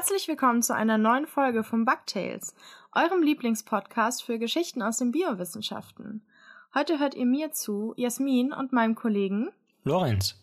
Herzlich 0.00 0.28
willkommen 0.28 0.62
zu 0.62 0.74
einer 0.74 0.96
neuen 0.96 1.26
Folge 1.26 1.62
von 1.62 1.84
Bugtails, 1.84 2.54
eurem 2.92 3.22
Lieblingspodcast 3.22 4.22
für 4.24 4.38
Geschichten 4.38 4.80
aus 4.80 4.96
den 4.96 5.12
Biowissenschaften. 5.12 6.22
Heute 6.74 6.98
hört 6.98 7.14
ihr 7.14 7.26
mir 7.26 7.52
zu, 7.52 7.92
Jasmin 7.98 8.54
und 8.54 8.72
meinem 8.72 8.94
Kollegen 8.94 9.50
Lorenz. 9.84 10.40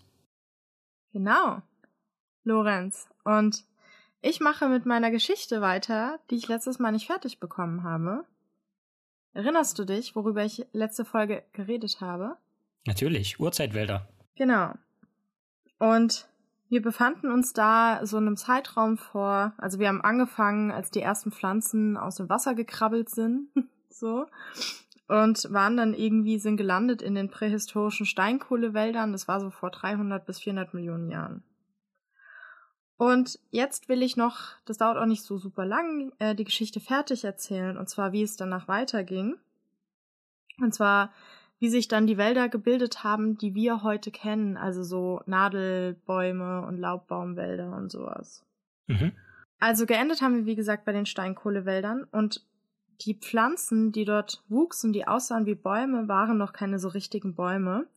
Genau, 1.11 1.63
Lorenz. 2.43 3.07
Und 3.23 3.65
ich 4.21 4.41
mache 4.41 4.69
mit 4.69 4.85
meiner 4.85 5.09
Geschichte 5.09 5.59
weiter, 5.59 6.19
die 6.29 6.35
ich 6.35 6.47
letztes 6.47 6.77
Mal 6.77 6.91
nicht 6.91 7.07
fertig 7.07 7.39
bekommen 7.39 7.81
habe. 7.81 8.25
Erinnerst 9.33 9.79
du 9.79 9.85
dich, 9.85 10.15
worüber 10.15 10.45
ich 10.45 10.67
letzte 10.71 11.03
Folge 11.03 11.43
geredet 11.53 11.99
habe? 11.99 12.37
Natürlich, 12.85 13.39
Urzeitwälder. 13.39 14.07
Genau. 14.35 14.75
Und 15.79 16.27
wir 16.69 16.81
befanden 16.81 17.31
uns 17.31 17.53
da 17.53 18.05
so 18.05 18.17
einem 18.17 18.37
Zeitraum 18.37 18.97
vor, 18.97 19.53
also 19.57 19.79
wir 19.79 19.87
haben 19.87 20.01
angefangen, 20.01 20.71
als 20.71 20.91
die 20.91 21.01
ersten 21.01 21.31
Pflanzen 21.31 21.97
aus 21.97 22.15
dem 22.15 22.29
Wasser 22.29 22.55
gekrabbelt 22.55 23.09
sind, 23.09 23.49
so, 23.89 24.25
und 25.07 25.51
waren 25.51 25.77
dann 25.77 25.93
irgendwie, 25.93 26.39
sind 26.39 26.57
gelandet 26.57 27.01
in 27.01 27.15
den 27.15 27.29
prähistorischen 27.29 28.05
Steinkohlewäldern, 28.05 29.13
das 29.13 29.27
war 29.27 29.39
so 29.39 29.49
vor 29.49 29.71
300 29.71 30.25
bis 30.25 30.39
400 30.39 30.73
Millionen 30.73 31.09
Jahren. 31.09 31.43
Und 32.97 33.39
jetzt 33.51 33.89
will 33.89 34.01
ich 34.01 34.17
noch, 34.17 34.55
das 34.65 34.79
dauert 34.79 34.97
auch 34.97 35.05
nicht 35.05 35.23
so 35.23 35.37
super 35.37 35.65
lang, 35.65 36.11
äh, 36.17 36.33
die 36.33 36.45
Geschichte 36.45 36.79
fertig 36.79 37.23
erzählen, 37.23 37.77
und 37.77 37.87
zwar 37.87 38.11
wie 38.11 38.23
es 38.23 38.35
danach 38.35 38.67
weiterging. 38.67 39.37
Und 40.59 40.73
zwar 40.73 41.11
wie 41.59 41.69
sich 41.69 41.87
dann 41.87 42.07
die 42.07 42.17
Wälder 42.17 42.49
gebildet 42.49 43.03
haben, 43.03 43.37
die 43.37 43.55
wir 43.55 43.83
heute 43.83 44.11
kennen, 44.11 44.57
also 44.57 44.83
so 44.83 45.21
Nadelbäume 45.25 46.65
und 46.65 46.77
Laubbaumwälder 46.77 47.75
und 47.75 47.91
sowas. 47.91 48.45
Mhm. 48.87 49.13
Also 49.59 49.85
geendet 49.85 50.21
haben 50.21 50.35
wir, 50.35 50.45
wie 50.45 50.55
gesagt, 50.55 50.85
bei 50.85 50.91
den 50.91 51.07
Steinkohlewäldern. 51.07 52.05
Und 52.11 52.45
die 53.01 53.15
Pflanzen, 53.15 53.91
die 53.91 54.05
dort 54.05 54.43
wuchsen, 54.49 54.93
die 54.93 55.07
aussahen 55.07 55.45
wie 55.45 55.55
Bäume, 55.55 56.07
waren 56.07 56.37
noch 56.37 56.53
keine 56.53 56.79
so 56.79 56.89
richtigen 56.89 57.33
Bäume, 57.33 57.87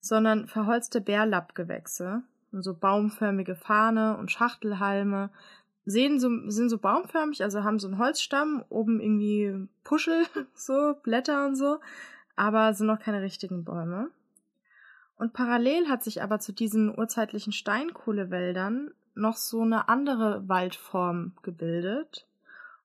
sondern 0.00 0.46
verholzte 0.46 1.00
Bärlappgewächse. 1.00 2.22
Und 2.52 2.62
so 2.62 2.74
baumförmige 2.74 3.56
Fahne 3.56 4.16
und 4.16 4.30
Schachtelhalme, 4.30 5.30
sehen 5.84 6.18
so, 6.18 6.30
sind 6.48 6.70
so 6.70 6.78
baumförmig, 6.78 7.42
also 7.42 7.64
haben 7.64 7.78
so 7.78 7.88
einen 7.88 7.98
Holzstamm, 7.98 8.64
oben 8.68 9.00
irgendwie 9.00 9.68
Puschel, 9.82 10.24
so, 10.54 10.94
Blätter 11.02 11.46
und 11.46 11.56
so, 11.56 11.78
aber 12.36 12.74
sind 12.74 12.86
noch 12.86 13.00
keine 13.00 13.22
richtigen 13.22 13.64
Bäume. 13.64 14.10
Und 15.16 15.32
parallel 15.32 15.88
hat 15.88 16.02
sich 16.02 16.22
aber 16.22 16.40
zu 16.40 16.52
diesen 16.52 16.96
urzeitlichen 16.96 17.52
Steinkohlewäldern 17.52 18.90
noch 19.14 19.36
so 19.36 19.62
eine 19.62 19.88
andere 19.88 20.48
Waldform 20.48 21.32
gebildet. 21.42 22.26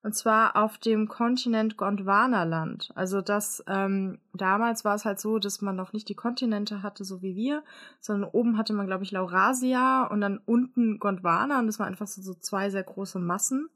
Und 0.02 0.16
zwar 0.16 0.56
auf 0.56 0.78
dem 0.78 1.10
Kontinent 1.10 1.76
Gondwanaland. 1.76 2.92
Also 2.96 3.20
das, 3.20 3.62
ähm, 3.68 4.20
damals 4.34 4.86
war 4.86 4.96
es 4.96 5.04
halt 5.04 5.20
so, 5.20 5.40
dass 5.40 5.62
man 5.62 5.76
noch 5.76 5.92
nicht 5.92 6.08
die 6.08 6.16
Kontinente 6.16 6.84
hatte, 6.84 7.04
so 7.04 7.22
wie 7.22 7.36
wir, 7.36 7.64
sondern 8.00 8.30
oben 8.30 8.58
hatte 8.58 8.72
man, 8.74 8.88
glaube 8.88 9.04
ich, 9.04 9.12
Laurasia 9.12 10.06
und 10.06 10.22
dann 10.22 10.40
unten 10.46 11.00
Gondwana 11.00 11.60
und 11.60 11.68
das 11.68 11.80
waren 11.80 11.90
einfach 11.90 12.08
so, 12.08 12.22
so 12.22 12.34
zwei 12.34 12.70
sehr 12.70 12.84
große 12.84 13.20
Massen. 13.20 13.70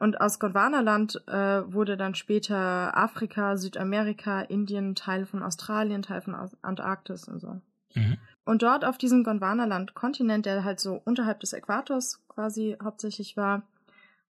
Und 0.00 0.18
aus 0.18 0.38
Gondwanaland 0.38 1.22
äh, 1.28 1.62
wurde 1.72 1.98
dann 1.98 2.14
später 2.14 2.96
Afrika, 2.96 3.58
Südamerika, 3.58 4.40
Indien, 4.40 4.94
Teil 4.94 5.26
von 5.26 5.42
Australien, 5.42 6.00
Teil 6.00 6.22
von 6.22 6.34
Antarktis 6.62 7.28
und 7.28 7.38
so. 7.38 7.60
Mhm. 7.94 8.16
Und 8.46 8.62
dort 8.62 8.86
auf 8.86 8.96
diesem 8.96 9.24
Gondwanaland-Kontinent, 9.24 10.46
der 10.46 10.64
halt 10.64 10.80
so 10.80 11.02
unterhalb 11.04 11.40
des 11.40 11.52
Äquators 11.52 12.26
quasi 12.28 12.78
hauptsächlich 12.82 13.36
war, 13.36 13.62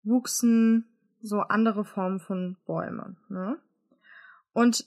wuchsen 0.05 0.87
so 1.21 1.41
andere 1.41 1.85
Formen 1.85 2.19
von 2.19 2.57
Bäumen. 2.65 3.19
Ne? 3.29 3.59
Und 4.55 4.87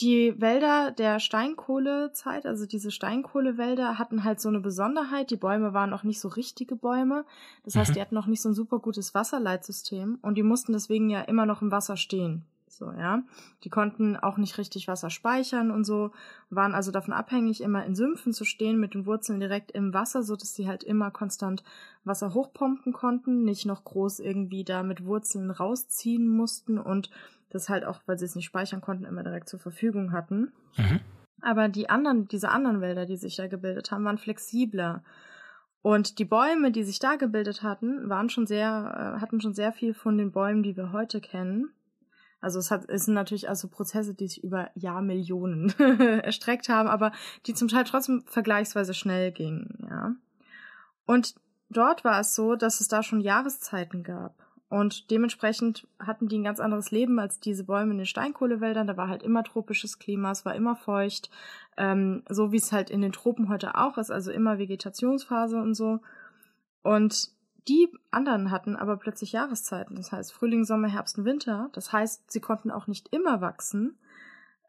die 0.00 0.40
Wälder 0.40 0.90
der 0.92 1.20
Steinkohlezeit, 1.20 2.46
also 2.46 2.66
diese 2.66 2.90
Steinkohlewälder, 2.90 3.98
hatten 3.98 4.24
halt 4.24 4.40
so 4.40 4.48
eine 4.48 4.60
Besonderheit. 4.60 5.30
Die 5.30 5.36
Bäume 5.36 5.74
waren 5.74 5.92
auch 5.92 6.02
nicht 6.02 6.20
so 6.20 6.28
richtige 6.28 6.76
Bäume. 6.76 7.24
Das 7.64 7.76
heißt, 7.76 7.90
mhm. 7.90 7.94
die 7.94 8.00
hatten 8.00 8.14
noch 8.14 8.26
nicht 8.26 8.40
so 8.42 8.48
ein 8.48 8.54
super 8.54 8.78
gutes 8.78 9.14
Wasserleitsystem 9.14 10.18
und 10.22 10.36
die 10.36 10.42
mussten 10.42 10.72
deswegen 10.72 11.10
ja 11.10 11.22
immer 11.22 11.46
noch 11.46 11.62
im 11.62 11.70
Wasser 11.70 11.96
stehen. 11.96 12.44
So, 12.80 12.92
ja. 12.92 13.22
Die 13.62 13.68
konnten 13.68 14.16
auch 14.16 14.38
nicht 14.38 14.56
richtig 14.56 14.88
Wasser 14.88 15.10
speichern 15.10 15.70
und 15.70 15.84
so, 15.84 16.12
waren 16.48 16.74
also 16.74 16.90
davon 16.90 17.12
abhängig, 17.12 17.60
immer 17.60 17.84
in 17.84 17.94
Sümpfen 17.94 18.32
zu 18.32 18.44
stehen, 18.44 18.80
mit 18.80 18.94
den 18.94 19.04
Wurzeln 19.04 19.38
direkt 19.38 19.72
im 19.72 19.92
Wasser, 19.92 20.22
so 20.22 20.34
dass 20.34 20.54
sie 20.54 20.66
halt 20.66 20.82
immer 20.82 21.10
konstant 21.10 21.62
Wasser 22.04 22.32
hochpumpen 22.32 22.94
konnten, 22.94 23.44
nicht 23.44 23.66
noch 23.66 23.84
groß 23.84 24.20
irgendwie 24.20 24.64
da 24.64 24.82
mit 24.82 25.04
Wurzeln 25.04 25.50
rausziehen 25.50 26.26
mussten 26.26 26.78
und 26.78 27.10
das 27.50 27.68
halt 27.68 27.84
auch, 27.84 28.00
weil 28.06 28.18
sie 28.18 28.24
es 28.24 28.34
nicht 28.34 28.46
speichern 28.46 28.80
konnten, 28.80 29.04
immer 29.04 29.22
direkt 29.22 29.48
zur 29.48 29.60
Verfügung 29.60 30.12
hatten. 30.12 30.52
Mhm. 30.76 31.00
Aber 31.42 31.68
die 31.68 31.88
anderen, 31.88 32.28
diese 32.28 32.50
anderen 32.50 32.80
Wälder, 32.80 33.06
die 33.06 33.16
sich 33.16 33.36
da 33.36 33.46
gebildet 33.46 33.90
haben, 33.90 34.04
waren 34.04 34.18
flexibler. 34.18 35.02
Und 35.82 36.18
die 36.18 36.24
Bäume, 36.24 36.72
die 36.72 36.84
sich 36.84 36.98
da 36.98 37.16
gebildet 37.16 37.62
hatten, 37.62 38.08
waren 38.08 38.28
schon 38.28 38.46
sehr, 38.46 39.14
äh, 39.16 39.20
hatten 39.20 39.40
schon 39.40 39.54
sehr 39.54 39.72
viel 39.72 39.94
von 39.94 40.18
den 40.18 40.32
Bäumen, 40.32 40.62
die 40.62 40.76
wir 40.76 40.92
heute 40.92 41.20
kennen. 41.20 41.70
Also 42.40 42.58
es, 42.58 42.70
hat, 42.70 42.88
es 42.88 43.04
sind 43.04 43.14
natürlich 43.14 43.48
also 43.48 43.68
Prozesse, 43.68 44.14
die 44.14 44.28
sich 44.28 44.42
über 44.42 44.70
Jahrmillionen 44.74 45.78
erstreckt 46.22 46.68
haben, 46.68 46.88
aber 46.88 47.12
die 47.46 47.54
zum 47.54 47.68
Teil 47.68 47.84
trotzdem 47.84 48.22
vergleichsweise 48.26 48.94
schnell 48.94 49.30
gingen, 49.30 49.86
ja. 49.90 50.14
Und 51.06 51.34
dort 51.68 52.04
war 52.04 52.20
es 52.20 52.34
so, 52.34 52.56
dass 52.56 52.80
es 52.80 52.88
da 52.88 53.02
schon 53.02 53.20
Jahreszeiten 53.20 54.02
gab. 54.02 54.34
Und 54.70 55.10
dementsprechend 55.10 55.88
hatten 55.98 56.28
die 56.28 56.38
ein 56.38 56.44
ganz 56.44 56.60
anderes 56.60 56.92
Leben 56.92 57.18
als 57.18 57.40
diese 57.40 57.64
Bäume 57.64 57.90
in 57.90 57.98
den 57.98 58.06
Steinkohlewäldern. 58.06 58.86
Da 58.86 58.96
war 58.96 59.08
halt 59.08 59.24
immer 59.24 59.42
tropisches 59.42 59.98
Klima, 59.98 60.30
es 60.30 60.44
war 60.44 60.54
immer 60.54 60.76
feucht, 60.76 61.28
ähm, 61.76 62.22
so 62.28 62.52
wie 62.52 62.58
es 62.58 62.70
halt 62.70 62.88
in 62.88 63.02
den 63.02 63.10
Tropen 63.10 63.48
heute 63.48 63.74
auch 63.74 63.98
ist, 63.98 64.12
also 64.12 64.30
immer 64.30 64.58
Vegetationsphase 64.58 65.60
und 65.60 65.74
so. 65.74 65.98
Und 66.84 67.30
die 67.66 67.88
anderen 68.12 68.52
hatten 68.52 68.76
aber 68.76 68.96
plötzlich 68.96 69.32
Jahreszeiten, 69.32 69.96
das 69.96 70.12
heißt 70.12 70.32
Frühling, 70.32 70.64
Sommer, 70.64 70.86
Herbst 70.86 71.18
und 71.18 71.24
Winter. 71.24 71.68
Das 71.72 71.92
heißt, 71.92 72.30
sie 72.30 72.40
konnten 72.40 72.70
auch 72.70 72.86
nicht 72.86 73.08
immer 73.12 73.40
wachsen, 73.40 73.98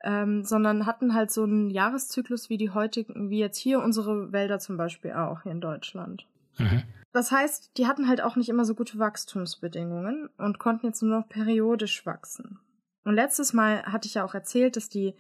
ähm, 0.04 0.44
sondern 0.44 0.88
hatten 0.88 1.14
halt 1.14 1.30
so 1.30 1.44
einen 1.44 1.70
Jahreszyklus 1.70 2.50
wie 2.50 2.58
die 2.58 2.72
heutigen, 2.72 3.30
wie 3.30 3.38
jetzt 3.38 3.60
hier 3.60 3.80
unsere 3.80 4.32
Wälder 4.32 4.58
zum 4.58 4.78
Beispiel 4.78 5.14
auch 5.14 5.44
hier 5.44 5.52
in 5.52 5.62
Deutschland. 5.62 6.26
Mhm. 6.58 6.84
Das 7.14 7.32
heißt, 7.32 7.78
die 7.78 7.88
hatten 7.88 8.08
halt 8.08 8.22
auch 8.22 8.36
nicht 8.36 8.50
immer 8.50 8.64
so 8.64 8.74
gute 8.74 8.98
Wachstumsbedingungen 8.98 10.30
und 10.38 10.60
konnten 10.60 10.88
jetzt 10.88 11.02
nur 11.02 11.20
noch 11.20 11.28
periodisch 11.28 12.06
wachsen. 12.06 12.60
Und 13.04 13.16
letztes 13.16 13.54
Mal 13.54 13.84
hatte 13.84 14.08
ich 14.08 14.14
ja 14.14 14.24
auch 14.24 14.34
erzählt, 14.34 14.78
dass 14.78 14.88
die 14.88 15.16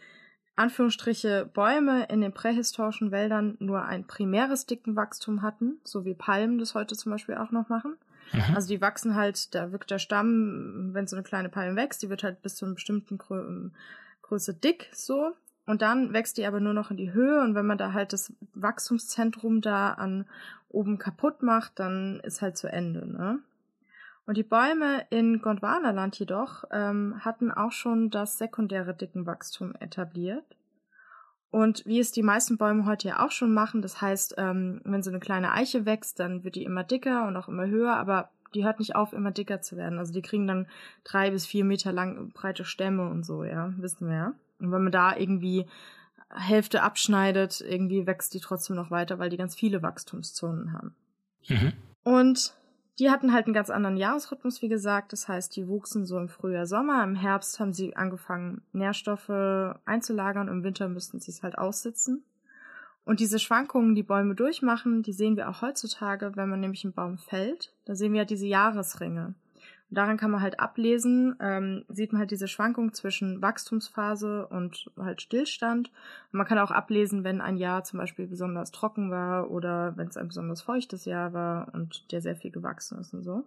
Anführungsstriche 0.56 1.50
Bäume 1.54 2.06
in 2.06 2.22
den 2.22 2.34
prähistorischen 2.34 3.12
Wäldern 3.12 3.58
nur 3.60 3.84
ein 3.84 4.06
primäres 4.06 4.66
dicken 4.66 4.96
Wachstum 4.96 5.42
hatten, 5.42 5.80
so 5.84 6.06
wie 6.06 6.14
Palmen 6.14 6.60
das 6.60 6.76
heute 6.76 6.96
zum 6.96 7.12
Beispiel 7.12 7.36
auch 7.36 7.52
noch 7.52 7.70
machen. 7.70 7.98
Mhm. 8.32 8.56
Also 8.56 8.68
die 8.68 8.82
wachsen 8.82 9.16
halt, 9.16 9.54
da 9.56 9.72
wirkt 9.72 9.92
der 9.92 10.00
Stamm, 10.00 10.94
wenn 10.94 11.08
so 11.08 11.16
eine 11.16 11.24
kleine 11.24 11.50
Palme 11.50 11.76
wächst, 11.76 12.02
die 12.04 12.10
wird 12.10 12.24
halt 12.24 12.42
bis 12.42 12.56
zu 12.56 12.66
einer 12.66 12.76
bestimmten 12.76 13.18
Grö 13.18 13.70
Größe 14.22 14.54
dick 14.54 14.90
so. 14.94 15.34
Und 15.66 15.82
dann 15.82 16.14
wächst 16.14 16.38
die 16.38 16.46
aber 16.46 16.60
nur 16.60 16.74
noch 16.74 16.92
in 16.92 16.98
die 16.98 17.14
Höhe 17.14 17.42
und 17.42 17.56
wenn 17.56 17.66
man 17.66 17.78
da 17.78 17.94
halt 17.94 18.14
das 18.14 18.34
Wachstumszentrum 18.54 19.62
da 19.62 19.92
an 19.92 20.26
oben 20.70 20.98
kaputt 20.98 21.44
macht, 21.44 21.80
dann 21.80 22.20
ist 22.22 22.42
halt 22.42 22.58
zu 22.58 22.68
Ende, 22.68 23.06
ne? 23.06 23.40
Und 24.26 24.38
die 24.38 24.44
Bäume 24.44 25.06
in 25.10 25.42
Gondwanaland 25.42 26.18
jedoch 26.18 26.64
ähm, 26.72 27.16
hatten 27.26 27.52
auch 27.52 27.72
schon 27.72 28.10
das 28.10 28.38
sekundäre 28.38 28.94
Dickenwachstum 28.94 29.76
etabliert. 29.80 30.46
Und 31.50 31.86
wie 31.86 32.00
es 32.00 32.12
die 32.12 32.24
meisten 32.24 32.58
Bäume 32.58 32.86
heute 32.86 33.10
ja 33.10 33.26
auch 33.26 33.32
schon 33.32 33.54
machen, 33.54 33.82
das 33.82 34.00
heißt, 34.00 34.36
ähm, 34.38 34.80
wenn 34.86 35.04
so 35.04 35.10
eine 35.10 35.20
kleine 35.20 35.52
Eiche 35.52 35.86
wächst, 35.86 36.20
dann 36.20 36.44
wird 36.44 36.56
die 36.56 36.64
immer 36.64 36.84
dicker 36.84 37.28
und 37.28 37.36
auch 37.36 37.50
immer 37.50 37.68
höher, 37.68 37.96
aber 37.98 38.30
die 38.54 38.64
hört 38.66 38.80
nicht 38.80 38.96
auf, 38.96 39.14
immer 39.14 39.32
dicker 39.32 39.62
zu 39.62 39.78
werden. 39.78 40.00
Also 40.00 40.14
die 40.14 40.22
kriegen 40.22 40.48
dann 40.48 40.68
drei 41.04 41.32
bis 41.32 41.46
vier 41.46 41.64
Meter 41.66 41.92
lang 41.92 42.32
breite 42.32 42.66
Stämme 42.66 43.10
und 43.10 43.26
so, 43.26 43.44
ja, 43.44 43.74
wissen 43.78 44.08
wir 44.08 44.16
ja. 44.16 44.34
Und 44.60 44.72
wenn 44.72 44.84
man 44.84 44.92
da 44.92 45.16
irgendwie 45.16 45.66
Hälfte 46.30 46.84
abschneidet, 46.84 47.62
irgendwie 47.62 48.08
wächst 48.08 48.34
die 48.34 48.40
trotzdem 48.40 48.76
noch 48.76 48.92
weiter, 48.92 49.20
weil 49.20 49.30
die 49.30 49.38
ganz 49.38 49.56
viele 49.56 49.82
Wachstumszonen 49.82 50.74
haben. 50.74 50.96
Mhm. 51.48 51.74
Und 52.04 52.54
die 53.00 53.10
hatten 53.10 53.34
halt 53.34 53.46
einen 53.46 53.54
ganz 53.54 53.70
anderen 53.70 53.98
Jahresrhythmus, 53.98 54.62
wie 54.62 54.68
gesagt. 54.68 55.12
Das 55.14 55.28
heißt, 55.28 55.56
die 55.56 55.68
wuchsen 55.68 56.06
so 56.06 56.18
im 56.18 56.30
Frühjahr, 56.30 56.68
Sommer. 56.68 57.04
Im 57.04 57.16
Herbst 57.16 57.60
haben 57.60 57.74
sie 57.74 57.96
angefangen, 57.96 58.62
Nährstoffe 58.74 59.76
einzulagern. 59.86 60.48
Im 60.48 60.64
Winter 60.64 60.88
müssten 60.88 61.20
sie 61.20 61.32
es 61.32 61.44
halt 61.44 61.58
aussitzen. 61.58 62.24
Und 63.04 63.20
diese 63.20 63.40
Schwankungen, 63.40 63.96
die 63.96 64.04
Bäume 64.04 64.36
durchmachen, 64.36 65.02
die 65.02 65.14
sehen 65.14 65.36
wir 65.36 65.50
auch 65.50 65.62
heutzutage, 65.62 66.34
wenn 66.36 66.50
man 66.50 66.60
nämlich 66.60 66.84
einen 66.84 66.94
Baum 66.94 67.18
fällt. 67.18 67.74
Da 67.86 67.96
sehen 67.96 68.14
wir 68.14 68.20
ja 68.20 68.26
diese 68.26 68.46
Jahresringe. 68.46 69.34
Und 69.92 69.98
daran 69.98 70.18
kann 70.18 70.32
man 70.32 70.42
halt 70.42 70.60
ablesen, 70.60 71.36
ähm, 71.42 71.84
sieht 71.90 72.14
man 72.14 72.20
halt 72.20 72.32
diese 72.32 72.48
Schwankung 72.48 72.94
zwischen 72.94 73.42
Wachstumsphase 73.42 74.48
und 74.48 74.90
halt 74.98 75.22
Stillstand. 75.22 75.90
Und 76.32 76.38
man 76.38 76.48
kann 76.48 76.60
auch 76.60 76.72
ablesen, 76.72 77.26
wenn 77.26 77.42
ein 77.42 77.58
Jahr 77.58 77.84
zum 77.84 78.00
Beispiel 78.00 78.28
besonders 78.28 78.72
trocken 78.72 79.12
war 79.12 79.52
oder 79.52 79.98
wenn 79.98 80.08
es 80.08 80.16
ein 80.16 80.30
besonders 80.30 80.62
feuchtes 80.62 81.04
Jahr 81.04 81.34
war 81.34 81.74
und 81.74 82.10
der 82.14 82.22
sehr 82.22 82.38
viel 82.38 82.52
gewachsen 82.52 83.00
ist 83.00 83.14
und 83.14 83.24
so. 83.24 83.44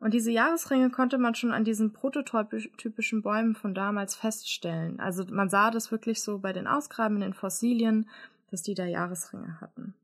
Und 0.00 0.14
diese 0.14 0.30
Jahresringe 0.30 0.90
konnte 0.90 1.18
man 1.18 1.34
schon 1.34 1.52
an 1.52 1.62
diesen 1.62 1.92
prototypischen 1.92 3.20
Bäumen 3.20 3.54
von 3.54 3.74
damals 3.74 4.14
feststellen. 4.14 4.98
Also 4.98 5.24
man 5.30 5.50
sah 5.50 5.70
das 5.70 5.92
wirklich 5.92 6.22
so 6.22 6.38
bei 6.38 6.54
den 6.54 6.66
Ausgrabungen 6.66 7.22
in 7.22 7.28
den 7.28 7.34
Fossilien, 7.34 8.08
dass 8.50 8.62
die 8.62 8.74
da 8.74 8.84
Jahresringe 8.84 9.60
hatten. 9.60 9.94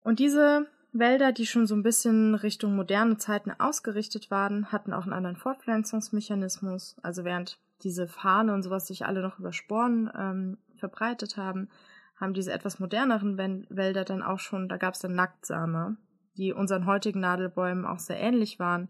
Und 0.00 0.18
diese 0.18 0.66
Wälder, 0.92 1.32
die 1.32 1.46
schon 1.46 1.66
so 1.66 1.74
ein 1.74 1.82
bisschen 1.82 2.34
Richtung 2.34 2.74
moderne 2.74 3.18
Zeiten 3.18 3.50
ausgerichtet 3.50 4.30
waren, 4.30 4.72
hatten 4.72 4.92
auch 4.92 5.02
einen 5.02 5.12
anderen 5.12 5.36
Fortpflanzungsmechanismus. 5.36 6.96
Also 7.02 7.24
während 7.24 7.58
diese 7.82 8.08
Fahne 8.08 8.54
und 8.54 8.62
sowas 8.62 8.86
sich 8.86 9.04
alle 9.06 9.22
noch 9.22 9.38
über 9.38 9.52
Sporen 9.52 10.10
ähm, 10.16 10.58
verbreitet 10.76 11.36
haben, 11.36 11.68
haben 12.16 12.34
diese 12.34 12.52
etwas 12.52 12.80
moderneren 12.80 13.38
Wälder 13.38 14.04
dann 14.04 14.22
auch 14.22 14.40
schon, 14.40 14.68
da 14.68 14.76
gab 14.76 14.94
es 14.94 15.00
dann 15.00 15.14
Nacktsame, 15.14 15.96
die 16.36 16.52
unseren 16.52 16.86
heutigen 16.86 17.20
Nadelbäumen 17.20 17.84
auch 17.84 18.00
sehr 18.00 18.18
ähnlich 18.18 18.58
waren. 18.58 18.88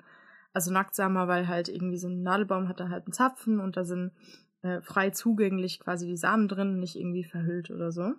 Also 0.55 0.73
Nacktsamer, 0.73 1.29
weil 1.29 1.47
halt 1.47 1.69
irgendwie 1.69 1.99
so 1.99 2.09
ein 2.09 2.23
Nadelbaum 2.23 2.69
hat 2.69 2.81
da 2.81 2.89
halt 2.89 3.07
einen 3.07 3.13
Zapfen 3.13 3.61
und 3.61 3.77
da 3.77 3.85
sind 3.85 4.13
äh, 4.63 4.81
frei 4.81 5.11
zugänglich 5.11 5.81
quasi 5.81 6.07
die 6.07 6.17
Samen 6.17 6.49
drin, 6.49 6.79
nicht 6.79 6.97
irgendwie 6.97 7.25
verhüllt 7.25 7.71
oder 7.71 7.93
so. 7.93 8.15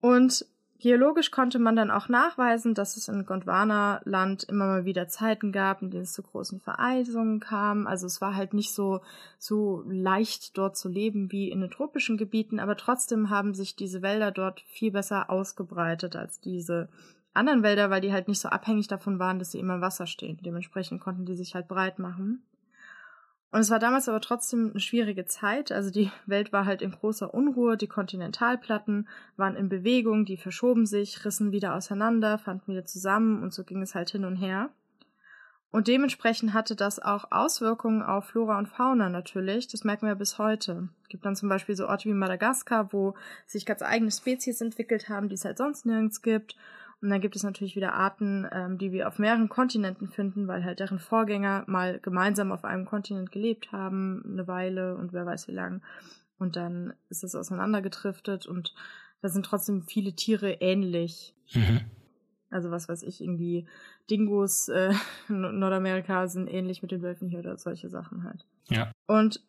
Und 0.00 0.46
Geologisch 0.80 1.30
konnte 1.30 1.58
man 1.58 1.76
dann 1.76 1.90
auch 1.90 2.08
nachweisen, 2.08 2.72
dass 2.72 2.96
es 2.96 3.08
in 3.08 3.26
Gondwana-Land 3.26 4.44
immer 4.44 4.66
mal 4.66 4.84
wieder 4.86 5.08
Zeiten 5.08 5.52
gab, 5.52 5.82
in 5.82 5.90
denen 5.90 6.04
es 6.04 6.14
zu 6.14 6.22
großen 6.22 6.58
Vereisungen 6.58 7.38
kam. 7.38 7.86
Also 7.86 8.06
es 8.06 8.22
war 8.22 8.34
halt 8.34 8.54
nicht 8.54 8.72
so, 8.72 9.02
so 9.38 9.84
leicht 9.86 10.56
dort 10.56 10.78
zu 10.78 10.88
leben 10.88 11.30
wie 11.30 11.50
in 11.50 11.60
den 11.60 11.70
tropischen 11.70 12.16
Gebieten, 12.16 12.58
aber 12.58 12.78
trotzdem 12.78 13.28
haben 13.28 13.52
sich 13.52 13.76
diese 13.76 14.00
Wälder 14.00 14.30
dort 14.30 14.62
viel 14.62 14.90
besser 14.90 15.28
ausgebreitet 15.28 16.16
als 16.16 16.40
diese 16.40 16.88
anderen 17.34 17.62
Wälder, 17.62 17.90
weil 17.90 18.00
die 18.00 18.12
halt 18.12 18.26
nicht 18.26 18.40
so 18.40 18.48
abhängig 18.48 18.88
davon 18.88 19.18
waren, 19.18 19.38
dass 19.38 19.50
sie 19.52 19.58
immer 19.58 19.74
im 19.74 19.82
Wasser 19.82 20.06
stehen. 20.06 20.40
Dementsprechend 20.42 21.02
konnten 21.02 21.26
die 21.26 21.36
sich 21.36 21.54
halt 21.54 21.68
breit 21.68 21.98
machen. 21.98 22.42
Und 23.52 23.60
es 23.60 23.70
war 23.70 23.80
damals 23.80 24.08
aber 24.08 24.20
trotzdem 24.20 24.70
eine 24.70 24.80
schwierige 24.80 25.24
Zeit. 25.24 25.72
Also 25.72 25.90
die 25.90 26.10
Welt 26.26 26.52
war 26.52 26.66
halt 26.66 26.82
in 26.82 26.92
großer 26.92 27.34
Unruhe, 27.34 27.76
die 27.76 27.88
Kontinentalplatten 27.88 29.08
waren 29.36 29.56
in 29.56 29.68
Bewegung, 29.68 30.24
die 30.24 30.36
verschoben 30.36 30.86
sich, 30.86 31.24
rissen 31.24 31.50
wieder 31.50 31.74
auseinander, 31.74 32.38
fanden 32.38 32.72
wieder 32.72 32.84
zusammen 32.84 33.42
und 33.42 33.52
so 33.52 33.64
ging 33.64 33.82
es 33.82 33.94
halt 33.94 34.10
hin 34.10 34.24
und 34.24 34.36
her. 34.36 34.70
Und 35.72 35.86
dementsprechend 35.86 36.52
hatte 36.52 36.74
das 36.74 36.98
auch 36.98 37.30
Auswirkungen 37.30 38.02
auf 38.02 38.26
Flora 38.26 38.58
und 38.58 38.68
Fauna 38.68 39.08
natürlich. 39.08 39.68
Das 39.68 39.84
merken 39.84 40.06
wir 40.06 40.16
bis 40.16 40.38
heute. 40.38 40.88
Gibt 41.08 41.24
dann 41.24 41.36
zum 41.36 41.48
Beispiel 41.48 41.76
so 41.76 41.86
Orte 41.86 42.08
wie 42.08 42.14
Madagaskar, 42.14 42.92
wo 42.92 43.14
sich 43.46 43.66
ganz 43.66 43.80
eigene 43.82 44.10
Spezies 44.10 44.60
entwickelt 44.60 45.08
haben, 45.08 45.28
die 45.28 45.36
es 45.36 45.44
halt 45.44 45.58
sonst 45.58 45.86
nirgends 45.86 46.22
gibt. 46.22 46.56
Und 47.02 47.08
dann 47.08 47.20
gibt 47.20 47.34
es 47.34 47.42
natürlich 47.42 47.76
wieder 47.76 47.94
Arten, 47.94 48.46
ähm, 48.52 48.76
die 48.76 48.92
wir 48.92 49.08
auf 49.08 49.18
mehreren 49.18 49.48
Kontinenten 49.48 50.08
finden, 50.08 50.48
weil 50.48 50.64
halt 50.64 50.80
deren 50.80 50.98
Vorgänger 50.98 51.64
mal 51.66 51.98
gemeinsam 51.98 52.52
auf 52.52 52.64
einem 52.64 52.84
Kontinent 52.84 53.32
gelebt 53.32 53.72
haben, 53.72 54.22
eine 54.26 54.46
Weile 54.46 54.96
und 54.96 55.12
wer 55.12 55.24
weiß 55.24 55.48
wie 55.48 55.52
lang. 55.52 55.82
Und 56.38 56.56
dann 56.56 56.92
ist 57.08 57.24
es 57.24 57.34
auseinandergedriftet 57.34 58.46
und 58.46 58.74
da 59.22 59.28
sind 59.28 59.46
trotzdem 59.46 59.82
viele 59.82 60.14
Tiere 60.14 60.52
ähnlich. 60.52 61.34
Mhm. 61.54 61.80
Also 62.50 62.70
was 62.70 62.88
weiß 62.88 63.02
ich, 63.04 63.20
irgendwie 63.20 63.66
Dingos 64.10 64.68
äh, 64.68 64.92
in 65.28 65.40
Nordamerika 65.40 66.28
sind 66.28 66.48
ähnlich 66.48 66.82
mit 66.82 66.90
den 66.90 67.02
Wölfen 67.02 67.28
hier 67.28 67.38
oder 67.38 67.56
solche 67.56 67.88
Sachen 67.88 68.24
halt. 68.24 68.44
Ja. 68.68 68.92
Und 69.06 69.42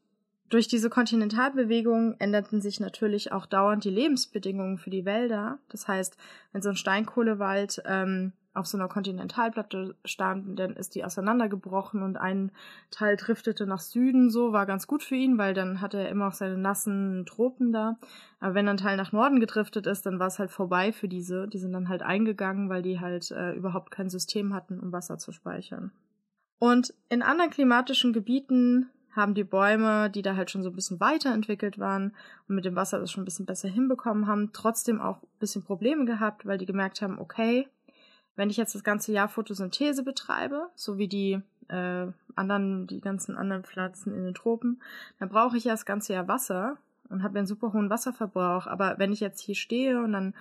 durch 0.52 0.68
diese 0.68 0.90
Kontinentalbewegung 0.90 2.16
änderten 2.20 2.62
sich 2.62 2.80
natürlich 2.80 3.32
auch 3.32 3.46
dauernd 3.46 3.86
die 3.86 3.90
Lebensbedingungen 3.90 4.78
für 4.78 4.90
die 4.90 5.06
Wälder. 5.06 5.60
Das 5.70 5.88
heißt, 5.88 6.18
wenn 6.52 6.62
so 6.62 6.70
ein 6.70 6.76
Steinkohlewald 6.76 7.82
ähm, 7.86 8.34
auf 8.54 8.68
so 8.68 8.78
einer 8.78 8.90
Kontinentalplatte 8.90 9.96
stand, 10.04 10.60
dann 10.60 10.76
ist 10.76 10.96
die 10.96 11.06
auseinandergebrochen 11.06 12.04
und 12.04 12.18
ein 12.18 12.52
Teil 12.90 13.16
driftete 13.16 13.66
nach 13.66 13.80
Süden, 13.80 14.30
so 14.30 14.52
war 14.52 14.66
ganz 14.66 14.88
gut 14.88 15.04
für 15.04 15.16
ihn, 15.16 15.38
weil 15.38 15.54
dann 15.54 15.80
hatte 15.80 16.00
er 16.00 16.10
immer 16.10 16.28
auch 16.28 16.34
seine 16.34 16.58
nassen 16.58 17.26
Tropen 17.26 17.72
da. 17.72 17.98
Aber 18.42 18.54
wenn 18.54 18.68
ein 18.68 18.76
Teil 18.76 18.98
nach 18.98 19.14
Norden 19.14 19.40
gedriftet 19.40 19.88
ist, 19.88 20.06
dann 20.06 20.20
war 20.20 20.28
es 20.28 20.38
halt 20.38 20.52
vorbei 20.52 20.92
für 20.92 21.08
diese. 21.08 21.48
Die 21.48 21.60
sind 21.60 21.72
dann 21.72 21.88
halt 21.88 22.02
eingegangen, 22.02 22.68
weil 22.68 22.82
die 22.82 23.00
halt 23.00 23.32
äh, 23.32 23.54
überhaupt 23.54 23.92
kein 23.92 24.10
System 24.10 24.54
hatten, 24.54 24.82
um 24.82 24.92
Wasser 24.92 25.18
zu 25.18 25.32
speichern. 25.32 25.94
Und 26.60 26.94
in 27.08 27.22
anderen 27.22 27.52
klimatischen 27.52 28.12
Gebieten 28.12 28.90
haben 29.16 29.34
die 29.34 29.44
Bäume, 29.44 30.10
die 30.10 30.22
da 30.22 30.36
halt 30.36 30.52
schon 30.52 30.64
so 30.64 30.70
ein 30.70 30.76
bisschen 30.76 31.00
weiterentwickelt 31.00 31.80
waren 31.80 32.14
und 32.48 32.56
mit 32.56 32.66
dem 32.66 32.76
Wasser 32.76 33.00
das 33.00 33.12
schon 33.12 33.24
ein 33.24 33.26
bisschen 33.26 33.46
besser 33.46 33.70
hinbekommen 33.70 34.28
haben, 34.28 34.52
trotzdem 34.54 35.02
auch 35.02 35.22
ein 35.22 35.40
bisschen 35.40 35.64
Probleme 35.64 36.06
gehabt, 36.06 36.46
weil 36.46 36.58
die 36.58 36.66
gemerkt 36.66 37.02
haben, 37.02 37.20
okay, 37.20 37.68
wenn 38.36 38.50
ich 38.50 38.58
jetzt 38.58 38.76
das 38.76 38.84
ganze 38.84 39.12
Jahr 39.12 39.28
Photosynthese 39.28 40.04
betreibe, 40.04 40.70
so 40.76 40.98
wie 40.98 41.08
die 41.08 41.42
äh, 41.68 42.08
anderen, 42.36 42.88
die 42.88 43.02
ganzen 43.02 43.38
anderen 43.38 43.64
Pflanzen 43.64 44.16
in 44.16 44.24
den 44.24 44.34
Tropen, 44.34 44.82
dann 45.20 45.30
brauche 45.30 45.58
ich 45.58 45.66
ja 45.66 45.74
das 45.74 45.86
ganze 45.86 46.14
Jahr 46.14 46.28
Wasser 46.28 46.78
und 47.10 47.24
habe 47.24 47.38
einen 47.38 47.48
super 47.48 47.74
hohen 47.74 47.90
Wasserverbrauch. 47.90 48.68
Aber 48.68 48.96
wenn 48.98 49.12
ich 49.12 49.20
jetzt 49.20 49.42
hier 49.42 49.56
stehe 49.56 50.02
und 50.02 50.14
dann 50.14 50.34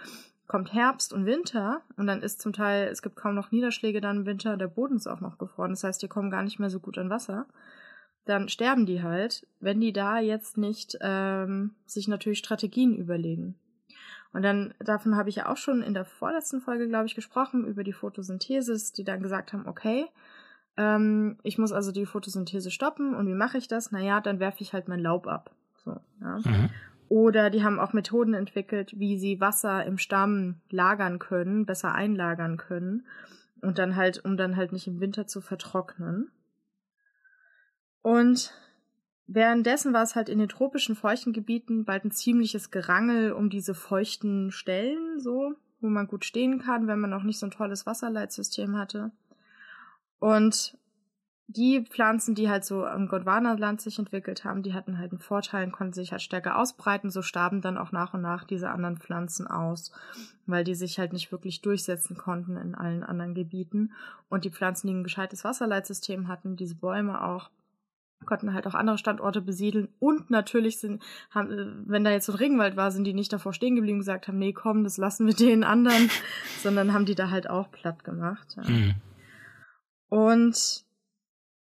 kommt 0.47 0.73
Herbst 0.73 1.13
und 1.13 1.27
Winter 1.27 1.81
und 1.97 2.07
dann 2.07 2.23
ist 2.23 2.41
zum 2.41 2.53
Teil, 2.53 2.89
es 2.89 3.03
gibt 3.03 3.17
kaum 3.17 3.35
noch 3.35 3.51
Niederschläge 3.51 4.01
dann 4.01 4.19
im 4.19 4.27
Winter, 4.27 4.57
der 4.57 4.69
Boden 4.69 4.97
ist 4.97 5.07
auch 5.07 5.21
noch 5.21 5.39
gefroren. 5.39 5.71
Das 5.71 5.85
heißt, 5.85 6.03
die 6.03 6.09
kommen 6.09 6.31
gar 6.31 6.43
nicht 6.43 6.59
mehr 6.59 6.71
so 6.71 6.81
gut 6.81 6.99
an 6.99 7.11
Wasser 7.11 7.47
dann 8.31 8.49
sterben 8.49 8.87
die 8.87 9.03
halt, 9.03 9.47
wenn 9.61 9.81
die 9.81 9.93
da 9.93 10.19
jetzt 10.19 10.57
nicht 10.57 10.97
ähm, 11.01 11.75
sich 11.85 12.09
natürlich 12.09 12.39
Strategien 12.39 12.97
überlegen. 12.97 13.57
Und 14.33 14.43
dann, 14.43 14.73
davon 14.79 15.17
habe 15.17 15.29
ich 15.29 15.37
ja 15.37 15.49
auch 15.49 15.57
schon 15.57 15.83
in 15.83 15.93
der 15.93 16.05
vorletzten 16.05 16.61
Folge, 16.61 16.89
glaube 16.89 17.07
ich, 17.07 17.17
gesprochen, 17.17 17.67
über 17.67 17.83
die 17.83 17.93
Photosynthesis, 17.93 18.93
die 18.93 19.03
dann 19.03 19.23
gesagt 19.23 19.53
haben, 19.53 19.67
okay, 19.67 20.07
ähm, 20.77 21.39
ich 21.43 21.59
muss 21.59 21.73
also 21.73 21.91
die 21.91 22.07
Photosynthese 22.07 22.71
stoppen 22.71 23.15
und 23.15 23.27
wie 23.27 23.35
mache 23.35 23.59
ich 23.59 23.67
das? 23.67 23.91
Naja, 23.91 24.21
dann 24.21 24.39
werfe 24.39 24.63
ich 24.63 24.73
halt 24.73 24.87
mein 24.87 25.01
Laub 25.01 25.27
ab. 25.27 25.51
So, 25.85 25.97
ja. 26.21 26.39
Mhm. 26.39 26.71
Oder 27.09 27.51
die 27.51 27.65
haben 27.65 27.81
auch 27.81 27.93
Methoden 27.93 28.35
entwickelt, 28.35 28.97
wie 28.97 29.19
sie 29.19 29.41
Wasser 29.41 29.85
im 29.85 29.99
Stamm 29.99 30.61
lagern 30.71 31.19
können, 31.19 31.67
besser 31.67 31.93
einlagern 31.93 32.57
können. 32.57 33.05
Und 33.63 33.79
dann 33.79 33.97
halt, 33.97 34.25
um 34.25 34.37
dann 34.37 34.57
halt 34.57 34.71
nicht 34.73 34.87
im 34.87 35.01
Winter 35.01 35.27
zu 35.27 35.41
vertrocknen. 35.41 36.31
Und 38.03 38.53
währenddessen 39.27 39.93
war 39.93 40.03
es 40.03 40.15
halt 40.15 40.29
in 40.29 40.39
den 40.39 40.49
tropischen 40.49 40.97
feuchten 40.97 41.33
Gebieten 41.33 41.85
bald 41.85 42.05
ein 42.05 42.11
ziemliches 42.11 42.71
Gerangel 42.71 43.33
um 43.33 43.51
diese 43.51 43.75
feuchten 43.75 44.51
Stellen, 44.51 45.21
so, 45.21 45.55
wo 45.81 45.89
man 45.89 46.07
gut 46.07 46.25
stehen 46.25 46.61
kann, 46.61 46.87
wenn 46.87 47.01
man 47.01 47.11
noch 47.11 47.23
nicht 47.23 47.39
so 47.39 47.47
ein 47.47 47.53
tolles 47.53 47.87
Wasserleitsystem 47.87 48.77
hatte. 48.77 49.11
Und 50.19 50.77
die 51.53 51.85
Pflanzen, 51.85 52.37
die 52.37 52.49
halt 52.49 52.65
so 52.65 52.87
im 52.87 53.09
Gondwana-Land 53.09 53.81
sich 53.81 53.99
entwickelt 53.99 54.45
haben, 54.45 54.63
die 54.63 54.73
hatten 54.73 54.99
halt 54.99 55.11
einen 55.11 55.19
Vorteil 55.19 55.67
und 55.67 55.73
konnten 55.73 55.93
sich 55.93 56.13
halt 56.13 56.23
stärker 56.23 56.57
ausbreiten. 56.57 57.11
So 57.11 57.23
starben 57.23 57.61
dann 57.61 57.77
auch 57.77 57.91
nach 57.91 58.15
und 58.15 58.21
nach 58.21 58.45
diese 58.45 58.71
anderen 58.71 58.99
Pflanzen 58.99 59.49
aus, 59.49 59.91
weil 60.47 60.63
die 60.63 60.77
sich 60.77 61.01
halt 61.01 61.13
nicht 61.13 61.33
wirklich 61.33 61.61
durchsetzen 61.61 62.17
konnten 62.17 62.57
in 62.57 62.77
allen 62.77 63.03
anderen 63.03 63.35
Gebieten. 63.35 63.93
Und 64.29 64.45
die 64.45 64.51
Pflanzen, 64.51 64.87
die 64.87 64.95
ein 64.95 65.03
gescheites 65.03 65.43
Wasserleitsystem 65.43 66.29
hatten, 66.29 66.55
diese 66.55 66.77
Bäume 66.77 67.25
auch, 67.25 67.51
konnten 68.27 68.55
halt 68.55 68.67
auch 68.67 68.75
andere 68.75 68.99
Standorte 68.99 69.41
besiedeln 69.41 69.89
und 69.99 70.31
natürlich 70.31 70.79
sind, 70.79 71.03
haben, 71.31 71.51
äh, 71.51 71.67
wenn 71.87 72.05
da 72.05 72.11
jetzt 72.11 72.27
so 72.27 72.33
ein 72.33 72.39
Regenwald 72.39 72.77
war, 72.77 72.91
sind 72.91 73.05
die 73.05 73.15
nicht 73.15 73.33
davor 73.33 73.53
stehen 73.53 73.77
geblieben 73.77 73.97
und 73.97 74.01
gesagt 74.01 74.29
haben, 74.29 74.39
nee, 74.39 74.53
komm, 74.53 74.85
das 74.85 74.99
lassen 74.99 75.27
wir 75.27 75.35
den 75.49 75.65
anderen, 75.65 76.11
sondern 76.63 76.93
haben 76.93 77.07
die 77.07 77.15
da 77.15 77.31
halt 77.31 77.49
auch 77.49 77.71
platt 77.71 78.05
gemacht. 78.05 78.57
Ja. 78.57 78.71
Mhm. 78.71 78.95
Und 80.09 80.85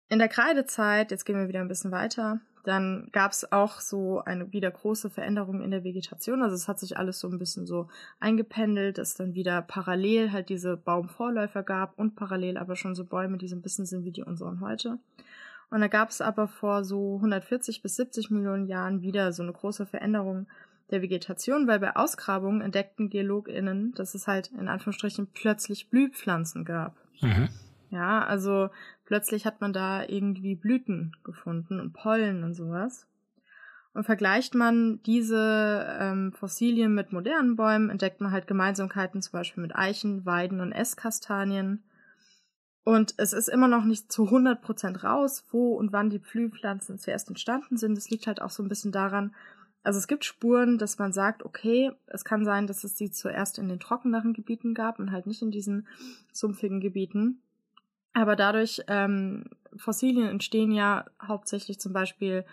in 0.10 0.20
der 0.20 0.28
Kreidezeit, 0.28 1.12
jetzt 1.12 1.26
gehen 1.26 1.38
wir 1.38 1.48
wieder 1.48 1.62
ein 1.62 1.68
bisschen 1.68 1.92
weiter, 1.92 2.42
dann 2.66 3.10
gab 3.12 3.32
es 3.32 3.52
auch 3.52 3.80
so 3.80 4.22
eine 4.22 4.52
wieder 4.52 4.72
große 4.72 5.10
Veränderung 5.10 5.62
in 5.62 5.72
der 5.72 5.84
Vegetation. 5.84 6.42
Also 6.42 6.56
es 6.56 6.68
hat 6.68 6.80
sich 6.80 6.98
alles 6.98 7.20
so 7.20 7.30
ein 7.30 7.38
bisschen 7.38 7.68
so 7.68 7.90
eingependelt, 8.20 8.98
dass 8.98 9.16
dann 9.16 9.36
wieder 9.36 9.62
parallel 9.62 10.32
halt 10.32 10.50
diese 10.50 10.76
Baumvorläufer 10.76 11.64
gab 11.64 11.98
und 11.98 12.16
parallel 12.16 12.58
aber 12.58 12.76
schon 12.76 12.96
so 12.96 13.06
Bäume, 13.06 13.38
die 13.38 13.48
so 13.48 13.56
ein 13.56 13.62
bisschen 13.62 13.86
sind 13.86 14.04
wie 14.04 14.12
die 14.12 14.24
unseren 14.24 14.62
heute. 14.62 14.98
Und 15.70 15.82
da 15.82 15.88
gab 15.88 16.10
es 16.10 16.22
aber 16.22 16.48
vor 16.48 16.84
so 16.84 17.16
140 17.16 17.82
bis 17.82 17.96
70 17.96 18.30
Millionen 18.30 18.68
Jahren 18.68 19.02
wieder 19.02 19.34
so 19.34 19.44
eine 19.44 19.54
große 19.54 19.86
Veränderung 19.86 20.48
der 20.92 21.02
Vegetation, 21.02 21.68
weil 21.68 21.80
bei 21.80 21.96
Ausgrabungen 21.96 22.62
entdeckten 22.62 23.10
GeologInnen, 23.10 23.94
dass 23.96 24.14
es 24.14 24.28
halt 24.28 24.52
in 24.58 24.68
Anführungsstrichen 24.68 25.28
plötzlich 25.34 25.90
Blühpflanzen 25.90 26.64
gab. 26.64 26.96
Mhm. 27.22 27.50
Ja, 27.90 28.24
also 28.24 28.70
plötzlich 29.06 29.46
hat 29.46 29.62
man 29.62 29.74
da 29.74 30.04
irgendwie 30.04 30.56
Blüten 30.56 31.16
gefunden 31.24 31.80
und 31.80 31.94
Pollen 31.94 32.44
und 32.44 32.54
sowas. 32.54 33.08
Und 33.94 34.04
vergleicht 34.04 34.56
man 34.56 35.02
diese 35.04 35.98
ähm, 36.00 36.34
Fossilien 36.34 36.94
mit 36.94 37.14
modernen 37.14 37.56
Bäumen, 37.56 37.90
entdeckt 37.90 38.20
man 38.20 38.32
halt 38.32 38.46
Gemeinsamkeiten 38.46 39.22
zum 39.22 39.32
Beispiel 39.32 39.62
mit 39.62 39.74
Eichen, 39.74 40.26
Weiden 40.26 40.60
und 40.60 40.74
Esskastanien. 40.74 41.84
Und 42.86 43.16
es 43.18 43.34
ist 43.34 43.50
immer 43.50 43.68
noch 43.68 43.84
nicht 43.84 44.12
zu 44.12 44.30
100% 44.30 45.02
raus, 45.02 45.44
wo 45.52 45.74
und 45.74 45.92
wann 45.92 46.12
die 46.12 46.20
Blühpflanzen 46.20 47.00
zuerst 47.00 47.28
entstanden 47.28 47.78
sind. 47.78 47.98
Das 47.98 48.12
liegt 48.12 48.28
halt 48.28 48.42
auch 48.42 48.52
so 48.52 48.62
ein 48.64 48.70
bisschen 48.70 48.92
daran, 48.92 49.34
Also 49.86 50.00
es 50.00 50.08
gibt 50.08 50.26
Spuren, 50.26 50.78
dass 50.80 50.98
man 50.98 51.14
sagt, 51.14 51.44
okay, 51.44 51.92
es 52.08 52.26
kann 52.26 52.44
sein, 52.44 52.66
dass 52.66 52.84
es 52.84 52.98
sie 52.98 53.12
zuerst 53.12 53.60
in 53.60 53.70
den 53.70 53.80
trockeneren 53.80 54.34
Gebieten 54.34 54.74
gab 54.74 55.00
und 55.00 55.12
halt 55.12 55.28
nicht 55.28 55.44
in 55.44 55.52
diesen 55.52 55.88
sumpfigen 56.34 56.80
Gebieten. 56.80 57.42
Aber 58.14 58.36
dadurch, 58.36 58.82
ähm, 58.88 59.46
Fossilien 59.76 60.28
entstehen 60.28 60.72
ja 60.72 61.06
hauptsächlich 61.22 61.80
zum 61.80 61.94
Beispiel, 61.94 62.46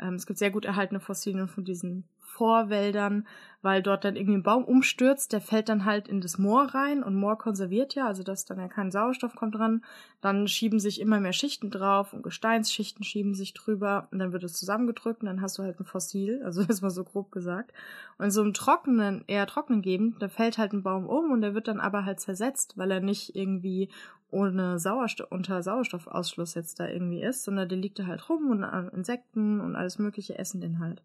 ähm, 0.00 0.14
es 0.14 0.26
gibt 0.26 0.38
sehr 0.38 0.50
gut 0.50 0.64
erhaltene 0.64 0.98
Fossilien 0.98 1.46
von 1.46 1.64
diesen 1.64 2.04
Vorwäldern, 2.30 3.26
weil 3.62 3.82
dort 3.82 4.04
dann 4.04 4.16
irgendwie 4.16 4.38
ein 4.38 4.42
Baum 4.42 4.64
umstürzt, 4.64 5.32
der 5.32 5.40
fällt 5.40 5.68
dann 5.68 5.84
halt 5.84 6.08
in 6.08 6.20
das 6.20 6.38
Moor 6.38 6.74
rein 6.74 7.02
und 7.02 7.14
Moor 7.14 7.36
konserviert 7.36 7.94
ja, 7.94 8.06
also 8.06 8.22
dass 8.22 8.46
dann 8.46 8.58
ja 8.58 8.68
kein 8.68 8.90
Sauerstoff 8.90 9.34
kommt 9.34 9.56
dran. 9.56 9.84
Dann 10.20 10.48
schieben 10.48 10.80
sich 10.80 11.00
immer 11.00 11.20
mehr 11.20 11.32
Schichten 11.32 11.70
drauf 11.70 12.12
und 12.12 12.22
Gesteinsschichten 12.22 13.04
schieben 13.04 13.34
sich 13.34 13.52
drüber 13.52 14.08
und 14.10 14.18
dann 14.18 14.32
wird 14.32 14.44
es 14.44 14.54
zusammengedrückt 14.54 15.20
und 15.20 15.26
dann 15.26 15.42
hast 15.42 15.58
du 15.58 15.62
halt 15.62 15.78
ein 15.80 15.84
Fossil, 15.84 16.40
also 16.44 16.64
das 16.64 16.82
war 16.82 16.90
so 16.90 17.04
grob 17.04 17.32
gesagt. 17.32 17.72
Und 18.16 18.26
in 18.26 18.30
so 18.30 18.42
einem 18.42 18.54
trockenen, 18.54 19.24
eher 19.26 19.46
trockenen 19.46 19.82
Gegend, 19.82 20.22
da 20.22 20.28
fällt 20.28 20.56
halt 20.56 20.72
ein 20.72 20.82
Baum 20.82 21.06
um 21.06 21.30
und 21.32 21.42
der 21.42 21.54
wird 21.54 21.68
dann 21.68 21.80
aber 21.80 22.04
halt 22.04 22.20
zersetzt, 22.20 22.78
weil 22.78 22.90
er 22.90 23.00
nicht 23.00 23.34
irgendwie 23.34 23.90
ohne 24.30 24.78
Sauerstoff, 24.78 25.30
unter 25.30 25.62
Sauerstoffausschluss 25.62 26.54
jetzt 26.54 26.80
da 26.80 26.88
irgendwie 26.88 27.22
ist, 27.22 27.44
sondern 27.44 27.68
der 27.68 27.78
liegt 27.78 27.98
da 27.98 28.06
halt 28.06 28.28
rum 28.28 28.50
und 28.50 28.62
Insekten 28.94 29.60
und 29.60 29.76
alles 29.76 29.98
mögliche 29.98 30.38
essen 30.38 30.60
den 30.60 30.78
halt. 30.78 31.02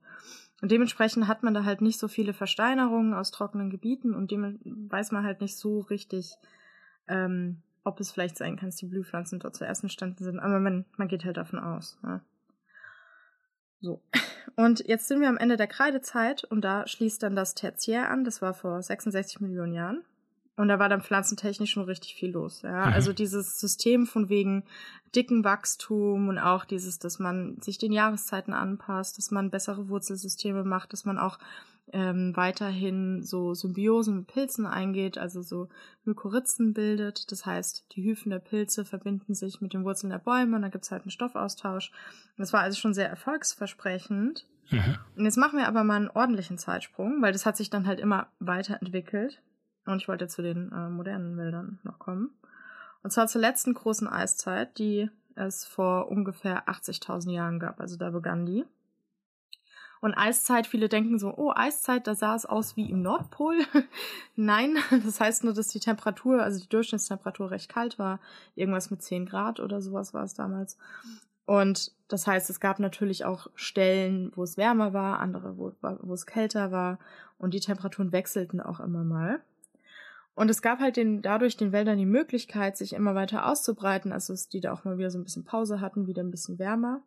Und 0.66 0.72
dementsprechend 0.72 1.28
hat 1.28 1.44
man 1.44 1.54
da 1.54 1.64
halt 1.64 1.82
nicht 1.82 2.00
so 2.00 2.08
viele 2.08 2.34
Versteinerungen 2.34 3.14
aus 3.14 3.30
trockenen 3.30 3.70
Gebieten 3.70 4.16
und 4.16 4.32
dem 4.32 4.60
weiß 4.90 5.12
man 5.12 5.24
halt 5.24 5.40
nicht 5.40 5.58
so 5.58 5.82
richtig, 5.82 6.38
ähm, 7.08 7.62
ob 7.84 8.00
es 8.00 8.10
vielleicht 8.10 8.36
sein 8.36 8.56
kann, 8.56 8.70
dass 8.70 8.78
die 8.78 8.88
Blühpflanzen 8.88 9.38
dort 9.38 9.56
zuerst 9.56 9.84
entstanden 9.84 10.24
sind. 10.24 10.40
Aber 10.40 10.60
man, 10.60 10.86
man 10.98 11.08
geht 11.08 11.24
halt 11.24 11.38
davon 11.38 11.60
aus. 11.60 12.00
Ja. 12.02 12.22
So. 13.80 14.02
Und 14.56 14.88
jetzt 14.88 15.08
sind 15.08 15.22
wir 15.22 15.30
am 15.30 15.38
Ende 15.38 15.56
der 15.56 15.68
Kreidezeit 15.68 16.44
und 16.46 16.62
da 16.62 16.88
schließt 16.88 17.22
dann 17.22 17.36
das 17.36 17.54
Tertiär 17.54 18.10
an. 18.10 18.24
Das 18.24 18.42
war 18.42 18.56
vor 18.56 18.82
66 18.82 19.42
Millionen 19.42 19.74
Jahren. 19.74 20.04
Und 20.58 20.70
da 20.70 20.80
war 20.80 20.88
dann 20.88 21.02
pflanzentechnisch 21.02 21.72
schon 21.72 21.84
richtig 21.84 22.16
viel 22.16 22.32
los. 22.32 22.62
Ja? 22.62 22.88
Mhm. 22.88 22.94
Also 22.94 23.14
dieses 23.14 23.60
System 23.60 24.06
von 24.08 24.30
wegen 24.30 24.64
dicken 25.16 25.44
Wachstum 25.44 26.30
und 26.30 26.40
auch 26.40 26.66
dieses, 26.66 27.00
dass 27.00 27.20
man 27.20 27.60
sich 27.62 27.78
den 27.78 27.92
Jahreszeiten 27.92 28.54
anpasst, 28.54 29.18
dass 29.18 29.32
man 29.32 29.50
bessere 29.50 29.90
Wurzelsysteme 29.90 30.64
macht, 30.64 30.94
dass 30.94 31.06
man 31.06 31.18
auch 31.18 31.38
ähm, 31.94 32.36
weiterhin 32.36 33.22
so 33.24 33.54
Symbiosen 33.54 34.18
mit 34.18 34.28
Pilzen 34.28 34.66
eingeht, 34.66 35.18
also 35.18 35.42
so 35.42 35.70
Mykorrhizen 36.04 36.74
bildet. 36.74 37.32
Das 37.32 37.46
heißt, 37.46 37.86
die 37.92 38.04
Hyphen 38.04 38.32
der 38.32 38.40
Pilze 38.40 38.86
verbinden 38.86 39.36
sich 39.36 39.62
mit 39.62 39.74
den 39.74 39.84
Wurzeln 39.84 40.10
der 40.10 40.20
Bäume 40.20 40.56
und 40.56 40.62
da 40.62 40.70
gibt's 40.70 40.92
halt 40.92 41.04
einen 41.04 41.12
Stoffaustausch. 41.12 41.92
Das 42.38 42.54
war 42.54 42.62
also 42.62 42.80
schon 42.80 42.94
sehr 42.94 43.10
erfolgsversprechend. 43.10 44.46
Mhm. 44.72 44.98
Und 45.16 45.26
jetzt 45.26 45.38
machen 45.38 45.60
wir 45.60 45.68
aber 45.68 45.84
mal 45.84 45.98
einen 45.98 46.10
ordentlichen 46.10 46.58
Zeitsprung, 46.58 47.22
weil 47.22 47.34
das 47.34 47.46
hat 47.46 47.56
sich 47.56 47.70
dann 47.70 47.86
halt 47.86 48.00
immer 48.00 48.28
weiterentwickelt. 48.40 49.42
Und 49.86 50.02
ich 50.02 50.08
wollte 50.08 50.28
zu 50.28 50.42
den 50.42 50.72
äh, 50.72 50.90
modernen 50.90 51.38
Wäldern 51.38 51.80
noch 51.84 52.00
kommen. 52.00 52.32
Und 53.04 53.12
zwar 53.12 53.28
zur 53.28 53.42
letzten 53.42 53.74
großen 53.74 54.08
Eiszeit, 54.08 54.78
die 54.80 55.10
es 55.36 55.66
vor 55.66 56.10
ungefähr 56.10 56.68
80.000 56.68 57.32
Jahren 57.32 57.60
gab. 57.60 57.80
Also 57.80 57.98
da 57.98 58.10
begann 58.10 58.46
die. 58.46 58.66
Und 60.02 60.14
Eiszeit, 60.14 60.68
viele 60.68 60.90
denken 60.90 61.18
so, 61.18 61.34
oh, 61.36 61.52
Eiszeit, 61.56 62.06
da 62.06 62.16
sah 62.16 62.36
es 62.36 62.46
aus 62.46 62.76
wie 62.76 62.90
im 62.90 63.02
Nordpol. 63.02 63.58
Nein, 64.36 64.78
das 65.04 65.20
heißt 65.20 65.44
nur, 65.44 65.54
dass 65.54 65.70
die 65.70 65.80
Temperatur, 65.80 66.44
also 66.44 66.60
die 66.60 66.70
Durchschnittstemperatur 66.70 67.52
recht 67.52 67.70
kalt 67.70 67.98
war. 67.98 68.20
Irgendwas 68.56 68.92
mit 68.92 69.02
10 69.02 69.26
Grad 69.26 69.60
oder 69.60 69.82
sowas 69.82 70.14
war 70.14 70.24
es 70.24 70.34
damals. 70.34 70.78
Und 71.46 71.92
das 72.08 72.28
heißt, 72.28 72.50
es 72.50 72.60
gab 72.60 72.80
natürlich 72.80 73.26
auch 73.26 73.48
Stellen, 73.56 74.32
wo 74.36 74.44
es 74.44 74.58
wärmer 74.58 74.94
war, 74.94 75.20
andere, 75.20 75.58
wo, 75.58 75.74
wo 75.82 76.14
es 76.14 76.26
kälter 76.26 76.72
war. 76.72 77.00
Und 77.38 77.54
die 77.54 77.60
Temperaturen 77.60 78.12
wechselten 78.12 78.62
auch 78.62 78.80
immer 78.80 79.04
mal. 79.04 79.42
Und 80.36 80.50
es 80.50 80.62
gab 80.62 80.80
halt 80.80 80.98
den, 80.98 81.22
dadurch 81.22 81.56
den 81.56 81.72
Wäldern 81.72 81.98
die 81.98 82.06
Möglichkeit, 82.06 82.78
sich 82.78 82.94
immer 82.94 83.16
weiter 83.16 83.48
auszubreiten, 83.48 84.12
also 84.12 84.34
dass 84.34 84.50
die 84.50 84.60
da 84.60 84.74
auch 84.74 84.84
mal 84.84 84.98
wieder 84.98 85.10
so 85.10 85.18
ein 85.18 85.24
bisschen 85.24 85.46
Pause 85.46 85.80
hatten, 85.80 86.08
wieder 86.08 86.22
ein 86.24 86.32
bisschen 86.32 86.60
wärmer. 86.60 87.02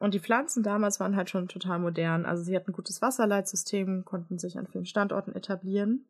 Und 0.00 0.14
die 0.14 0.20
Pflanzen 0.20 0.64
damals 0.64 0.98
waren 0.98 1.14
halt 1.14 1.30
schon 1.30 1.46
total 1.46 1.78
modern. 1.78 2.26
Also 2.26 2.42
sie 2.42 2.56
hatten 2.56 2.72
ein 2.72 2.74
gutes 2.74 3.00
Wasserleitsystem, 3.00 4.04
konnten 4.04 4.38
sich 4.38 4.58
an 4.58 4.66
vielen 4.66 4.86
Standorten 4.86 5.36
etablieren. 5.36 6.04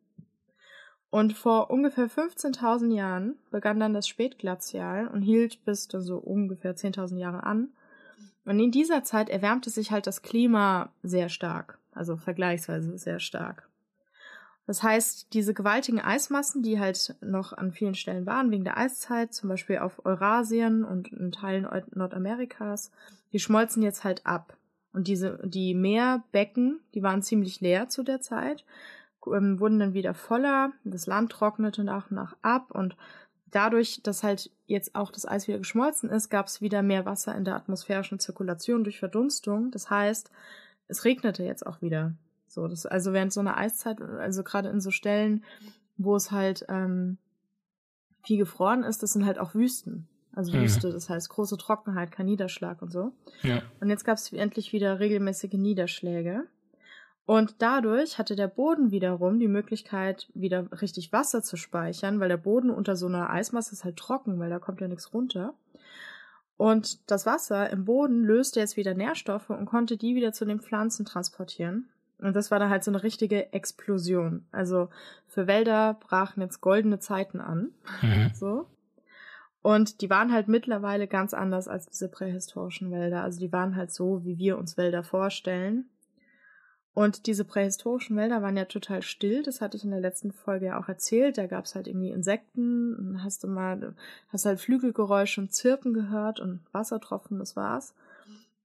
Und 1.10 1.34
vor 1.34 1.70
ungefähr 1.70 2.08
15.000 2.08 2.94
Jahren 2.94 3.38
begann 3.50 3.78
dann 3.78 3.92
das 3.92 4.08
Spätglazial 4.08 5.08
und 5.08 5.20
hielt 5.20 5.62
bis 5.66 5.88
dann 5.88 6.00
so 6.00 6.16
ungefähr 6.16 6.74
10.000 6.74 7.18
Jahre 7.18 7.44
an. 7.44 7.68
Und 8.46 8.58
in 8.58 8.70
dieser 8.70 9.04
Zeit 9.04 9.28
erwärmte 9.28 9.68
sich 9.68 9.90
halt 9.90 10.06
das 10.06 10.22
Klima 10.22 10.90
sehr 11.02 11.28
stark, 11.28 11.78
also 11.92 12.16
vergleichsweise 12.16 12.96
sehr 12.96 13.20
stark. 13.20 13.68
Das 14.72 14.82
heißt, 14.82 15.34
diese 15.34 15.52
gewaltigen 15.52 16.00
Eismassen, 16.00 16.62
die 16.62 16.80
halt 16.80 17.14
noch 17.20 17.52
an 17.52 17.72
vielen 17.72 17.94
Stellen 17.94 18.24
waren 18.24 18.50
wegen 18.50 18.64
der 18.64 18.78
Eiszeit, 18.78 19.34
zum 19.34 19.50
Beispiel 19.50 19.76
auf 19.76 20.06
Eurasien 20.06 20.82
und 20.82 21.12
in 21.12 21.30
Teilen 21.30 21.68
Nordamerikas, 21.94 22.90
die 23.34 23.38
schmolzen 23.38 23.82
jetzt 23.82 24.02
halt 24.02 24.24
ab. 24.24 24.56
Und 24.94 25.08
diese, 25.08 25.38
die 25.44 25.74
Meerbecken, 25.74 26.80
die 26.94 27.02
waren 27.02 27.20
ziemlich 27.20 27.60
leer 27.60 27.90
zu 27.90 28.02
der 28.02 28.22
Zeit, 28.22 28.64
ähm, 29.26 29.60
wurden 29.60 29.78
dann 29.78 29.92
wieder 29.92 30.14
voller, 30.14 30.72
das 30.84 31.06
Land 31.06 31.32
trocknete 31.32 31.84
nach 31.84 32.10
und 32.10 32.16
nach 32.16 32.34
ab 32.40 32.70
und 32.70 32.96
dadurch, 33.50 34.00
dass 34.02 34.22
halt 34.22 34.50
jetzt 34.64 34.94
auch 34.94 35.12
das 35.12 35.28
Eis 35.28 35.48
wieder 35.48 35.58
geschmolzen 35.58 36.08
ist, 36.08 36.30
gab 36.30 36.46
es 36.46 36.62
wieder 36.62 36.80
mehr 36.80 37.04
Wasser 37.04 37.34
in 37.34 37.44
der 37.44 37.56
atmosphärischen 37.56 38.20
Zirkulation 38.20 38.84
durch 38.84 39.00
Verdunstung. 39.00 39.70
Das 39.70 39.90
heißt, 39.90 40.30
es 40.88 41.04
regnete 41.04 41.44
jetzt 41.44 41.66
auch 41.66 41.82
wieder. 41.82 42.14
So, 42.52 42.68
das, 42.68 42.84
also 42.84 43.14
während 43.14 43.32
so 43.32 43.40
einer 43.40 43.56
Eiszeit, 43.56 43.98
also 44.02 44.42
gerade 44.42 44.68
in 44.68 44.80
so 44.80 44.90
Stellen, 44.90 45.42
wo 45.96 46.14
es 46.14 46.30
halt 46.30 46.66
ähm, 46.68 47.16
viel 48.22 48.36
gefroren 48.36 48.82
ist, 48.82 49.02
das 49.02 49.14
sind 49.14 49.24
halt 49.24 49.38
auch 49.38 49.54
Wüsten. 49.54 50.06
Also 50.34 50.52
mhm. 50.52 50.62
Wüste, 50.62 50.90
das 50.90 51.08
heißt 51.08 51.30
große 51.30 51.56
Trockenheit, 51.56 52.12
kein 52.12 52.26
Niederschlag 52.26 52.82
und 52.82 52.92
so. 52.92 53.12
Ja. 53.42 53.62
Und 53.80 53.88
jetzt 53.88 54.04
gab 54.04 54.18
es 54.18 54.30
endlich 54.34 54.74
wieder 54.74 55.00
regelmäßige 55.00 55.54
Niederschläge. 55.54 56.44
Und 57.24 57.54
dadurch 57.60 58.18
hatte 58.18 58.36
der 58.36 58.48
Boden 58.48 58.90
wiederum 58.90 59.38
die 59.38 59.48
Möglichkeit, 59.48 60.28
wieder 60.34 60.68
richtig 60.82 61.10
Wasser 61.10 61.42
zu 61.42 61.56
speichern, 61.56 62.20
weil 62.20 62.28
der 62.28 62.36
Boden 62.36 62.68
unter 62.68 62.96
so 62.96 63.06
einer 63.06 63.30
Eismasse 63.30 63.72
ist 63.72 63.84
halt 63.84 63.96
trocken, 63.96 64.38
weil 64.38 64.50
da 64.50 64.58
kommt 64.58 64.82
ja 64.82 64.88
nichts 64.88 65.14
runter. 65.14 65.54
Und 66.58 67.10
das 67.10 67.24
Wasser 67.24 67.70
im 67.70 67.86
Boden 67.86 68.24
löste 68.24 68.60
jetzt 68.60 68.76
wieder 68.76 68.92
Nährstoffe 68.92 69.48
und 69.48 69.64
konnte 69.64 69.96
die 69.96 70.14
wieder 70.14 70.32
zu 70.32 70.44
den 70.44 70.60
Pflanzen 70.60 71.06
transportieren. 71.06 71.88
Und 72.22 72.36
das 72.36 72.50
war 72.50 72.58
dann 72.58 72.70
halt 72.70 72.84
so 72.84 72.90
eine 72.90 73.02
richtige 73.02 73.52
Explosion. 73.52 74.46
Also 74.52 74.88
für 75.26 75.46
Wälder 75.46 75.94
brachen 75.94 76.40
jetzt 76.40 76.60
goldene 76.60 76.98
Zeiten 76.98 77.40
an. 77.40 77.70
Mhm. 78.00 78.30
So. 78.34 78.66
Und 79.62 80.00
die 80.00 80.10
waren 80.10 80.32
halt 80.32 80.48
mittlerweile 80.48 81.06
ganz 81.06 81.34
anders 81.34 81.68
als 81.68 81.86
diese 81.86 82.08
prähistorischen 82.08 82.90
Wälder. 82.90 83.22
Also 83.22 83.38
die 83.38 83.52
waren 83.52 83.76
halt 83.76 83.92
so, 83.92 84.24
wie 84.24 84.38
wir 84.38 84.58
uns 84.58 84.76
Wälder 84.76 85.04
vorstellen. 85.04 85.88
Und 86.94 87.26
diese 87.26 87.44
prähistorischen 87.44 88.16
Wälder 88.16 88.42
waren 88.42 88.56
ja 88.56 88.66
total 88.66 89.02
still. 89.02 89.42
Das 89.42 89.60
hatte 89.60 89.76
ich 89.76 89.84
in 89.84 89.90
der 89.90 90.00
letzten 90.00 90.32
Folge 90.32 90.66
ja 90.66 90.80
auch 90.80 90.88
erzählt. 90.88 91.38
Da 91.38 91.46
gab 91.46 91.64
es 91.64 91.74
halt 91.74 91.86
irgendwie 91.88 92.10
Insekten. 92.10 93.20
Hast 93.24 93.44
du 93.44 93.48
mal, 93.48 93.94
hast 94.28 94.44
halt 94.44 94.60
Flügelgeräusche 94.60 95.40
und 95.40 95.52
Zirpen 95.52 95.94
gehört 95.94 96.38
und 96.38 96.60
Wassertropfen, 96.72 97.38
das 97.38 97.56
war's. 97.56 97.94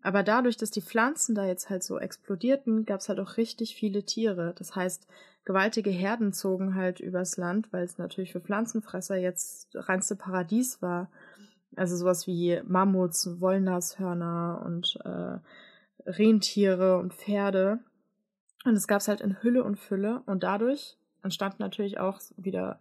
Aber 0.07 0.23
dadurch, 0.23 0.55
dass 0.55 0.71
die 0.71 0.81
Pflanzen 0.81 1.35
da 1.35 1.45
jetzt 1.45 1.69
halt 1.69 1.83
so 1.83 1.99
explodierten, 1.99 2.85
gab 2.85 3.01
es 3.01 3.09
halt 3.09 3.19
auch 3.19 3.35
richtig 3.35 3.75
viele 3.75 4.03
Tiere. 4.03 4.53
Das 4.57 4.73
heißt, 4.73 5.05
gewaltige 5.43 5.89
Herden 5.89 6.31
zogen 6.31 6.75
halt 6.75 7.01
übers 7.01 7.35
Land, 7.35 7.73
weil 7.73 7.83
es 7.83 7.97
natürlich 7.97 8.31
für 8.31 8.39
Pflanzenfresser 8.39 9.17
jetzt 9.17 9.67
reinste 9.75 10.15
Paradies 10.15 10.81
war. 10.81 11.11
Also 11.75 11.97
sowas 11.97 12.25
wie 12.25 12.61
Mammuts, 12.63 13.41
Wollnashörner 13.41 14.63
und 14.65 14.97
äh, 15.03 16.09
Rentiere 16.09 16.99
und 16.99 17.13
Pferde. 17.13 17.79
Und 18.63 18.77
es 18.77 18.87
gab 18.87 19.01
es 19.01 19.09
halt 19.09 19.19
in 19.19 19.43
Hülle 19.43 19.65
und 19.65 19.77
Fülle. 19.77 20.21
Und 20.25 20.43
dadurch 20.43 20.95
entstanden 21.21 21.57
natürlich 21.61 21.99
auch 21.99 22.21
wieder 22.37 22.79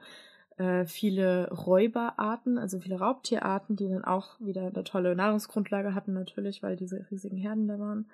äh, 0.57 0.87
viele 0.87 1.51
Räuberarten, 1.51 2.59
also 2.59 2.81
viele 2.81 2.99
Raubtierarten, 2.99 3.77
die 3.77 3.89
dann 3.89 4.05
auch 4.05 4.41
wieder 4.41 4.67
eine 4.67 4.85
tolle 4.85 5.15
Nahrungsgrundlage 5.15 5.95
hatten, 5.95 6.13
natürlich, 6.13 6.63
weil 6.63 6.77
diese 6.77 7.07
riesigen 7.11 7.37
Herden 7.37 7.69
da 7.69 7.79
waren. 7.79 8.07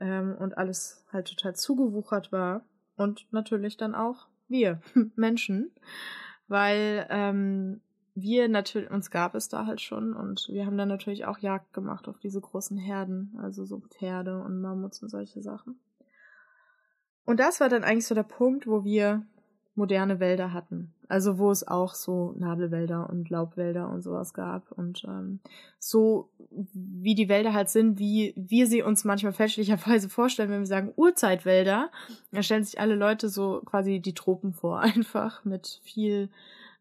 Ähm, 0.00 0.34
und 0.38 0.58
alles 0.58 1.04
halt 1.12 1.28
total 1.28 1.54
zugewuchert 1.54 2.32
war. 2.32 2.62
Und 2.96 3.26
natürlich 3.30 3.76
dann 3.76 3.94
auch 3.94 4.26
wir, 4.48 4.80
Menschen. 5.16 5.70
Weil 6.48 7.06
ähm, 7.10 7.80
wir 8.14 8.48
natürlich, 8.48 8.90
uns 8.90 9.10
gab 9.10 9.34
es 9.34 9.48
da 9.48 9.66
halt 9.66 9.82
schon 9.82 10.14
und 10.14 10.48
wir 10.50 10.64
haben 10.64 10.78
dann 10.78 10.88
natürlich 10.88 11.26
auch 11.26 11.38
Jagd 11.38 11.74
gemacht 11.74 12.08
auf 12.08 12.18
diese 12.18 12.40
großen 12.40 12.78
Herden, 12.78 13.36
also 13.42 13.66
so 13.66 13.80
Pferde 13.80 14.42
und 14.42 14.62
Mammuts 14.62 15.02
und 15.02 15.10
solche 15.10 15.42
Sachen. 15.42 15.78
Und 17.26 17.40
das 17.40 17.60
war 17.60 17.68
dann 17.68 17.84
eigentlich 17.84 18.06
so 18.06 18.14
der 18.14 18.22
Punkt, 18.22 18.66
wo 18.66 18.84
wir 18.84 19.26
moderne 19.74 20.18
Wälder 20.18 20.52
hatten. 20.52 20.94
Also 21.08 21.38
wo 21.38 21.50
es 21.50 21.66
auch 21.66 21.94
so 21.94 22.34
Nadelwälder 22.36 23.08
und 23.08 23.30
Laubwälder 23.30 23.88
und 23.88 24.02
sowas 24.02 24.34
gab. 24.34 24.72
Und 24.72 25.04
ähm, 25.04 25.40
so 25.78 26.30
wie 26.50 27.14
die 27.14 27.28
Wälder 27.28 27.52
halt 27.52 27.68
sind, 27.68 27.98
wie 27.98 28.34
wir 28.36 28.66
sie 28.66 28.82
uns 28.82 29.04
manchmal 29.04 29.32
fälschlicherweise 29.32 30.08
vorstellen, 30.08 30.50
wenn 30.50 30.60
wir 30.60 30.66
sagen 30.66 30.92
Urzeitwälder, 30.96 31.90
da 32.32 32.42
stellen 32.42 32.64
sich 32.64 32.80
alle 32.80 32.94
Leute 32.94 33.28
so 33.28 33.62
quasi 33.64 34.00
die 34.00 34.14
Tropen 34.14 34.52
vor, 34.52 34.80
einfach 34.80 35.44
mit 35.44 35.80
viel 35.82 36.28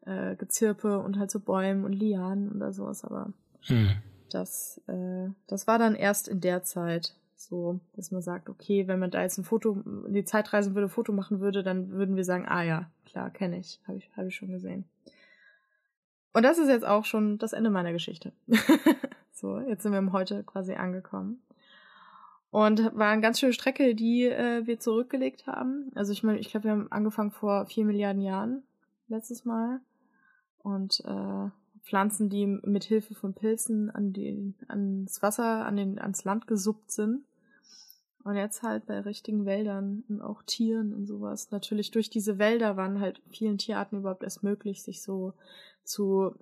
äh, 0.05 0.35
Gezirpe 0.35 0.99
und 0.99 1.19
halt 1.19 1.31
so 1.31 1.39
Bäumen 1.39 1.85
und 1.85 1.93
Lianen 1.93 2.51
oder 2.51 2.73
sowas. 2.73 3.03
Aber 3.03 3.31
hm. 3.61 3.89
das, 4.31 4.81
äh, 4.87 5.29
das 5.47 5.67
war 5.67 5.79
dann 5.79 5.95
erst 5.95 6.27
in 6.27 6.41
der 6.41 6.63
Zeit 6.63 7.15
so, 7.47 7.79
dass 7.95 8.11
man 8.11 8.21
sagt, 8.21 8.49
okay, 8.49 8.87
wenn 8.87 8.99
man 8.99 9.11
da 9.11 9.21
jetzt 9.21 9.37
ein 9.37 9.43
Foto, 9.43 9.81
die 10.07 10.25
Zeit 10.25 10.53
reisen 10.53 10.75
würde, 10.75 10.89
Foto 10.89 11.11
machen 11.11 11.39
würde, 11.39 11.63
dann 11.63 11.91
würden 11.91 12.15
wir 12.15 12.23
sagen, 12.23 12.45
ah 12.47 12.63
ja, 12.63 12.89
klar, 13.05 13.29
kenne 13.29 13.57
ich, 13.57 13.79
habe 13.87 13.97
ich, 13.97 14.09
hab 14.15 14.25
ich 14.25 14.35
schon 14.35 14.51
gesehen. 14.51 14.85
Und 16.33 16.43
das 16.43 16.57
ist 16.57 16.67
jetzt 16.67 16.85
auch 16.85 17.05
schon 17.05 17.37
das 17.37 17.53
Ende 17.53 17.69
meiner 17.69 17.93
Geschichte. 17.93 18.33
so, 19.31 19.59
jetzt 19.59 19.83
sind 19.83 19.93
wir 19.93 19.99
im 19.99 20.11
Heute 20.11 20.43
quasi 20.43 20.73
angekommen. 20.73 21.41
Und 22.51 22.93
war 22.95 23.09
eine 23.09 23.21
ganz 23.21 23.39
schöne 23.39 23.53
Strecke, 23.53 23.95
die 23.95 24.23
äh, 24.23 24.65
wir 24.65 24.79
zurückgelegt 24.79 25.47
haben. 25.47 25.91
Also 25.95 26.13
ich 26.13 26.23
meine, 26.23 26.39
ich 26.39 26.49
glaube, 26.49 26.65
wir 26.65 26.71
haben 26.71 26.91
angefangen 26.91 27.31
vor 27.31 27.65
vier 27.65 27.85
Milliarden 27.85 28.21
Jahren 28.21 28.63
letztes 29.07 29.45
Mal. 29.45 29.81
Und 30.59 31.01
äh, 31.05 31.49
Pflanzen, 31.83 32.29
die 32.29 32.47
mit 32.47 32.83
Hilfe 32.83 33.13
von 33.13 33.33
Pilzen 33.33 33.91
an 33.91 34.11
den, 34.11 34.55
ans 34.67 35.21
Wasser, 35.21 35.65
an 35.65 35.75
den, 35.75 35.99
ans 35.99 36.23
Land 36.23 36.47
gesuppt 36.47 36.91
sind. 36.91 37.23
Und 38.25 38.35
jetzt 38.35 38.63
halt 38.63 38.87
bei 38.87 38.99
richtigen 39.01 39.45
Wäldern 39.45 40.03
und 40.09 40.19
auch 40.19 40.41
Tieren 40.41 40.93
und 40.93 41.05
sowas. 41.05 41.51
Natürlich 41.51 41.91
durch 41.91 42.09
diese 42.09 42.39
Wälder 42.39 42.75
waren 42.75 42.99
halt 42.99 43.21
vielen 43.29 43.59
Tierarten 43.59 43.99
überhaupt 43.99 44.23
erst 44.23 44.41
möglich, 44.41 44.81
sich 44.81 45.03
so 45.03 45.33
zu 45.83 46.35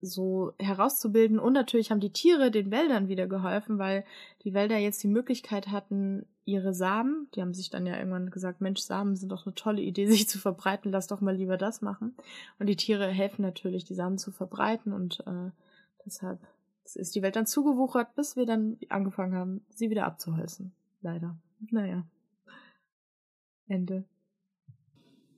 so 0.00 0.52
herauszubilden. 0.58 1.38
Und 1.38 1.52
natürlich 1.52 1.92
haben 1.92 2.00
die 2.00 2.12
Tiere 2.12 2.50
den 2.50 2.72
Wäldern 2.72 3.08
wieder 3.08 3.28
geholfen, 3.28 3.78
weil 3.78 4.04
die 4.42 4.52
Wälder 4.52 4.76
jetzt 4.78 5.00
die 5.04 5.08
Möglichkeit 5.08 5.68
hatten, 5.68 6.26
ihre 6.44 6.74
Samen, 6.74 7.28
die 7.36 7.40
haben 7.40 7.54
sich 7.54 7.70
dann 7.70 7.86
ja 7.86 7.96
irgendwann 7.96 8.30
gesagt, 8.30 8.60
Mensch, 8.60 8.80
Samen 8.80 9.14
sind 9.14 9.30
doch 9.30 9.46
eine 9.46 9.54
tolle 9.54 9.80
Idee, 9.80 10.06
sich 10.10 10.28
zu 10.28 10.38
verbreiten, 10.38 10.90
lass 10.90 11.06
doch 11.06 11.20
mal 11.20 11.36
lieber 11.36 11.56
das 11.56 11.82
machen. 11.82 12.16
Und 12.58 12.66
die 12.66 12.76
Tiere 12.76 13.06
helfen 13.06 13.42
natürlich, 13.42 13.84
die 13.84 13.94
Samen 13.94 14.18
zu 14.18 14.32
verbreiten 14.32 14.92
und 14.92 15.20
äh, 15.20 15.52
deshalb 16.04 16.40
ist 16.94 17.14
die 17.14 17.22
Welt 17.22 17.36
dann 17.36 17.46
zugewuchert, 17.46 18.16
bis 18.16 18.34
wir 18.34 18.44
dann 18.44 18.76
angefangen 18.88 19.36
haben, 19.36 19.64
sie 19.70 19.88
wieder 19.88 20.04
abzuholzen. 20.04 20.72
Leider. 21.02 21.36
Naja. 21.70 22.04
Ende. 23.68 24.04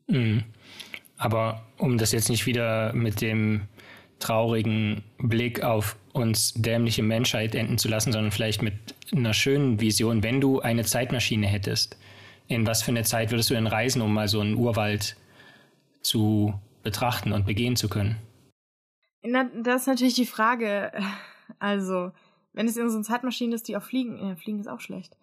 Mhm. 0.07 0.45
Aber 1.17 1.65
um 1.79 1.99
das 1.99 2.13
jetzt 2.13 2.29
nicht 2.29 2.47
wieder 2.47 2.93
mit 2.93 3.21
dem 3.21 3.63
traurigen 4.19 5.03
Blick 5.19 5.63
auf 5.63 5.97
uns 6.13 6.55
dämliche 6.55 7.03
Menschheit 7.03 7.55
enden 7.55 7.79
zu 7.79 7.89
lassen, 7.89 8.13
sondern 8.13 8.31
vielleicht 8.31 8.63
mit 8.63 8.75
einer 9.13 9.35
schönen 9.35 9.81
Vision, 9.81 10.23
wenn 10.23 10.41
du 10.41 10.61
eine 10.61 10.85
Zeitmaschine 10.85 11.47
hättest. 11.47 11.99
In 12.47 12.67
was 12.67 12.83
für 12.83 12.91
eine 12.91 13.05
Zeit 13.05 13.31
würdest 13.31 13.51
du 13.51 13.55
denn 13.55 13.67
reisen, 13.67 14.03
um 14.03 14.13
mal 14.13 14.29
so 14.29 14.41
einen 14.41 14.55
Urwald 14.55 15.17
zu 16.03 16.55
betrachten 16.83 17.33
und 17.33 17.47
begehen 17.47 17.77
zu 17.77 17.89
können? 17.89 18.17
Na, 19.23 19.49
das 19.63 19.83
ist 19.83 19.89
natürlich 19.89 20.15
die 20.15 20.27
Frage. 20.27 20.93
Also, 21.59 22.13
wenn 22.55 22.67
es 22.67 22.77
in 22.77 22.89
so 22.89 23.03
Zeitmaschine 23.03 23.55
ist, 23.55 23.69
die 23.69 23.77
auch 23.77 23.83
fliegen, 23.83 24.19
ja, 24.19 24.37
fliegen 24.37 24.61
ist 24.61 24.69
auch 24.69 24.81
schlecht. 24.81 25.17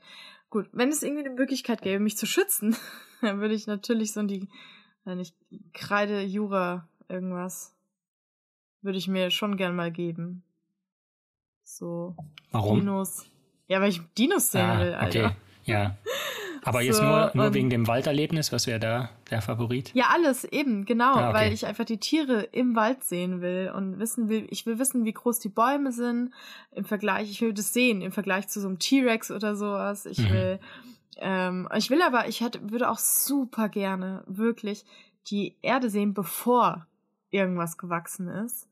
Gut, 0.50 0.70
wenn 0.74 0.90
es 0.90 1.02
irgendwie 1.02 1.26
eine 1.26 1.34
Möglichkeit 1.34 1.82
gäbe, 1.82 2.04
mich 2.04 2.18
zu 2.18 2.26
schützen, 2.26 2.76
dann 3.22 3.40
würde 3.40 3.56
ich 3.56 3.68
natürlich 3.68 4.14
so 4.14 4.20
in 4.20 4.28
die, 4.28 4.48
wenn 5.06 5.20
ich 5.20 5.34
Kreide, 5.74 6.22
Jura, 6.22 6.88
irgendwas 7.08 7.74
würde 8.82 8.98
ich 8.98 9.08
mir 9.08 9.32
schon 9.32 9.58
gern 9.58 9.76
mal 9.76 9.92
geben. 9.92 10.44
So. 11.64 12.16
Warum? 12.52 12.80
Dinos. 12.80 13.26
Ja, 13.68 13.80
weil 13.80 13.90
ich 13.90 14.02
Dinos 14.18 14.52
sehen 14.52 14.70
ah, 14.70 14.80
will, 14.80 14.94
Alter. 14.94 15.26
Okay, 15.26 15.36
ja. 15.66 15.98
Aber 16.64 16.80
so, 16.80 16.86
jetzt 16.86 17.02
nur, 17.02 17.32
nur 17.34 17.54
wegen 17.54 17.70
dem 17.70 17.88
Walderlebnis, 17.88 18.52
was 18.52 18.68
wäre 18.68 18.80
da 18.80 19.10
der 19.30 19.42
Favorit? 19.42 19.92
Ja, 19.94 20.06
alles, 20.14 20.44
eben, 20.44 20.86
genau, 20.86 21.16
ah, 21.16 21.30
okay. 21.30 21.40
weil 21.40 21.54
ich 21.54 21.66
einfach 21.66 21.86
die 21.86 21.98
Tiere 21.98 22.42
im 22.52 22.76
Wald 22.76 23.04
sehen 23.04 23.42
will 23.42 23.72
und 23.76 24.00
wissen 24.00 24.30
will, 24.30 24.48
ich 24.50 24.66
will 24.66 24.78
wissen, 24.80 25.06
wie 25.06 25.14
groß 25.14 25.40
die 25.40 25.50
Bäume 25.50 25.92
sind 25.92 26.32
im 26.72 26.86
Vergleich, 26.86 27.30
ich 27.32 27.42
will 27.42 27.54
das 27.54 27.74
sehen 27.74 28.02
im 28.02 28.12
Vergleich 28.12 28.48
zu 28.48 28.62
so 28.62 28.68
einem 28.68 28.80
T-Rex 28.80 29.32
oder 29.32 29.56
sowas. 29.56 30.06
Ich 30.06 30.20
mhm. 30.20 30.30
will, 30.30 30.60
ähm, 31.18 31.70
ich 31.76 31.90
will 31.90 32.02
aber, 32.02 32.28
ich 32.28 32.42
hätte, 32.42 32.72
würde 32.72 32.90
auch 32.90 33.00
super 33.00 33.70
gerne 33.70 34.24
wirklich 34.28 34.86
die 35.28 35.56
Erde 35.62 35.90
sehen, 35.90 36.14
bevor 36.14 36.86
irgendwas 37.32 37.78
gewachsen 37.78 38.28
ist 38.28 38.68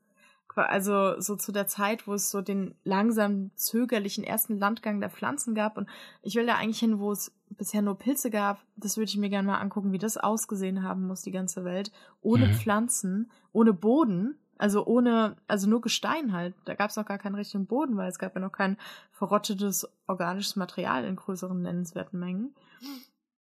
also 0.68 1.20
so 1.20 1.36
zu 1.36 1.52
der 1.52 1.66
Zeit, 1.66 2.06
wo 2.06 2.14
es 2.14 2.30
so 2.30 2.40
den 2.40 2.74
langsam 2.84 3.50
zögerlichen 3.54 4.24
ersten 4.24 4.58
Landgang 4.58 5.00
der 5.00 5.10
Pflanzen 5.10 5.54
gab. 5.54 5.76
Und 5.76 5.88
ich 6.22 6.34
will 6.34 6.46
da 6.46 6.56
eigentlich 6.56 6.80
hin, 6.80 6.98
wo 6.98 7.12
es 7.12 7.32
bisher 7.50 7.82
nur 7.82 7.98
Pilze 7.98 8.30
gab. 8.30 8.64
Das 8.76 8.96
würde 8.96 9.10
ich 9.10 9.16
mir 9.16 9.30
gerne 9.30 9.46
mal 9.46 9.58
angucken, 9.58 9.92
wie 9.92 9.98
das 9.98 10.16
ausgesehen 10.16 10.82
haben 10.82 11.06
muss, 11.06 11.22
die 11.22 11.30
ganze 11.30 11.64
Welt. 11.64 11.92
Ohne 12.20 12.46
mhm. 12.46 12.54
Pflanzen, 12.54 13.30
ohne 13.52 13.72
Boden, 13.72 14.38
also 14.58 14.86
ohne, 14.86 15.36
also 15.46 15.68
nur 15.68 15.80
Gestein 15.80 16.32
halt. 16.32 16.54
Da 16.64 16.74
gab 16.74 16.90
es 16.90 16.96
noch 16.96 17.06
gar 17.06 17.18
keinen 17.18 17.34
richtigen 17.34 17.66
Boden, 17.66 17.96
weil 17.96 18.08
es 18.08 18.18
gab 18.18 18.34
ja 18.34 18.40
noch 18.40 18.52
kein 18.52 18.76
verrottetes 19.10 19.88
organisches 20.06 20.56
Material 20.56 21.04
in 21.04 21.16
größeren 21.16 21.60
nennenswerten 21.60 22.18
Mengen. 22.18 22.54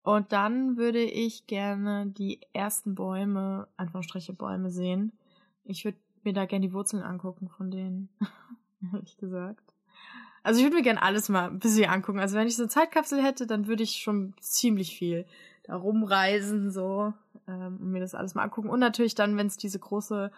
Und 0.02 0.32
dann 0.32 0.76
würde 0.76 1.02
ich 1.02 1.46
gerne 1.46 2.06
die 2.06 2.40
ersten 2.52 2.94
Bäume, 2.94 3.68
Anführungsstriche 3.76 4.32
Bäume 4.32 4.70
sehen. 4.70 5.12
Ich 5.64 5.84
würde 5.84 5.98
mir 6.22 6.32
da 6.32 6.46
gerne 6.46 6.66
die 6.66 6.72
Wurzeln 6.72 7.02
angucken 7.02 7.48
von 7.48 7.70
denen. 7.70 8.08
Ehrlich 8.92 9.16
gesagt. 9.18 9.74
Also 10.42 10.60
ich 10.60 10.66
würde 10.66 10.76
mir 10.76 10.82
gerne 10.82 11.02
alles 11.02 11.28
mal 11.28 11.48
ein 11.48 11.58
bisschen 11.58 11.90
angucken. 11.90 12.20
Also 12.20 12.36
wenn 12.36 12.46
ich 12.46 12.56
so 12.56 12.62
eine 12.62 12.70
Zeitkapsel 12.70 13.22
hätte, 13.22 13.46
dann 13.46 13.66
würde 13.66 13.82
ich 13.82 13.96
schon 13.96 14.34
ziemlich 14.40 14.96
viel 14.96 15.26
da 15.64 15.76
rumreisen, 15.76 16.70
so, 16.70 17.12
ähm, 17.46 17.78
und 17.80 17.90
mir 17.90 18.00
das 18.00 18.14
alles 18.14 18.34
mal 18.34 18.42
angucken. 18.42 18.70
Und 18.70 18.80
natürlich 18.80 19.14
dann, 19.14 19.36
wenn 19.36 19.46
es 19.46 19.56
diese 19.56 19.78
große 19.78 20.32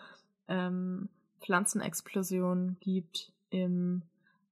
ähm, 0.48 1.08
Pflanzenexplosion 1.40 2.76
gibt, 2.80 3.32
im, 3.50 4.02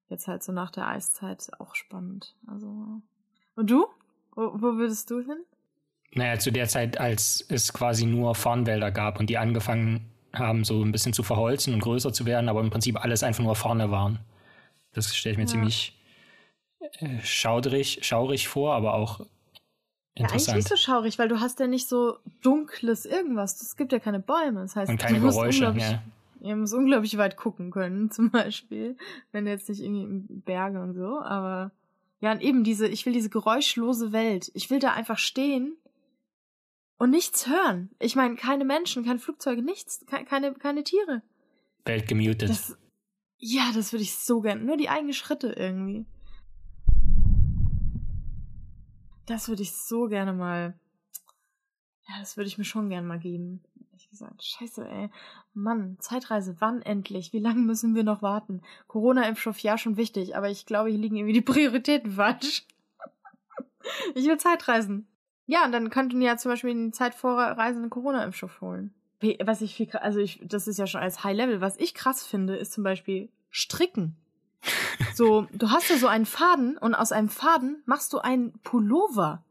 jetzt 0.08 0.28
halt 0.28 0.42
so 0.42 0.52
nach 0.52 0.70
der 0.70 0.86
Eiszeit, 0.86 1.50
auch 1.58 1.74
spannend. 1.74 2.36
Also. 2.46 3.02
Und 3.56 3.70
du? 3.70 3.86
Wo, 4.34 4.52
wo 4.54 4.76
würdest 4.76 5.10
du 5.10 5.20
hin? 5.20 5.38
Naja, 6.12 6.38
zu 6.38 6.50
der 6.52 6.68
Zeit, 6.68 6.98
als 6.98 7.44
es 7.48 7.72
quasi 7.72 8.06
nur 8.06 8.34
Farnwälder 8.34 8.90
gab 8.90 9.20
und 9.20 9.28
die 9.28 9.36
angefangen 9.36 10.06
haben, 10.32 10.64
so 10.64 10.82
ein 10.82 10.92
bisschen 10.92 11.12
zu 11.12 11.22
verholzen 11.22 11.74
und 11.74 11.80
größer 11.80 12.12
zu 12.12 12.24
werden, 12.24 12.48
aber 12.48 12.60
im 12.60 12.70
Prinzip 12.70 13.02
alles 13.02 13.22
einfach 13.22 13.42
nur 13.42 13.56
vorne 13.56 13.90
waren. 13.90 14.20
Das 14.92 15.14
stelle 15.14 15.32
ich 15.32 15.38
mir 15.38 15.44
ja. 15.44 15.48
ziemlich 15.48 15.98
äh, 16.98 17.20
schaurig, 17.22 18.00
schaurig 18.02 18.48
vor, 18.48 18.74
aber 18.74 18.94
auch 18.94 19.20
interessant. 20.14 20.18
Ja, 20.18 20.52
eigentlich 20.52 20.54
nicht 20.54 20.68
so 20.68 20.76
schaurig, 20.76 21.18
weil 21.18 21.28
du 21.28 21.40
hast 21.40 21.60
ja 21.60 21.66
nicht 21.66 21.88
so 21.88 22.18
dunkles 22.42 23.04
irgendwas. 23.04 23.60
Es 23.60 23.76
gibt 23.76 23.92
ja 23.92 23.98
keine 23.98 24.20
Bäume. 24.20 24.62
Das 24.62 24.76
heißt, 24.76 24.90
und 24.90 24.98
keine 24.98 25.20
Geräusche, 25.20 25.74
ja. 25.76 26.02
Ihr 26.40 26.54
muss 26.54 26.72
unglaublich 26.72 27.18
weit 27.18 27.36
gucken 27.36 27.70
können, 27.70 28.10
zum 28.10 28.30
Beispiel. 28.30 28.96
Wenn 29.32 29.46
jetzt 29.46 29.68
nicht 29.68 29.80
irgendwie 29.80 30.24
Berge 30.28 30.80
und 30.80 30.94
so, 30.94 31.20
aber 31.20 31.72
ja, 32.20 32.32
und 32.32 32.42
eben 32.42 32.64
diese, 32.64 32.88
ich 32.88 33.06
will 33.06 33.12
diese 33.12 33.30
geräuschlose 33.30 34.12
Welt. 34.12 34.50
Ich 34.54 34.70
will 34.70 34.80
da 34.80 34.92
einfach 34.92 35.18
stehen 35.18 35.76
und 36.98 37.10
nichts 37.10 37.46
hören. 37.46 37.90
Ich 38.00 38.16
meine, 38.16 38.34
keine 38.34 38.64
Menschen, 38.64 39.04
keine 39.04 39.20
Flugzeuge, 39.20 39.62
nichts, 39.62 40.04
keine, 40.06 40.52
keine 40.54 40.82
Tiere. 40.82 41.22
Welt 41.84 42.08
gemutet. 42.08 42.50
Das, 42.50 42.76
ja, 43.38 43.70
das 43.72 43.92
würde 43.92 44.02
ich 44.02 44.16
so 44.16 44.40
gern. 44.40 44.64
Nur 44.64 44.76
die 44.76 44.88
eigenen 44.88 45.14
Schritte 45.14 45.48
irgendwie. 45.48 46.06
Das 49.26 49.48
würde 49.48 49.62
ich 49.62 49.72
so 49.72 50.06
gerne 50.08 50.32
mal. 50.32 50.78
Ja, 52.08 52.18
das 52.18 52.36
würde 52.36 52.48
ich 52.48 52.58
mir 52.58 52.64
schon 52.64 52.88
gern 52.88 53.06
mal 53.06 53.18
geben. 53.18 53.62
Ehrlich 53.90 54.10
gesagt. 54.10 54.42
Scheiße, 54.42 54.88
ey. 54.88 55.10
Mann, 55.54 55.98
Zeitreise, 56.00 56.56
wann 56.60 56.82
endlich? 56.82 57.32
Wie 57.32 57.38
lange 57.38 57.60
müssen 57.60 57.94
wir 57.94 58.04
noch 58.04 58.22
warten? 58.22 58.62
Corona-Impfstoff, 58.86 59.58
ja, 59.60 59.78
schon 59.78 59.96
wichtig, 59.96 60.36
aber 60.36 60.50
ich 60.50 60.66
glaube, 60.66 60.90
hier 60.90 60.98
liegen 60.98 61.16
irgendwie 61.16 61.34
die 61.34 61.40
Prioritäten 61.52 62.12
falsch. 62.12 62.66
ich 64.14 64.26
will 64.26 64.38
Zeitreisen. 64.38 65.06
Ja, 65.46 65.64
und 65.64 65.72
dann 65.72 65.90
könnten 65.90 66.20
ja 66.22 66.36
zum 66.36 66.50
Beispiel 66.50 66.70
in 66.70 66.86
die 66.86 66.92
Zeit 66.92 67.14
vor 67.14 67.38
Reisen 67.38 67.82
einen 67.82 67.90
Corona-Impfstoff 67.90 68.60
holen. 68.60 68.94
Was 69.20 69.62
ich 69.62 69.74
viel, 69.74 69.90
also 69.96 70.20
ich, 70.20 70.40
das 70.44 70.68
ist 70.68 70.78
ja 70.78 70.86
schon 70.86 71.00
als 71.00 71.24
High 71.24 71.36
Level. 71.36 71.60
Was 71.60 71.76
ich 71.78 71.94
krass 71.94 72.24
finde, 72.24 72.56
ist 72.56 72.72
zum 72.72 72.84
Beispiel 72.84 73.28
Stricken. 73.50 74.16
So, 75.14 75.46
du 75.52 75.70
hast 75.70 75.90
ja 75.90 75.96
so 75.96 76.06
einen 76.06 76.26
Faden 76.26 76.76
und 76.76 76.94
aus 76.94 77.10
einem 77.10 77.28
Faden 77.28 77.82
machst 77.86 78.12
du 78.12 78.18
einen 78.18 78.52
Pullover. 78.60 79.42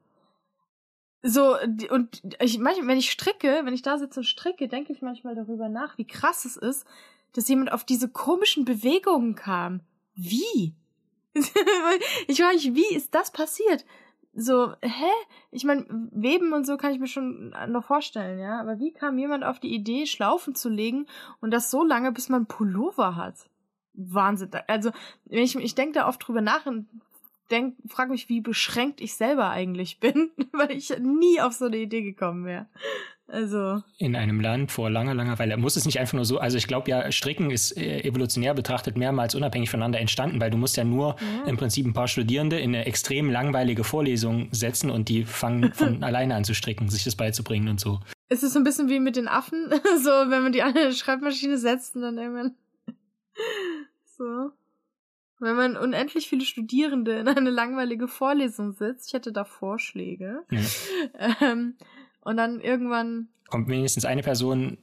So, 1.23 1.57
und 1.89 2.21
ich, 2.39 2.59
manchmal, 2.59 2.87
wenn 2.87 2.97
ich 2.97 3.11
stricke, 3.11 3.61
wenn 3.63 3.73
ich 3.73 3.81
da 3.81 3.97
sitze 3.97 4.21
und 4.21 4.25
stricke, 4.25 4.67
denke 4.67 4.93
ich 4.93 5.01
manchmal 5.01 5.35
darüber 5.35 5.67
nach, 5.67 5.97
wie 5.97 6.05
krass 6.05 6.45
es 6.45 6.55
ist, 6.55 6.85
dass 7.33 7.47
jemand 7.49 7.71
auf 7.71 7.83
diese 7.83 8.07
komischen 8.07 8.65
Bewegungen 8.65 9.35
kam. 9.35 9.81
Wie? 10.15 10.73
ich 12.27 12.39
mich, 12.39 12.75
wie 12.75 12.95
ist 12.95 13.13
das 13.13 13.31
passiert? 13.31 13.85
So, 14.39 14.73
hä? 14.83 15.11
Ich 15.49 15.63
meine, 15.63 15.85
Weben 16.11 16.53
und 16.53 16.65
so 16.65 16.77
kann 16.77 16.93
ich 16.93 16.99
mir 16.99 17.07
schon 17.07 17.55
noch 17.69 17.83
vorstellen, 17.83 18.39
ja. 18.39 18.61
Aber 18.61 18.77
wie 18.77 18.93
kam 18.93 19.17
jemand 19.17 19.43
auf 19.43 19.59
die 19.59 19.73
Idee, 19.73 20.05
Schlaufen 20.05 20.53
zu 20.53 20.69
legen 20.69 21.07
und 21.41 21.49
das 21.49 21.71
so 21.71 21.83
lange, 21.83 22.11
bis 22.11 22.29
man 22.29 22.45
Pullover 22.45 23.15
hat? 23.15 23.49
Wahnsinn. 23.93 24.51
Also, 24.67 24.91
ich, 25.25 25.55
ich 25.55 25.73
denke 25.73 25.93
da 25.93 26.07
oft 26.07 26.25
drüber 26.25 26.41
nach 26.41 26.67
und 26.67 26.87
denk, 27.49 27.77
frag 27.87 28.09
mich, 28.09 28.29
wie 28.29 28.41
beschränkt 28.41 29.01
ich 29.01 29.15
selber 29.15 29.49
eigentlich 29.49 29.99
bin, 29.99 30.29
weil 30.51 30.71
ich 30.71 30.95
nie 30.99 31.41
auf 31.41 31.53
so 31.53 31.65
eine 31.65 31.77
Idee 31.77 32.03
gekommen 32.03 32.45
wäre. 32.45 32.67
Also. 33.29 33.83
In 33.97 34.15
einem 34.15 34.39
Land 34.39 34.71
vor 34.71 34.89
langer, 34.89 35.13
langer 35.13 35.37
Weile. 35.37 35.57
Muss 35.57 35.75
es 35.75 35.85
nicht 35.85 35.99
einfach 35.99 36.13
nur 36.13 36.23
so, 36.23 36.39
also 36.39 36.57
ich 36.57 36.65
glaube 36.65 36.89
ja, 36.89 37.11
Stricken 37.11 37.51
ist 37.51 37.75
äh, 37.75 38.01
evolutionär 38.03 38.53
betrachtet 38.53 38.97
mehrmals 38.97 39.35
unabhängig 39.35 39.69
voneinander 39.69 39.99
entstanden, 39.99 40.39
weil 40.39 40.49
du 40.49 40.57
musst 40.57 40.77
ja 40.77 40.85
nur 40.85 41.17
ja. 41.19 41.45
im 41.45 41.57
Prinzip 41.57 41.85
ein 41.85 41.93
paar 41.93 42.07
Studierende 42.07 42.57
in 42.57 42.73
eine 42.73 42.85
extrem 42.85 43.29
langweilige 43.29 43.83
Vorlesung 43.83 44.47
setzen 44.51 44.89
und 44.89 45.09
die 45.09 45.25
fangen 45.25 45.73
von 45.73 46.03
alleine 46.05 46.35
an 46.35 46.45
zu 46.45 46.53
stricken, 46.53 46.89
sich 46.89 47.03
das 47.03 47.17
beizubringen 47.17 47.67
und 47.67 47.81
so. 47.81 47.99
Ist 48.29 48.43
es 48.43 48.53
so 48.53 48.59
ein 48.59 48.63
bisschen 48.63 48.89
wie 48.89 48.99
mit 48.99 49.17
den 49.17 49.27
Affen? 49.27 49.71
so, 50.03 50.09
wenn 50.09 50.43
man 50.43 50.53
die 50.53 50.61
an 50.61 50.75
eine 50.75 50.93
Schreibmaschine 50.93 51.57
setzt 51.57 51.95
und 51.95 52.03
dann 52.03 52.17
irgendwann. 52.17 52.55
so. 54.17 54.51
Wenn 55.39 55.55
man 55.55 55.77
unendlich 55.77 56.29
viele 56.29 56.45
Studierende 56.45 57.19
in 57.19 57.27
eine 57.27 57.51
langweilige 57.51 58.07
Vorlesung 58.07 58.71
sitzt, 58.71 59.07
ich 59.07 59.13
hätte 59.13 59.31
da 59.31 59.43
Vorschläge. 59.43 60.43
Ja. 60.49 61.35
Ähm, 61.41 61.75
und 62.27 62.37
dann 62.37 62.59
irgendwann. 62.59 63.29
Kommt 63.49 63.69
wenigstens 63.69 64.03
eine 64.03 64.21
Person 64.21 64.77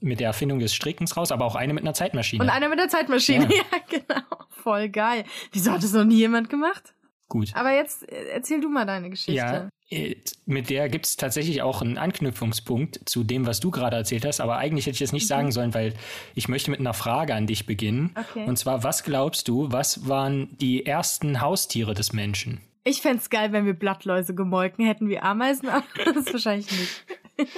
mit 0.00 0.20
der 0.20 0.26
Erfindung 0.26 0.58
des 0.58 0.74
Strickens 0.74 1.16
raus, 1.16 1.32
aber 1.32 1.46
auch 1.46 1.54
eine 1.54 1.72
mit 1.72 1.82
einer 1.82 1.94
Zeitmaschine. 1.94 2.44
Und 2.44 2.50
eine 2.50 2.68
mit 2.68 2.78
der 2.78 2.88
Zeitmaschine, 2.88 3.48
ja, 3.48 3.50
ja 3.72 3.98
genau. 3.98 4.26
Voll 4.50 4.90
geil. 4.90 5.24
Wieso 5.52 5.72
hat 5.72 5.82
das 5.82 5.94
noch 5.94 6.04
nie 6.04 6.16
jemand 6.16 6.50
gemacht? 6.50 6.94
Gut. 7.28 7.52
Aber 7.54 7.72
jetzt 7.72 8.06
äh, 8.12 8.26
erzähl 8.32 8.60
du 8.60 8.68
mal 8.68 8.84
deine 8.84 9.08
Geschichte. 9.08 9.32
Ja, 9.32 9.68
äh, 9.88 10.16
mit 10.44 10.68
der 10.68 10.90
gibt 10.90 11.06
es 11.06 11.16
tatsächlich 11.16 11.62
auch 11.62 11.80
einen 11.80 11.96
Anknüpfungspunkt 11.96 13.08
zu 13.08 13.24
dem, 13.24 13.46
was 13.46 13.60
du 13.60 13.70
gerade 13.70 13.96
erzählt 13.96 14.26
hast. 14.26 14.40
Aber 14.40 14.58
eigentlich 14.58 14.84
hätte 14.84 14.94
ich 14.94 15.00
das 15.00 15.12
nicht 15.12 15.24
mhm. 15.24 15.28
sagen 15.28 15.52
sollen, 15.52 15.72
weil 15.72 15.94
ich 16.34 16.48
möchte 16.48 16.70
mit 16.70 16.80
einer 16.80 16.92
Frage 16.92 17.34
an 17.34 17.46
dich 17.46 17.64
beginnen. 17.64 18.14
Okay. 18.16 18.44
Und 18.44 18.58
zwar, 18.58 18.82
was 18.82 19.04
glaubst 19.04 19.48
du, 19.48 19.72
was 19.72 20.06
waren 20.08 20.58
die 20.58 20.84
ersten 20.84 21.40
Haustiere 21.40 21.94
des 21.94 22.12
Menschen? 22.12 22.60
Ich 22.82 23.02
fände 23.02 23.22
geil, 23.28 23.52
wenn 23.52 23.66
wir 23.66 23.74
Blattläuse 23.74 24.34
gemolken 24.34 24.84
hätten 24.84 25.08
wie 25.08 25.18
Ameisen, 25.18 25.68
aber 25.68 25.84
das 26.04 26.16
ist 26.16 26.32
wahrscheinlich 26.32 26.70
nicht. 26.70 27.04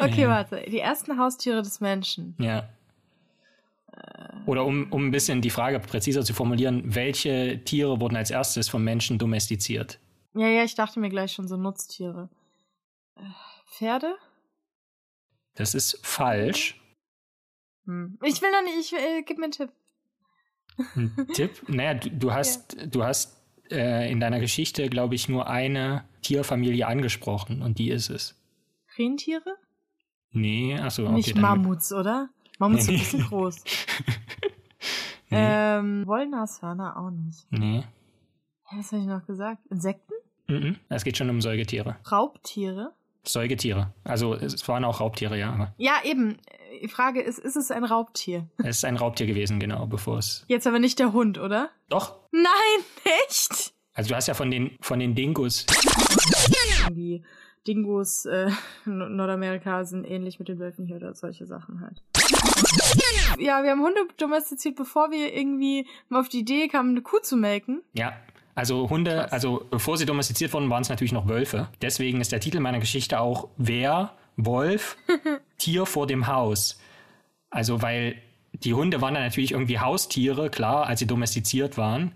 okay, 0.00 0.24
äh. 0.24 0.28
warte. 0.28 0.64
Die 0.68 0.78
ersten 0.78 1.18
Haustiere 1.18 1.62
des 1.62 1.80
Menschen. 1.80 2.34
Ja. 2.38 2.68
Oder 4.46 4.64
um, 4.64 4.90
um 4.92 5.06
ein 5.06 5.10
bisschen 5.10 5.42
die 5.42 5.50
Frage 5.50 5.80
präziser 5.80 6.22
zu 6.24 6.32
formulieren, 6.32 6.94
welche 6.94 7.62
Tiere 7.64 8.00
wurden 8.00 8.16
als 8.16 8.30
erstes 8.30 8.68
vom 8.68 8.82
Menschen 8.82 9.18
domestiziert? 9.18 9.98
Ja, 10.34 10.48
ja, 10.48 10.64
ich 10.64 10.74
dachte 10.74 11.00
mir 11.00 11.10
gleich 11.10 11.32
schon 11.32 11.48
so 11.48 11.56
Nutztiere. 11.56 12.28
Äh, 13.16 13.22
Pferde? 13.66 14.16
Das 15.54 15.74
ist 15.74 15.98
falsch. 16.02 16.80
Hm. 17.84 18.18
Ich 18.22 18.40
will 18.40 18.50
noch 18.50 18.62
nicht, 18.62 18.78
ich 18.78 18.92
will, 18.92 19.00
äh, 19.00 19.22
gib 19.22 19.38
mir 19.38 19.44
einen 19.44 19.52
Tipp. 19.52 19.72
Ein 20.94 21.28
Tipp? 21.34 21.68
Naja, 21.68 21.94
du, 21.94 22.10
du 22.10 22.32
hast, 22.32 22.74
ja. 22.74 22.86
du 22.86 23.02
hast 23.02 23.37
äh, 23.70 24.10
in 24.10 24.20
deiner 24.20 24.40
Geschichte, 24.40 24.88
glaube 24.88 25.14
ich, 25.14 25.28
nur 25.28 25.48
eine 25.48 26.04
Tierfamilie 26.22 26.86
angesprochen 26.86 27.62
und 27.62 27.78
die 27.78 27.90
ist 27.90 28.10
es. 28.10 28.40
Rentiere? 28.98 29.56
Nee, 30.32 30.78
achso. 30.78 31.04
Okay, 31.04 31.14
Nicht 31.14 31.36
Mammuts, 31.36 31.92
oder? 31.92 32.28
Mammuts 32.58 32.86
nee. 32.86 32.92
sind 32.92 32.94
ein 32.94 33.00
bisschen 33.00 33.28
groß. 33.28 33.64
nee. 35.30 35.38
Ähm, 35.38 36.06
Wollnashörner 36.06 36.96
auch 36.96 37.10
nicht. 37.10 37.46
Nee. 37.50 37.84
Was 38.70 38.92
habe 38.92 39.02
ich 39.02 39.08
noch 39.08 39.24
gesagt? 39.26 39.66
Insekten? 39.70 40.12
Mhm. 40.48 40.76
Es 40.88 41.04
geht 41.04 41.16
schon 41.16 41.30
um 41.30 41.40
Säugetiere. 41.40 41.96
Raubtiere? 42.10 42.94
Säugetiere. 43.24 43.92
Also 44.04 44.34
es 44.34 44.66
waren 44.68 44.84
auch 44.84 45.00
Raubtiere, 45.00 45.38
ja. 45.38 45.52
Aber 45.52 45.74
ja, 45.76 45.94
eben. 46.04 46.38
Die 46.82 46.88
Frage 46.88 47.20
ist, 47.20 47.38
ist 47.38 47.56
es 47.56 47.72
ein 47.72 47.82
Raubtier? 47.82 48.46
Es 48.58 48.76
ist 48.78 48.84
ein 48.84 48.96
Raubtier 48.96 49.26
gewesen, 49.26 49.58
genau, 49.58 49.86
bevor 49.86 50.18
es. 50.18 50.44
Jetzt 50.46 50.66
aber 50.66 50.78
nicht 50.78 50.98
der 51.00 51.12
Hund, 51.12 51.38
oder? 51.38 51.70
Doch. 51.88 52.20
Nein, 52.30 52.84
echt? 53.26 53.72
Also 53.94 54.10
du 54.10 54.14
hast 54.14 54.28
ja 54.28 54.34
von 54.34 54.50
den, 54.50 54.76
von 54.80 55.00
den 55.00 55.16
Dingos. 55.16 55.66
Die 56.92 57.24
Dingos 57.66 58.26
äh, 58.26 58.50
in 58.86 59.16
Nordamerika 59.16 59.84
sind 59.84 60.04
ähnlich 60.04 60.38
mit 60.38 60.48
den 60.48 60.60
Wölfen 60.60 60.86
hier 60.86 60.96
oder 60.96 61.14
solche 61.14 61.46
Sachen 61.46 61.80
halt. 61.80 62.02
Ja, 63.38 63.62
wir 63.62 63.70
haben 63.70 63.82
Hunde 63.82 64.06
domestiziert, 64.16 64.76
bevor 64.76 65.10
wir 65.10 65.34
irgendwie 65.34 65.86
mal 66.08 66.20
auf 66.20 66.28
die 66.28 66.40
Idee 66.40 66.68
kamen, 66.68 66.90
eine 66.90 67.02
Kuh 67.02 67.18
zu 67.18 67.36
melken. 67.36 67.82
Ja. 67.92 68.12
Also 68.58 68.90
Hunde, 68.90 69.30
also 69.30 69.64
bevor 69.70 69.96
sie 69.96 70.04
domestiziert 70.04 70.52
wurden, 70.52 70.68
waren 70.68 70.82
es 70.82 70.88
natürlich 70.88 71.12
noch 71.12 71.28
Wölfe. 71.28 71.68
Deswegen 71.80 72.20
ist 72.20 72.32
der 72.32 72.40
Titel 72.40 72.58
meiner 72.58 72.80
Geschichte 72.80 73.20
auch 73.20 73.50
Wer, 73.56 74.14
Wolf, 74.36 74.96
Tier 75.58 75.86
vor 75.86 76.08
dem 76.08 76.26
Haus. 76.26 76.80
Also 77.50 77.82
weil 77.82 78.20
die 78.54 78.74
Hunde 78.74 79.00
waren 79.00 79.14
dann 79.14 79.22
natürlich 79.22 79.52
irgendwie 79.52 79.78
Haustiere, 79.78 80.50
klar, 80.50 80.88
als 80.88 80.98
sie 80.98 81.06
domestiziert 81.06 81.78
waren. 81.78 82.10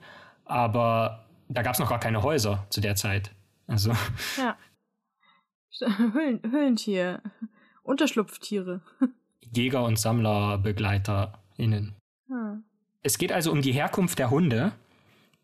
Aber 0.45 1.27
da 1.49 1.63
gab 1.63 1.75
es 1.75 1.79
noch 1.79 1.89
gar 1.89 2.01
keine 2.01 2.25
Häuser 2.25 2.67
zu 2.71 2.81
der 2.81 2.97
Zeit. 2.97 3.31
Also. 3.69 3.93
Ja. 4.37 4.57
Höhlen, 5.97 6.41
Höhlentier. 6.43 7.23
Unterschlupftiere. 7.85 8.81
Jäger- 9.55 9.85
und 9.85 9.97
SammlerbegleiterInnen. 9.97 11.95
Hm. 12.27 12.65
Es 13.05 13.17
geht 13.17 13.31
also 13.31 13.53
um 13.53 13.63
die 13.63 13.73
Herkunft 13.73 14.19
der 14.19 14.31
Hunde 14.31 14.73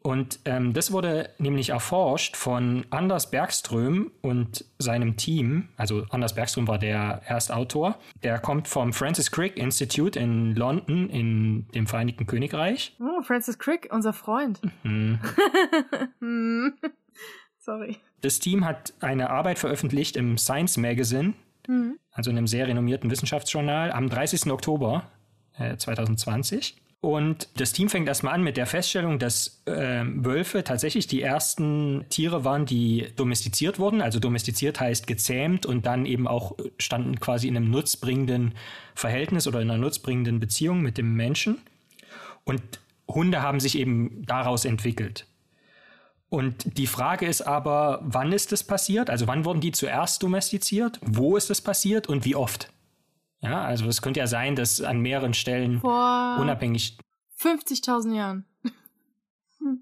und 0.02 0.38
ähm, 0.44 0.72
das 0.74 0.92
wurde 0.92 1.30
nämlich 1.38 1.70
erforscht 1.70 2.36
von 2.36 2.86
Anders 2.90 3.30
Bergström 3.30 4.12
und 4.22 4.64
seinem 4.78 5.16
Team. 5.16 5.68
Also 5.76 6.06
Anders 6.10 6.34
Bergström 6.34 6.68
war 6.68 6.78
der 6.78 7.22
Erstautor. 7.26 7.98
Der 8.22 8.38
kommt 8.38 8.68
vom 8.68 8.92
Francis 8.92 9.30
Crick 9.30 9.56
Institute 9.56 10.18
in 10.18 10.54
London 10.54 11.10
in 11.10 11.66
dem 11.74 11.86
Vereinigten 11.86 12.26
Königreich. 12.26 12.96
Oh, 13.00 13.22
Francis 13.22 13.58
Crick, 13.58 13.88
unser 13.90 14.12
Freund. 14.12 14.60
Mhm. 14.84 15.18
Sorry. 17.58 17.98
Das 18.20 18.38
Team 18.38 18.64
hat 18.64 18.94
eine 19.00 19.30
Arbeit 19.30 19.58
veröffentlicht 19.58 20.16
im 20.16 20.38
Science 20.38 20.76
Magazine, 20.76 21.34
mhm. 21.66 21.98
also 22.12 22.30
in 22.30 22.38
einem 22.38 22.46
sehr 22.46 22.68
renommierten 22.68 23.10
Wissenschaftsjournal, 23.10 23.90
am 23.92 24.08
30. 24.08 24.50
Oktober 24.50 25.10
äh, 25.58 25.76
2020. 25.76 26.76
Und 27.00 27.48
das 27.54 27.72
Team 27.72 27.88
fängt 27.88 28.08
erstmal 28.08 28.34
an 28.34 28.42
mit 28.42 28.56
der 28.56 28.66
Feststellung, 28.66 29.20
dass 29.20 29.62
äh, 29.66 30.02
Wölfe 30.04 30.64
tatsächlich 30.64 31.06
die 31.06 31.22
ersten 31.22 32.04
Tiere 32.08 32.44
waren, 32.44 32.66
die 32.66 33.06
domestiziert 33.14 33.78
wurden. 33.78 34.02
Also 34.02 34.18
domestiziert 34.18 34.80
heißt 34.80 35.06
gezähmt 35.06 35.64
und 35.64 35.86
dann 35.86 36.06
eben 36.06 36.26
auch 36.26 36.56
standen 36.78 37.20
quasi 37.20 37.46
in 37.46 37.56
einem 37.56 37.70
nutzbringenden 37.70 38.54
Verhältnis 38.96 39.46
oder 39.46 39.60
in 39.60 39.70
einer 39.70 39.78
nutzbringenden 39.78 40.40
Beziehung 40.40 40.80
mit 40.80 40.98
dem 40.98 41.14
Menschen. 41.14 41.58
Und 42.42 42.62
Hunde 43.06 43.42
haben 43.42 43.60
sich 43.60 43.78
eben 43.78 44.24
daraus 44.26 44.64
entwickelt. 44.64 45.26
Und 46.30 46.78
die 46.78 46.88
Frage 46.88 47.26
ist 47.26 47.42
aber, 47.42 48.00
wann 48.02 48.32
ist 48.32 48.50
das 48.50 48.64
passiert? 48.64 49.08
Also 49.08 49.28
wann 49.28 49.44
wurden 49.44 49.60
die 49.60 49.72
zuerst 49.72 50.22
domestiziert? 50.22 50.98
Wo 51.02 51.36
ist 51.36 51.48
das 51.48 51.60
passiert 51.60 52.08
und 52.08 52.24
wie 52.24 52.34
oft? 52.34 52.70
Ja, 53.40 53.62
also 53.62 53.86
es 53.86 54.02
könnte 54.02 54.20
ja 54.20 54.26
sein, 54.26 54.56
dass 54.56 54.80
an 54.80 55.00
mehreren 55.00 55.34
Stellen 55.34 55.80
Vor 55.80 56.38
unabhängig. 56.40 56.98
50.000 57.40 58.14
Jahren. 58.14 58.44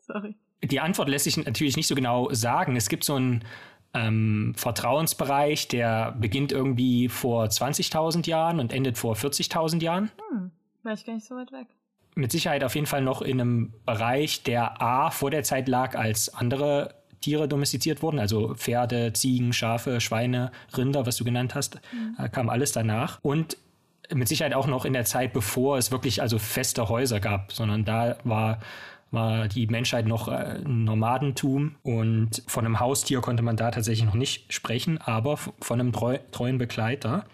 Sorry. 0.00 0.36
Die 0.62 0.80
Antwort 0.80 1.08
lässt 1.08 1.24
sich 1.24 1.36
natürlich 1.36 1.76
nicht 1.76 1.86
so 1.86 1.94
genau 1.94 2.32
sagen. 2.32 2.76
Es 2.76 2.88
gibt 2.88 3.04
so 3.04 3.16
einen 3.16 3.44
ähm, 3.92 4.54
Vertrauensbereich, 4.56 5.68
der 5.68 6.12
beginnt 6.12 6.52
irgendwie 6.52 7.08
vor 7.08 7.44
20.000 7.44 8.26
Jahren 8.28 8.60
und 8.60 8.72
endet 8.72 8.96
vor 8.98 9.14
40.000 9.14 9.82
Jahren. 9.82 10.10
Hm, 10.30 10.50
war 10.82 10.92
ich 10.92 11.04
gar 11.04 11.14
nicht 11.14 11.26
so 11.26 11.34
weit 11.34 11.52
weg. 11.52 11.68
Mit 12.14 12.32
Sicherheit 12.32 12.64
auf 12.64 12.74
jeden 12.74 12.86
Fall 12.86 13.02
noch 13.02 13.22
in 13.22 13.40
einem 13.40 13.74
Bereich, 13.86 14.42
der 14.42 14.82
A 14.82 15.10
vor 15.10 15.30
der 15.30 15.42
Zeit 15.42 15.68
lag 15.68 15.96
als 15.96 16.34
andere 16.34 16.99
Tiere 17.20 17.48
domestiziert 17.48 18.02
wurden, 18.02 18.18
also 18.18 18.54
Pferde, 18.54 19.12
Ziegen, 19.12 19.52
Schafe, 19.52 20.00
Schweine, 20.00 20.52
Rinder, 20.76 21.06
was 21.06 21.16
du 21.16 21.24
genannt 21.24 21.54
hast, 21.54 21.80
mhm. 21.92 22.16
Äh, 22.18 22.28
kam 22.28 22.48
alles 22.48 22.72
danach. 22.72 23.18
Und 23.22 23.56
mit 24.12 24.28
Sicherheit 24.28 24.54
auch 24.54 24.66
noch 24.66 24.84
in 24.84 24.92
der 24.92 25.04
Zeit, 25.04 25.32
bevor 25.32 25.78
es 25.78 25.92
wirklich 25.92 26.20
also 26.20 26.38
feste 26.38 26.88
Häuser 26.88 27.20
gab, 27.20 27.52
sondern 27.52 27.84
da 27.84 28.16
war 28.24 28.58
war 29.10 29.48
die 29.48 29.66
Menschheit 29.66 30.06
noch 30.06 30.28
äh, 30.28 30.60
ein 30.64 30.84
Nomadentum 30.84 31.76
und 31.82 32.42
von 32.46 32.64
einem 32.64 32.80
Haustier 32.80 33.20
konnte 33.20 33.42
man 33.42 33.56
da 33.56 33.70
tatsächlich 33.70 34.06
noch 34.06 34.14
nicht 34.14 34.52
sprechen, 34.52 34.98
aber 34.98 35.36
von 35.36 35.80
einem 35.80 35.92
treu, 35.92 36.18
treuen 36.30 36.58
Begleiter. 36.58 37.24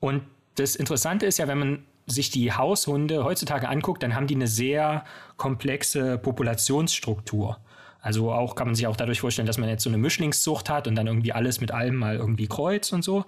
Und 0.00 0.22
das 0.56 0.76
Interessante 0.76 1.26
ist 1.26 1.38
ja, 1.38 1.46
wenn 1.46 1.58
man 1.58 1.78
sich 2.06 2.30
die 2.30 2.52
Haushunde 2.52 3.24
heutzutage 3.24 3.68
anguckt, 3.68 4.02
dann 4.02 4.16
haben 4.16 4.26
die 4.26 4.34
eine 4.34 4.48
sehr 4.48 5.04
komplexe 5.36 6.18
Populationsstruktur. 6.18 7.58
Also 8.00 8.32
auch 8.32 8.54
kann 8.54 8.68
man 8.68 8.74
sich 8.74 8.86
auch 8.86 8.96
dadurch 8.96 9.20
vorstellen, 9.20 9.46
dass 9.46 9.58
man 9.58 9.68
jetzt 9.68 9.82
so 9.82 9.90
eine 9.90 9.98
Mischlingszucht 9.98 10.70
hat 10.70 10.88
und 10.88 10.94
dann 10.94 11.06
irgendwie 11.06 11.32
alles 11.32 11.60
mit 11.60 11.70
allem 11.70 11.96
mal 11.96 12.16
irgendwie 12.16 12.46
kreuzt 12.46 12.92
und 12.92 13.02
so. 13.02 13.24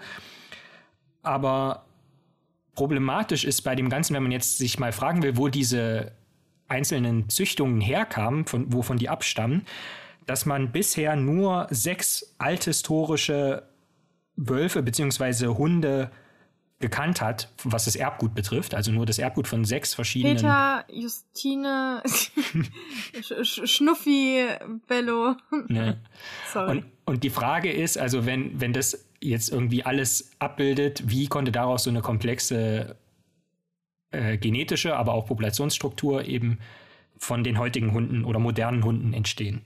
Aber 1.22 1.84
problematisch 2.74 3.44
ist 3.44 3.62
bei 3.62 3.74
dem 3.74 3.90
Ganzen, 3.90 4.14
wenn 4.14 4.22
man 4.22 4.32
jetzt 4.32 4.58
sich 4.58 4.78
mal 4.78 4.92
fragen 4.92 5.22
will, 5.22 5.36
wo 5.36 5.48
diese 5.48 6.12
einzelnen 6.68 7.28
Züchtungen 7.28 7.80
herkamen, 7.80 8.46
von, 8.46 8.72
wovon 8.72 8.96
die 8.96 9.10
abstammen, 9.10 9.66
dass 10.26 10.46
man 10.46 10.72
bisher 10.72 11.16
nur 11.16 11.66
sechs 11.70 12.34
althistorische 12.38 13.64
Wölfe 14.36 14.82
bzw. 14.82 15.48
Hunde 15.48 16.10
gekannt 16.82 17.22
hat, 17.22 17.48
was 17.64 17.86
das 17.86 17.96
Erbgut 17.96 18.34
betrifft. 18.34 18.74
Also 18.74 18.92
nur 18.92 19.06
das 19.06 19.18
Erbgut 19.18 19.48
von 19.48 19.64
sechs 19.64 19.94
verschiedenen. 19.94 20.36
Peter, 20.36 20.84
Justine, 20.92 22.02
Schnuffi, 23.42 24.46
Bello. 24.86 25.36
Ne. 25.68 25.98
Sorry. 26.52 26.70
Und, 26.70 26.84
und 27.06 27.24
die 27.24 27.30
Frage 27.30 27.72
ist, 27.72 27.96
also 27.96 28.26
wenn, 28.26 28.60
wenn 28.60 28.74
das 28.74 29.08
jetzt 29.20 29.50
irgendwie 29.50 29.84
alles 29.84 30.32
abbildet, 30.38 31.04
wie 31.06 31.26
konnte 31.28 31.52
daraus 31.52 31.84
so 31.84 31.90
eine 31.90 32.02
komplexe 32.02 32.96
äh, 34.10 34.36
genetische, 34.36 34.96
aber 34.96 35.14
auch 35.14 35.26
Populationsstruktur 35.26 36.26
eben 36.26 36.58
von 37.16 37.44
den 37.44 37.58
heutigen 37.58 37.92
Hunden 37.92 38.24
oder 38.24 38.38
modernen 38.38 38.84
Hunden 38.84 39.14
entstehen? 39.14 39.62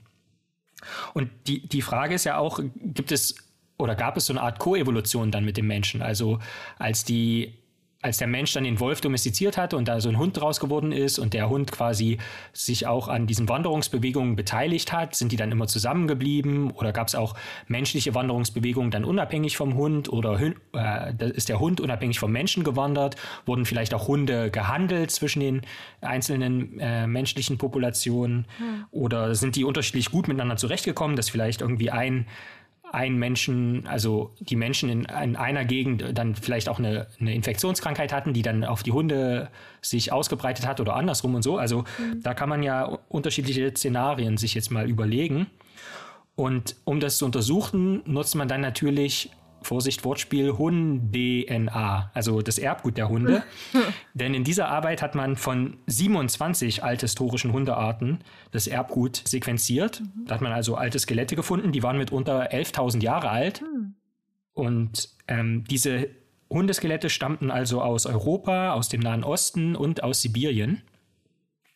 Und 1.13 1.31
die, 1.47 1.67
die 1.67 1.81
Frage 1.81 2.15
ist 2.15 2.23
ja 2.23 2.37
auch, 2.37 2.59
gibt 2.75 3.11
es 3.11 3.35
oder 3.77 3.95
gab 3.95 4.17
es 4.17 4.25
so 4.25 4.33
eine 4.33 4.41
Art 4.41 4.59
Koevolution 4.59 5.31
dann 5.31 5.45
mit 5.45 5.57
dem 5.57 5.67
Menschen? 5.67 6.01
Also 6.01 6.39
als 6.77 7.03
die 7.03 7.53
als 8.01 8.17
der 8.17 8.27
Mensch 8.27 8.53
dann 8.53 8.63
den 8.63 8.79
Wolf 8.79 9.01
domestiziert 9.01 9.57
hatte 9.57 9.75
und 9.75 9.87
da 9.87 9.99
so 9.99 10.09
ein 10.09 10.19
Hund 10.19 10.39
draus 10.39 10.59
geworden 10.59 10.91
ist 10.91 11.17
und 11.17 11.33
der 11.33 11.49
Hund 11.49 11.71
quasi 11.71 12.19
sich 12.53 12.85
auch 12.85 13.07
an 13.07 13.25
diesen 13.25 13.49
Wanderungsbewegungen 13.49 14.35
beteiligt 14.35 14.93
hat, 14.93 15.15
sind 15.15 15.31
die 15.31 15.35
dann 15.35 15.51
immer 15.51 15.67
zusammengeblieben 15.67 16.69
oder 16.71 16.91
gab 16.91 17.07
es 17.07 17.15
auch 17.15 17.35
menschliche 17.67 18.13
Wanderungsbewegungen 18.13 18.91
dann 18.91 19.03
unabhängig 19.03 19.57
vom 19.57 19.75
Hund 19.75 20.09
oder 20.09 20.39
äh, 20.39 21.31
ist 21.31 21.49
der 21.49 21.59
Hund 21.59 21.81
unabhängig 21.81 22.19
vom 22.19 22.31
Menschen 22.31 22.63
gewandert? 22.63 23.15
Wurden 23.47 23.65
vielleicht 23.65 23.95
auch 23.95 24.07
Hunde 24.07 24.51
gehandelt 24.51 25.09
zwischen 25.09 25.39
den 25.39 25.61
einzelnen 26.01 26.79
äh, 26.79 27.07
menschlichen 27.07 27.57
Populationen 27.57 28.45
hm. 28.57 28.85
oder 28.91 29.33
sind 29.33 29.55
die 29.55 29.63
unterschiedlich 29.63 30.11
gut 30.11 30.27
miteinander 30.27 30.57
zurechtgekommen, 30.57 31.15
dass 31.15 31.29
vielleicht 31.29 31.61
irgendwie 31.61 31.89
ein 31.89 32.27
ein 32.91 33.15
Menschen, 33.17 33.85
also 33.87 34.31
die 34.39 34.55
Menschen 34.55 34.89
in, 34.89 35.05
in, 35.05 35.35
einer 35.35 35.65
Gegend 35.65 36.03
dann 36.13 36.35
vielleicht 36.35 36.69
auch 36.69 36.79
eine, 36.79 37.07
eine, 37.19 37.33
Infektionskrankheit 37.33 38.13
hatten, 38.13 38.33
die 38.33 38.41
dann 38.41 38.63
auf 38.63 38.83
die 38.83 38.91
Hunde 38.91 39.49
sich 39.81 40.11
ausgebreitet 40.11 40.65
hat 40.65 40.79
oder 40.79 40.95
andersrum 40.95 41.35
und 41.35 41.41
so. 41.41 41.57
Also 41.57 41.83
mhm. 41.97 42.21
da 42.23 42.33
kann 42.33 42.49
man 42.49 42.63
ja 42.63 42.97
unterschiedliche 43.09 43.71
Szenarien 43.71 44.37
sich 44.37 44.53
jetzt 44.53 44.71
mal 44.71 44.89
überlegen. 44.89 45.47
Und 46.35 46.75
um 46.85 46.99
das 46.99 47.17
zu 47.17 47.25
untersuchen, 47.25 48.03
nutzt 48.05 48.35
man 48.35 48.47
dann 48.47 48.61
natürlich 48.61 49.31
Vorsicht, 49.67 50.05
Wortspiel, 50.05 50.57
Hund-DNA, 50.57 52.11
also 52.13 52.41
das 52.41 52.57
Erbgut 52.57 52.97
der 52.97 53.09
Hunde. 53.09 53.43
Denn 54.13 54.33
in 54.33 54.43
dieser 54.43 54.69
Arbeit 54.69 55.01
hat 55.01 55.13
man 55.13 55.35
von 55.35 55.77
27 55.87 56.83
althistorischen 56.83 57.51
Hundearten 57.51 58.19
das 58.51 58.67
Erbgut 58.67 59.21
sequenziert. 59.25 60.01
Da 60.25 60.35
hat 60.35 60.41
man 60.41 60.53
also 60.53 60.75
alte 60.75 60.99
Skelette 60.99 61.35
gefunden, 61.35 61.73
die 61.73 61.83
waren 61.83 61.97
mitunter 61.97 62.51
11.000 62.51 63.03
Jahre 63.03 63.29
alt. 63.29 63.61
Mhm. 63.61 63.95
Und 64.53 65.09
ähm, 65.27 65.65
diese 65.69 66.09
Hundeskelette 66.49 67.09
stammten 67.09 67.51
also 67.51 67.81
aus 67.81 68.05
Europa, 68.05 68.71
aus 68.71 68.87
dem 68.87 69.01
Nahen 69.01 69.23
Osten 69.23 69.75
und 69.75 70.01
aus 70.01 70.21
Sibirien. 70.21 70.81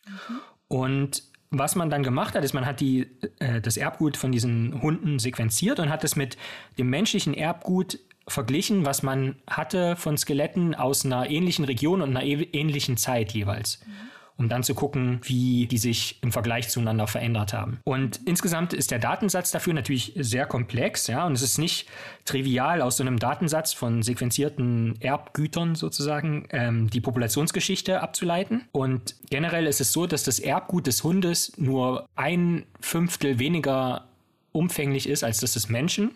Mhm. 0.06 0.40
Und 0.68 1.31
was 1.52 1.76
man 1.76 1.90
dann 1.90 2.02
gemacht 2.02 2.34
hat, 2.34 2.44
ist, 2.44 2.54
man 2.54 2.66
hat 2.66 2.80
die, 2.80 3.06
äh, 3.38 3.60
das 3.60 3.76
Erbgut 3.76 4.16
von 4.16 4.32
diesen 4.32 4.82
Hunden 4.82 5.18
sequenziert 5.18 5.78
und 5.78 5.90
hat 5.90 6.02
es 6.02 6.16
mit 6.16 6.36
dem 6.78 6.88
menschlichen 6.90 7.34
Erbgut 7.34 7.98
verglichen, 8.26 8.86
was 8.86 9.02
man 9.02 9.36
hatte 9.48 9.96
von 9.96 10.16
Skeletten 10.16 10.74
aus 10.74 11.04
einer 11.04 11.28
ähnlichen 11.28 11.64
Region 11.64 12.02
und 12.02 12.16
einer 12.16 12.24
ähnlichen 12.24 12.96
Zeit 12.96 13.32
jeweils. 13.32 13.80
Mhm 13.86 14.11
um 14.42 14.48
dann 14.48 14.64
zu 14.64 14.74
gucken, 14.74 15.20
wie 15.22 15.66
die 15.66 15.78
sich 15.78 16.18
im 16.22 16.32
Vergleich 16.32 16.68
zueinander 16.68 17.06
verändert 17.06 17.52
haben. 17.52 17.78
Und 17.84 18.20
insgesamt 18.26 18.72
ist 18.72 18.90
der 18.90 18.98
Datensatz 18.98 19.52
dafür 19.52 19.72
natürlich 19.72 20.12
sehr 20.16 20.46
komplex, 20.46 21.06
ja, 21.06 21.24
und 21.24 21.34
es 21.34 21.42
ist 21.42 21.58
nicht 21.58 21.88
trivial 22.24 22.82
aus 22.82 22.96
so 22.96 23.04
einem 23.04 23.18
Datensatz 23.18 23.72
von 23.72 24.02
sequenzierten 24.02 25.00
Erbgütern 25.00 25.76
sozusagen 25.76 26.46
ähm, 26.50 26.90
die 26.90 27.00
Populationsgeschichte 27.00 28.00
abzuleiten. 28.00 28.62
Und 28.72 29.14
generell 29.30 29.66
ist 29.66 29.80
es 29.80 29.92
so, 29.92 30.06
dass 30.06 30.24
das 30.24 30.40
Erbgut 30.40 30.86
des 30.86 31.04
Hundes 31.04 31.52
nur 31.56 32.08
ein 32.16 32.64
Fünftel 32.80 33.38
weniger 33.38 34.06
umfänglich 34.50 35.08
ist 35.08 35.22
als 35.24 35.38
das 35.38 35.52
des 35.52 35.68
Menschen. 35.68 36.10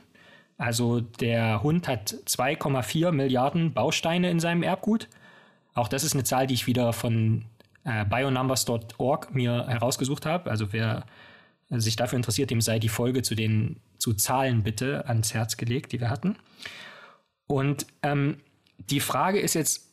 Also 0.59 1.01
der 1.01 1.63
Hund 1.63 1.87
hat 1.87 2.15
2,4 2.27 3.13
Milliarden 3.13 3.73
Bausteine 3.73 4.31
in 4.31 4.41
seinem 4.41 4.63
Erbgut. 4.63 5.09
Auch 5.75 5.89
das 5.89 6.03
ist 6.05 6.15
eine 6.15 6.25
Zahl, 6.25 6.47
die 6.47 6.55
ich 6.55 6.67
wieder 6.67 6.93
von 6.93 7.45
äh, 7.87 8.05
bionumbers.org 8.05 9.35
mir 9.35 9.67
herausgesucht 9.69 10.27
habe. 10.27 10.51
Also 10.51 10.73
wer 10.73 11.07
sich 11.71 11.97
dafür 11.97 12.17
interessiert, 12.17 12.51
dem 12.51 12.61
sei 12.61 12.79
die 12.79 12.89
Folge 12.89 13.23
zu 13.23 13.35
den 13.35 13.81
zu 13.99 14.15
Zahlen 14.15 14.63
bitte 14.63 15.09
ans 15.09 15.35
Herz 15.35 15.57
gelegt, 15.57 15.93
die 15.93 16.01
wir 16.01 16.11
hatten. 16.11 16.37
Und 17.47 17.87
ähm, 18.03 18.39
die 18.79 19.01
Frage 19.01 19.41
ist 19.41 19.55
jetzt, 19.55 19.91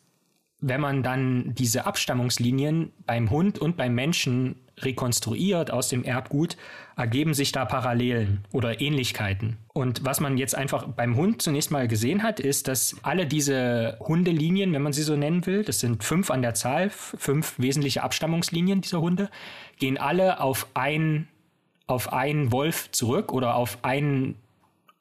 wenn 0.59 0.81
man 0.81 1.03
dann 1.03 1.55
diese 1.55 1.85
Abstammungslinien 1.85 2.91
beim 3.05 3.29
Hund 3.29 3.59
und 3.59 3.77
beim 3.77 3.95
Menschen 3.95 4.55
rekonstruiert 4.81 5.71
aus 5.71 5.89
dem 5.89 6.03
Erbgut, 6.03 6.57
ergeben 6.95 7.33
sich 7.33 7.51
da 7.51 7.65
Parallelen 7.65 8.45
oder 8.51 8.81
Ähnlichkeiten. 8.81 9.57
Und 9.73 10.05
was 10.05 10.19
man 10.19 10.37
jetzt 10.37 10.55
einfach 10.55 10.87
beim 10.87 11.15
Hund 11.15 11.41
zunächst 11.41 11.71
mal 11.71 11.87
gesehen 11.87 12.23
hat, 12.23 12.39
ist, 12.39 12.67
dass 12.67 12.95
alle 13.01 13.25
diese 13.25 13.97
Hundelinien, 13.99 14.73
wenn 14.73 14.81
man 14.81 14.93
sie 14.93 15.03
so 15.03 15.15
nennen 15.15 15.45
will, 15.45 15.63
das 15.63 15.79
sind 15.79 16.03
fünf 16.03 16.31
an 16.31 16.41
der 16.41 16.53
Zahl, 16.53 16.89
fünf 16.89 17.55
wesentliche 17.57 18.03
Abstammungslinien 18.03 18.81
dieser 18.81 19.01
Hunde, 19.01 19.29
gehen 19.77 19.97
alle 19.97 20.39
auf 20.39 20.67
ein 20.73 21.27
auf 21.85 22.13
einen 22.13 22.53
Wolf 22.53 22.91
zurück 22.91 23.33
oder 23.33 23.55
auf 23.55 23.79
einen 23.81 24.35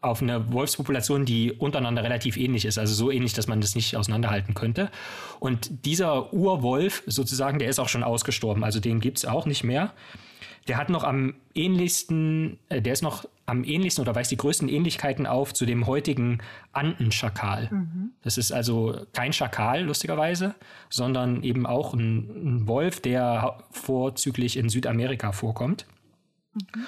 auf 0.03 0.21
eine 0.21 0.53
Wolfspopulation, 0.53 1.25
die 1.25 1.53
untereinander 1.53 2.03
relativ 2.03 2.37
ähnlich 2.37 2.65
ist, 2.65 2.77
also 2.77 2.93
so 2.93 3.11
ähnlich, 3.11 3.33
dass 3.33 3.47
man 3.47 3.61
das 3.61 3.77
nicht 3.77 3.97
auseinanderhalten 3.97 4.55
könnte. 4.55 4.91
Und 5.39 5.87
dieser 5.87 6.33
Urwolf 6.33 7.05
sozusagen, 7.07 7.61
der 7.61 7.69
ist 7.69 7.79
auch 7.79 7.89
schon 7.89 8.03
ausgestorben, 8.03 8.65
also 8.65 8.81
den 8.81 9.01
gibt 9.01 9.19
es 9.19 9.25
auch 9.25 9.47
nicht 9.47 9.63
mehr. 9.63 9.93
Der 10.69 10.77
hat 10.77 10.91
noch 10.91 11.05
am 11.05 11.35
ähnlichsten, 11.55 12.59
äh, 12.69 12.83
der 12.83 12.93
ist 12.93 13.03
noch 13.03 13.25
am 13.47 13.65
ähnlichsten 13.65 14.03
oder 14.03 14.15
weist 14.15 14.31
die 14.31 14.37
größten 14.37 14.69
Ähnlichkeiten 14.69 15.27
auf 15.27 15.55
zu 15.55 15.67
dem 15.67 15.87
heutigen 15.87 16.39
Andenschakal. 16.73 17.69
Mhm. 17.71 18.11
Das 18.23 18.39
ist 18.39 18.53
also 18.53 19.07
kein 19.13 19.33
Schakal, 19.33 19.83
lustigerweise, 19.83 20.55
sondern 20.89 21.43
eben 21.43 21.67
auch 21.67 21.95
ein, 21.95 22.31
ein 22.45 22.69
Wolf, 22.69 23.01
der 23.01 23.59
vorzüglich 23.71 24.57
in 24.57 24.69
Südamerika 24.69 25.33
vorkommt. 25.33 25.87
Mhm. 26.55 26.87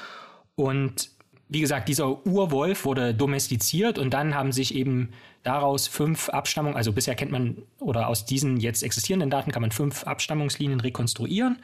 Und 0.57 1.11
wie 1.49 1.61
gesagt, 1.61 1.89
dieser 1.89 2.27
Urwolf 2.27 2.85
wurde 2.85 3.15
domestiziert 3.15 3.99
und 3.99 4.15
dann 4.15 4.35
haben 4.35 4.53
sich 4.53 4.75
eben 4.75 5.11
daraus 5.43 5.87
fünf 5.87 6.29
Abstammungen, 6.31 6.77
also 6.77 6.93
bisher 6.93 7.15
kennt 7.15 7.31
man 7.31 7.59
oder 7.79 8.09
aus 8.09 8.25
diesen 8.25 8.57
jetzt 8.59 8.83
existierenden 8.83 9.31
Daten 9.31 9.53
kann 9.53 9.63
man 9.63 9.71
fünf 9.71 10.05
Abstammungslinien 10.05 10.81
rekonstruieren. 10.81 11.59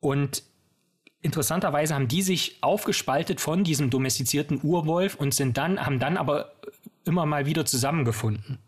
Und 0.00 0.42
interessanterweise 1.20 1.94
haben 1.94 2.08
die 2.08 2.22
sich 2.22 2.58
aufgespaltet 2.60 3.40
von 3.40 3.62
diesem 3.62 3.88
domestizierten 3.88 4.60
Urwolf 4.62 5.14
und 5.14 5.32
sind 5.32 5.56
dann, 5.56 5.84
haben 5.84 6.00
dann 6.00 6.16
aber 6.16 6.52
immer 7.04 7.24
mal 7.24 7.46
wieder 7.46 7.64
zusammengefunden. 7.64 8.58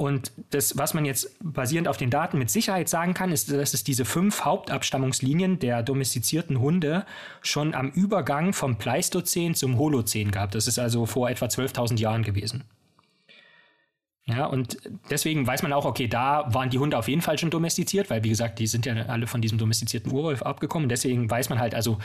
Und 0.00 0.32
das, 0.48 0.78
was 0.78 0.94
man 0.94 1.04
jetzt 1.04 1.36
basierend 1.44 1.86
auf 1.86 1.98
den 1.98 2.08
Daten 2.08 2.38
mit 2.38 2.48
Sicherheit 2.48 2.88
sagen 2.88 3.12
kann, 3.12 3.32
ist, 3.32 3.52
dass 3.52 3.74
es 3.74 3.84
diese 3.84 4.06
fünf 4.06 4.46
Hauptabstammungslinien 4.46 5.58
der 5.58 5.82
domestizierten 5.82 6.58
Hunde 6.58 7.04
schon 7.42 7.74
am 7.74 7.90
Übergang 7.90 8.54
vom 8.54 8.78
Pleistozän 8.78 9.54
zum 9.54 9.76
Holozän 9.76 10.30
gab. 10.30 10.52
Das 10.52 10.66
ist 10.66 10.78
also 10.78 11.04
vor 11.04 11.28
etwa 11.28 11.44
12.000 11.44 11.98
Jahren 11.98 12.22
gewesen. 12.22 12.64
Ja, 14.24 14.46
und 14.46 14.78
deswegen 15.10 15.46
weiß 15.46 15.62
man 15.64 15.74
auch, 15.74 15.84
okay, 15.84 16.08
da 16.08 16.46
waren 16.48 16.70
die 16.70 16.78
Hunde 16.78 16.96
auf 16.96 17.06
jeden 17.06 17.20
Fall 17.20 17.36
schon 17.36 17.50
domestiziert, 17.50 18.08
weil, 18.08 18.24
wie 18.24 18.30
gesagt, 18.30 18.58
die 18.58 18.68
sind 18.68 18.86
ja 18.86 18.94
alle 18.94 19.26
von 19.26 19.42
diesem 19.42 19.58
domestizierten 19.58 20.10
Urwolf 20.10 20.40
abgekommen. 20.40 20.88
Deswegen 20.88 21.30
weiß 21.30 21.50
man 21.50 21.58
halt, 21.58 21.74
also 21.74 21.98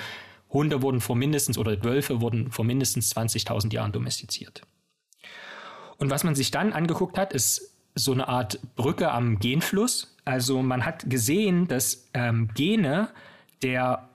Hunde 0.49 0.81
wurden 0.81 0.99
vor 0.99 1.15
mindestens, 1.15 1.57
oder 1.57 1.81
Wölfe 1.85 2.19
wurden 2.19 2.51
vor 2.51 2.65
mindestens 2.65 3.15
20.000 3.15 3.71
Jahren 3.71 3.93
domestiziert. 3.93 4.63
Und 5.97 6.09
was 6.09 6.25
man 6.25 6.35
sich 6.35 6.51
dann 6.51 6.73
angeguckt 6.73 7.17
hat, 7.17 7.31
ist 7.31 7.71
so 7.95 8.11
eine 8.11 8.27
Art 8.27 8.59
Brücke 8.75 9.11
am 9.11 9.39
Genfluss. 9.39 10.15
Also 10.25 10.61
man 10.61 10.85
hat 10.85 11.09
gesehen, 11.09 11.67
dass 11.67 12.09
ähm, 12.13 12.49
Gene 12.53 13.09
der 13.63 14.09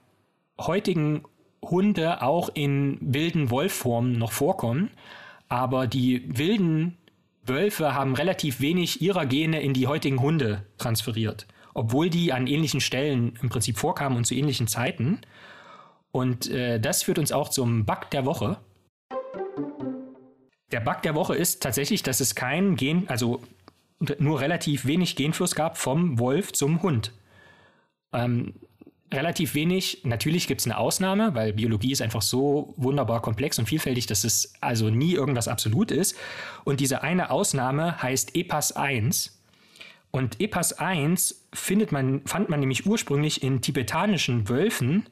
heutigen 0.58 1.22
Hunde 1.62 2.22
auch 2.22 2.50
in 2.54 2.98
wilden 3.00 3.50
Wolfformen 3.50 4.18
noch 4.18 4.32
vorkommen, 4.32 4.90
aber 5.48 5.86
die 5.86 6.38
wilden 6.38 6.96
Wölfe 7.44 7.94
haben 7.94 8.14
relativ 8.14 8.60
wenig 8.60 9.02
ihrer 9.02 9.26
Gene 9.26 9.60
in 9.60 9.74
die 9.74 9.86
heutigen 9.86 10.20
Hunde 10.20 10.64
transferiert, 10.78 11.46
obwohl 11.74 12.10
die 12.10 12.32
an 12.32 12.46
ähnlichen 12.46 12.80
Stellen 12.80 13.38
im 13.42 13.48
Prinzip 13.48 13.78
vorkamen 13.78 14.16
und 14.16 14.24
zu 14.24 14.34
ähnlichen 14.34 14.68
Zeiten. 14.68 15.20
Und 16.12 16.50
äh, 16.50 16.80
das 16.80 17.02
führt 17.02 17.18
uns 17.18 17.32
auch 17.32 17.48
zum 17.48 17.84
Bug 17.84 18.10
der 18.10 18.24
Woche. 18.24 18.58
Der 20.72 20.80
Bug 20.80 21.02
der 21.02 21.14
Woche 21.14 21.34
ist 21.34 21.62
tatsächlich, 21.62 22.02
dass 22.02 22.20
es 22.20 22.34
kein 22.34 22.76
Gen, 22.76 23.08
also 23.08 23.42
nur 24.18 24.40
relativ 24.40 24.86
wenig 24.86 25.16
Genfluss 25.16 25.54
gab 25.54 25.76
vom 25.76 26.18
Wolf 26.18 26.52
zum 26.52 26.82
Hund. 26.82 27.12
Ähm, 28.12 28.54
relativ 29.12 29.54
wenig. 29.54 30.02
Natürlich 30.04 30.46
gibt 30.46 30.60
es 30.60 30.66
eine 30.66 30.78
Ausnahme, 30.78 31.34
weil 31.34 31.52
Biologie 31.52 31.92
ist 31.92 32.02
einfach 32.02 32.22
so 32.22 32.74
wunderbar 32.76 33.20
komplex 33.22 33.58
und 33.58 33.66
vielfältig, 33.66 34.06
dass 34.06 34.24
es 34.24 34.54
also 34.60 34.88
nie 34.90 35.12
irgendwas 35.12 35.48
absolut 35.48 35.90
ist. 35.90 36.16
Und 36.64 36.80
diese 36.80 37.02
eine 37.02 37.30
Ausnahme 37.30 38.00
heißt 38.02 38.36
EPAS 38.36 38.72
1. 38.72 39.42
Und 40.10 40.40
EPAS 40.40 40.74
1 40.74 41.48
findet 41.52 41.92
man, 41.92 42.22
fand 42.26 42.48
man 42.48 42.60
nämlich 42.60 42.86
ursprünglich 42.86 43.42
in 43.42 43.60
tibetanischen 43.60 44.48
Wölfen 44.48 45.08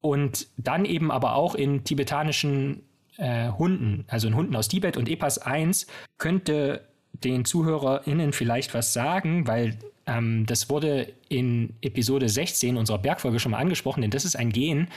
und 0.00 0.48
dann 0.56 0.84
eben 0.84 1.10
aber 1.10 1.34
auch 1.34 1.54
in 1.54 1.84
tibetanischen 1.84 2.82
äh, 3.16 3.50
Hunden, 3.50 4.04
also 4.08 4.26
in 4.28 4.34
Hunden 4.34 4.56
aus 4.56 4.68
Tibet. 4.68 4.96
Und 4.96 5.08
EPAS 5.08 5.38
1 5.38 5.86
könnte 6.18 6.88
den 7.24 7.44
ZuhörerInnen 7.44 8.32
vielleicht 8.32 8.74
was 8.74 8.92
sagen, 8.92 9.46
weil 9.46 9.78
ähm, 10.06 10.46
das 10.46 10.68
wurde 10.68 11.12
in 11.28 11.74
Episode 11.80 12.28
16 12.28 12.76
unserer 12.76 12.98
Bergfolge 12.98 13.40
schon 13.40 13.52
mal 13.52 13.58
angesprochen, 13.58 14.02
denn 14.02 14.10
das 14.10 14.24
ist 14.24 14.36
ein 14.36 14.50
Gen, 14.50 14.88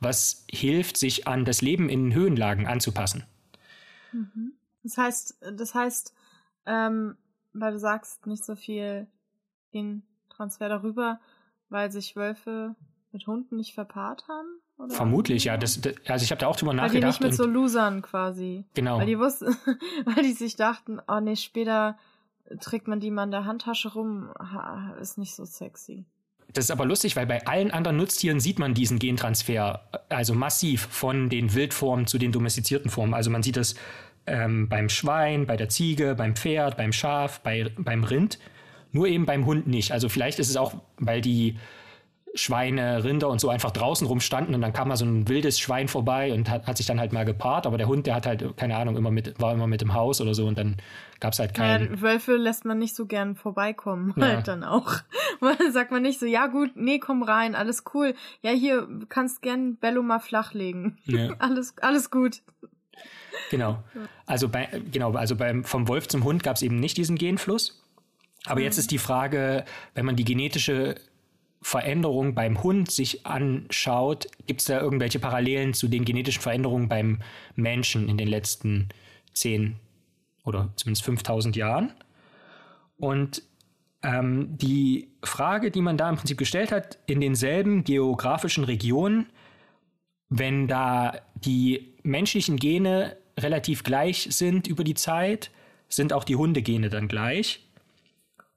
was 0.00 0.44
hilft, 0.50 0.96
sich 0.96 1.26
an 1.26 1.44
das 1.44 1.62
Leben 1.62 1.88
in 1.88 2.14
Höhenlagen 2.14 2.66
anzupassen. 2.66 3.24
Mhm. 4.12 4.52
Das 4.82 4.98
heißt, 4.98 5.38
das 5.56 5.74
heißt, 5.74 6.14
ähm, 6.66 7.16
weil 7.52 7.72
du 7.72 7.78
sagst, 7.78 8.26
nicht 8.26 8.44
so 8.44 8.56
viel 8.56 9.06
in 9.70 10.02
Transfer 10.30 10.68
darüber, 10.68 11.20
weil 11.68 11.90
sich 11.90 12.16
Wölfe 12.16 12.74
mit 13.12 13.26
Hunden 13.26 13.56
nicht 13.56 13.74
verpaart 13.74 14.26
haben? 14.28 14.48
Oder? 14.78 14.94
Vermutlich, 14.94 15.44
ja. 15.44 15.56
Das, 15.56 15.80
das, 15.80 15.94
also 16.06 16.24
ich 16.24 16.30
habe 16.30 16.40
da 16.40 16.46
auch 16.46 16.56
drüber 16.56 16.72
nachgedacht. 16.72 16.94
Weil 16.94 17.00
die 17.00 17.06
nicht 17.06 17.20
mit 17.22 17.34
so 17.34 17.46
Losern 17.46 18.02
quasi. 18.02 18.64
Genau. 18.74 18.98
Weil 18.98 19.06
die 19.06 19.18
wussten, 19.18 19.46
weil 20.04 20.22
die 20.22 20.32
sich 20.32 20.56
dachten, 20.56 21.00
oh 21.08 21.20
nee, 21.20 21.36
später 21.36 21.96
trägt 22.60 22.88
man 22.88 23.00
die 23.00 23.10
mal 23.10 23.24
in 23.24 23.30
der 23.30 23.44
Handtasche 23.44 23.92
rum, 23.92 24.30
ist 25.00 25.18
nicht 25.18 25.34
so 25.34 25.44
sexy. 25.44 26.04
Das 26.52 26.66
ist 26.66 26.70
aber 26.70 26.84
lustig, 26.84 27.16
weil 27.16 27.26
bei 27.26 27.46
allen 27.46 27.70
anderen 27.70 27.96
Nutztieren 27.96 28.38
sieht 28.38 28.58
man 28.58 28.74
diesen 28.74 28.98
Gentransfer, 28.98 29.88
also 30.10 30.34
massiv 30.34 30.86
von 30.90 31.30
den 31.30 31.54
Wildformen 31.54 32.06
zu 32.06 32.18
den 32.18 32.30
domestizierten 32.30 32.90
Formen. 32.90 33.14
Also 33.14 33.30
man 33.30 33.42
sieht 33.42 33.56
das 33.56 33.74
ähm, 34.26 34.68
beim 34.68 34.88
Schwein, 34.88 35.46
bei 35.46 35.56
der 35.56 35.68
Ziege, 35.68 36.14
beim 36.14 36.36
Pferd, 36.36 36.76
beim 36.76 36.92
Schaf, 36.92 37.40
bei, 37.40 37.72
beim 37.78 38.04
Rind, 38.04 38.38
nur 38.92 39.06
eben 39.06 39.24
beim 39.24 39.46
Hund 39.46 39.66
nicht. 39.66 39.92
Also 39.92 40.08
vielleicht 40.10 40.38
ist 40.38 40.50
es 40.50 40.56
auch, 40.56 40.74
weil 40.98 41.22
die 41.22 41.58
Schweine, 42.34 43.04
Rinder 43.04 43.28
und 43.28 43.40
so 43.40 43.50
einfach 43.50 43.70
draußen 43.70 44.06
rumstanden 44.06 44.54
und 44.54 44.62
dann 44.62 44.72
kam 44.72 44.88
mal 44.88 44.96
so 44.96 45.04
ein 45.04 45.28
wildes 45.28 45.60
Schwein 45.60 45.88
vorbei 45.88 46.32
und 46.32 46.48
hat, 46.48 46.66
hat 46.66 46.78
sich 46.78 46.86
dann 46.86 46.98
halt 46.98 47.12
mal 47.12 47.24
gepaart, 47.24 47.66
aber 47.66 47.76
der 47.76 47.88
Hund, 47.88 48.06
der 48.06 48.14
hat 48.14 48.26
halt, 48.26 48.56
keine 48.56 48.76
Ahnung, 48.76 48.96
immer 48.96 49.10
mit, 49.10 49.38
war 49.38 49.52
immer 49.52 49.66
mit 49.66 49.82
im 49.82 49.92
Haus 49.92 50.20
oder 50.20 50.34
so 50.34 50.46
und 50.46 50.56
dann 50.56 50.76
gab 51.20 51.34
es 51.34 51.38
halt 51.38 51.52
keinen. 51.52 51.94
Ja, 51.94 52.00
Wölfe 52.00 52.36
lässt 52.36 52.64
man 52.64 52.78
nicht 52.78 52.96
so 52.96 53.06
gern 53.06 53.36
vorbeikommen, 53.36 54.14
ja. 54.16 54.26
halt 54.26 54.48
dann 54.48 54.64
auch. 54.64 54.94
dann 55.40 55.72
sagt 55.72 55.90
man 55.90 56.02
nicht 56.02 56.18
so, 56.18 56.26
ja 56.26 56.46
gut, 56.46 56.70
nee, 56.74 56.98
komm 56.98 57.22
rein, 57.22 57.54
alles 57.54 57.84
cool. 57.92 58.14
Ja, 58.40 58.50
hier, 58.52 58.88
kannst 59.10 59.42
gern 59.42 59.76
Bello 59.76 60.02
mal 60.02 60.20
flachlegen. 60.20 60.98
Ja. 61.04 61.34
alles, 61.38 61.74
alles 61.82 62.10
gut. 62.10 62.40
Genau. 63.50 63.82
Also 64.24 64.48
bei, 64.48 64.68
genau, 64.90 65.12
also 65.12 65.36
beim, 65.36 65.64
vom 65.64 65.86
Wolf 65.86 66.08
zum 66.08 66.24
Hund 66.24 66.42
gab 66.42 66.56
es 66.56 66.62
eben 66.62 66.76
nicht 66.76 66.96
diesen 66.96 67.16
Genfluss. 67.16 67.82
Aber 68.46 68.60
mhm. 68.60 68.64
jetzt 68.64 68.78
ist 68.78 68.90
die 68.90 68.98
Frage, 68.98 69.64
wenn 69.94 70.06
man 70.06 70.16
die 70.16 70.24
genetische 70.24 70.96
Veränderung 71.62 72.34
beim 72.34 72.62
Hund 72.62 72.90
sich 72.90 73.24
anschaut, 73.24 74.26
gibt 74.46 74.60
es 74.60 74.66
da 74.66 74.80
irgendwelche 74.80 75.20
Parallelen 75.20 75.74
zu 75.74 75.88
den 75.88 76.04
genetischen 76.04 76.42
Veränderungen 76.42 76.88
beim 76.88 77.20
Menschen 77.54 78.08
in 78.08 78.18
den 78.18 78.28
letzten 78.28 78.88
10 79.34 79.76
oder 80.44 80.72
zumindest 80.76 81.04
5000 81.04 81.56
Jahren? 81.56 81.92
Und 82.98 83.42
ähm, 84.02 84.58
die 84.58 85.08
Frage, 85.22 85.70
die 85.70 85.80
man 85.80 85.96
da 85.96 86.10
im 86.10 86.16
Prinzip 86.16 86.38
gestellt 86.38 86.72
hat, 86.72 86.98
in 87.06 87.20
denselben 87.20 87.84
geografischen 87.84 88.64
Regionen, 88.64 89.26
wenn 90.28 90.66
da 90.66 91.14
die 91.34 91.94
menschlichen 92.02 92.56
Gene 92.56 93.16
relativ 93.38 93.84
gleich 93.84 94.28
sind 94.30 94.66
über 94.66 94.82
die 94.82 94.94
Zeit, 94.94 95.50
sind 95.88 96.12
auch 96.12 96.24
die 96.24 96.36
Hundegene 96.36 96.88
dann 96.88 97.06
gleich. 97.06 97.64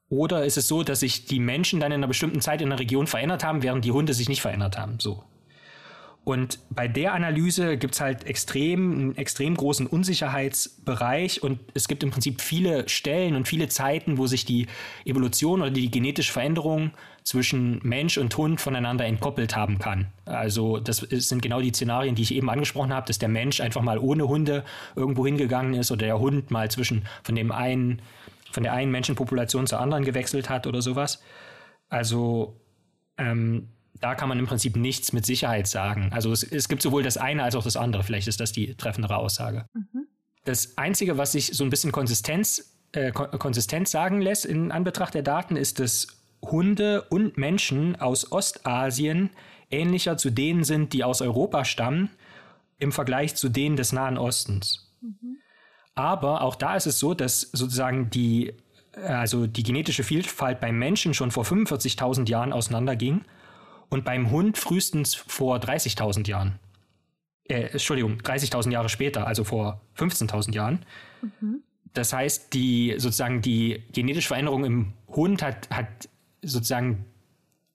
Oder 0.08 0.44
ist 0.44 0.56
es 0.56 0.68
so, 0.68 0.82
dass 0.82 1.00
sich 1.00 1.26
die 1.26 1.40
Menschen 1.40 1.80
dann 1.80 1.90
in 1.92 1.98
einer 2.00 2.06
bestimmten 2.06 2.40
Zeit 2.40 2.62
in 2.62 2.70
der 2.70 2.78
Region 2.78 3.06
verändert 3.06 3.44
haben, 3.44 3.62
während 3.62 3.84
die 3.84 3.92
Hunde 3.92 4.14
sich 4.14 4.28
nicht 4.28 4.40
verändert 4.40 4.78
haben? 4.78 5.00
So. 5.00 5.24
Und 6.26 6.58
bei 6.70 6.88
der 6.88 7.14
Analyse 7.14 7.76
gibt 7.76 7.94
es 7.94 8.00
halt 8.00 8.24
extrem, 8.24 8.92
einen 8.92 9.16
extrem 9.16 9.56
großen 9.56 9.86
Unsicherheitsbereich 9.86 11.40
und 11.40 11.60
es 11.74 11.86
gibt 11.86 12.02
im 12.02 12.10
Prinzip 12.10 12.40
viele 12.40 12.88
Stellen 12.88 13.36
und 13.36 13.46
viele 13.46 13.68
Zeiten, 13.68 14.18
wo 14.18 14.26
sich 14.26 14.44
die 14.44 14.66
Evolution 15.04 15.60
oder 15.60 15.70
die 15.70 15.88
genetische 15.88 16.32
Veränderung 16.32 16.90
zwischen 17.22 17.78
Mensch 17.84 18.18
und 18.18 18.36
Hund 18.36 18.60
voneinander 18.60 19.04
entkoppelt 19.04 19.54
haben 19.54 19.78
kann. 19.78 20.08
Also 20.24 20.78
das 20.78 20.96
sind 20.98 21.42
genau 21.42 21.60
die 21.60 21.70
Szenarien, 21.70 22.16
die 22.16 22.22
ich 22.22 22.34
eben 22.34 22.50
angesprochen 22.50 22.92
habe, 22.92 23.06
dass 23.06 23.20
der 23.20 23.28
Mensch 23.28 23.60
einfach 23.60 23.82
mal 23.82 23.98
ohne 23.98 24.26
Hunde 24.26 24.64
irgendwo 24.96 25.26
hingegangen 25.26 25.74
ist 25.74 25.92
oder 25.92 26.06
der 26.06 26.18
Hund 26.18 26.50
mal 26.50 26.68
zwischen 26.72 27.06
von 27.22 27.36
dem 27.36 27.52
einen 27.52 28.02
von 28.56 28.62
der 28.62 28.72
einen 28.72 28.90
Menschenpopulation 28.90 29.66
zur 29.66 29.80
anderen 29.80 30.02
gewechselt 30.02 30.48
hat 30.48 30.66
oder 30.66 30.80
sowas. 30.80 31.22
Also 31.90 32.58
ähm, 33.18 33.68
da 34.00 34.14
kann 34.14 34.30
man 34.30 34.38
im 34.38 34.46
Prinzip 34.46 34.76
nichts 34.76 35.12
mit 35.12 35.26
Sicherheit 35.26 35.66
sagen. 35.66 36.08
Also 36.10 36.32
es, 36.32 36.42
es, 36.42 36.66
gibt 36.66 36.80
sowohl 36.80 37.02
das 37.02 37.18
eine 37.18 37.42
als 37.42 37.54
auch 37.54 37.64
das 37.64 37.76
andere. 37.76 38.02
Vielleicht 38.02 38.28
ist 38.28 38.40
das 38.40 38.52
die 38.52 38.74
treffendere 38.74 39.18
Aussage. 39.18 39.66
Mhm. 39.74 40.06
Das 40.46 40.78
Einzige, 40.78 41.18
was 41.18 41.32
sich 41.32 41.48
so 41.48 41.64
ein 41.64 41.70
bisschen 41.70 41.92
Konsistenz, 41.92 42.78
äh, 42.92 43.12
Konsistenz 43.12 43.90
sagen 43.90 44.22
lässt 44.22 44.46
in 44.46 44.72
Anbetracht 44.72 45.12
der 45.12 45.22
Daten, 45.22 45.56
ist, 45.56 45.78
dass 45.78 46.06
Hunde 46.40 47.02
und 47.10 47.36
Menschen 47.36 48.00
aus 48.00 48.32
Ostasien 48.32 49.28
ähnlicher 49.68 50.16
zu 50.16 50.30
denen 50.30 50.64
sind, 50.64 50.94
die 50.94 51.04
aus 51.04 51.20
Europa 51.20 51.66
stammen, 51.66 52.08
im 52.78 52.90
Vergleich 52.90 53.34
zu 53.34 53.50
denen 53.50 53.76
des 53.76 53.92
Nahen 53.92 54.16
Ostens. 54.16 54.96
Mhm. 55.02 55.36
Aber 55.96 56.42
auch 56.42 56.54
da 56.54 56.76
ist 56.76 56.86
es 56.86 57.00
so, 57.00 57.14
dass 57.14 57.40
sozusagen 57.40 58.10
die, 58.10 58.52
äh, 58.92 59.00
also 59.00 59.46
die 59.48 59.64
genetische 59.64 60.04
Vielfalt 60.04 60.60
beim 60.60 60.78
Menschen 60.78 61.14
schon 61.14 61.32
vor 61.32 61.44
45.000 61.44 62.28
Jahren 62.28 62.52
auseinanderging 62.52 63.24
und 63.88 64.04
beim 64.04 64.30
Hund 64.30 64.58
frühestens 64.58 65.14
vor 65.14 65.56
30.000 65.56 66.28
Jahren. 66.28 66.58
Äh, 67.44 67.70
Entschuldigung, 67.72 68.18
30.000 68.18 68.72
Jahre 68.72 68.88
später, 68.88 69.26
also 69.26 69.42
vor 69.42 69.80
15.000 69.96 70.54
Jahren. 70.54 70.84
Mhm. 71.22 71.62
Das 71.94 72.12
heißt, 72.12 72.52
die 72.52 72.94
sozusagen 72.98 73.40
die 73.40 73.82
genetische 73.92 74.28
Veränderung 74.28 74.64
im 74.66 74.92
Hund 75.08 75.42
hat, 75.42 75.70
hat 75.70 75.88
sozusagen 76.42 77.06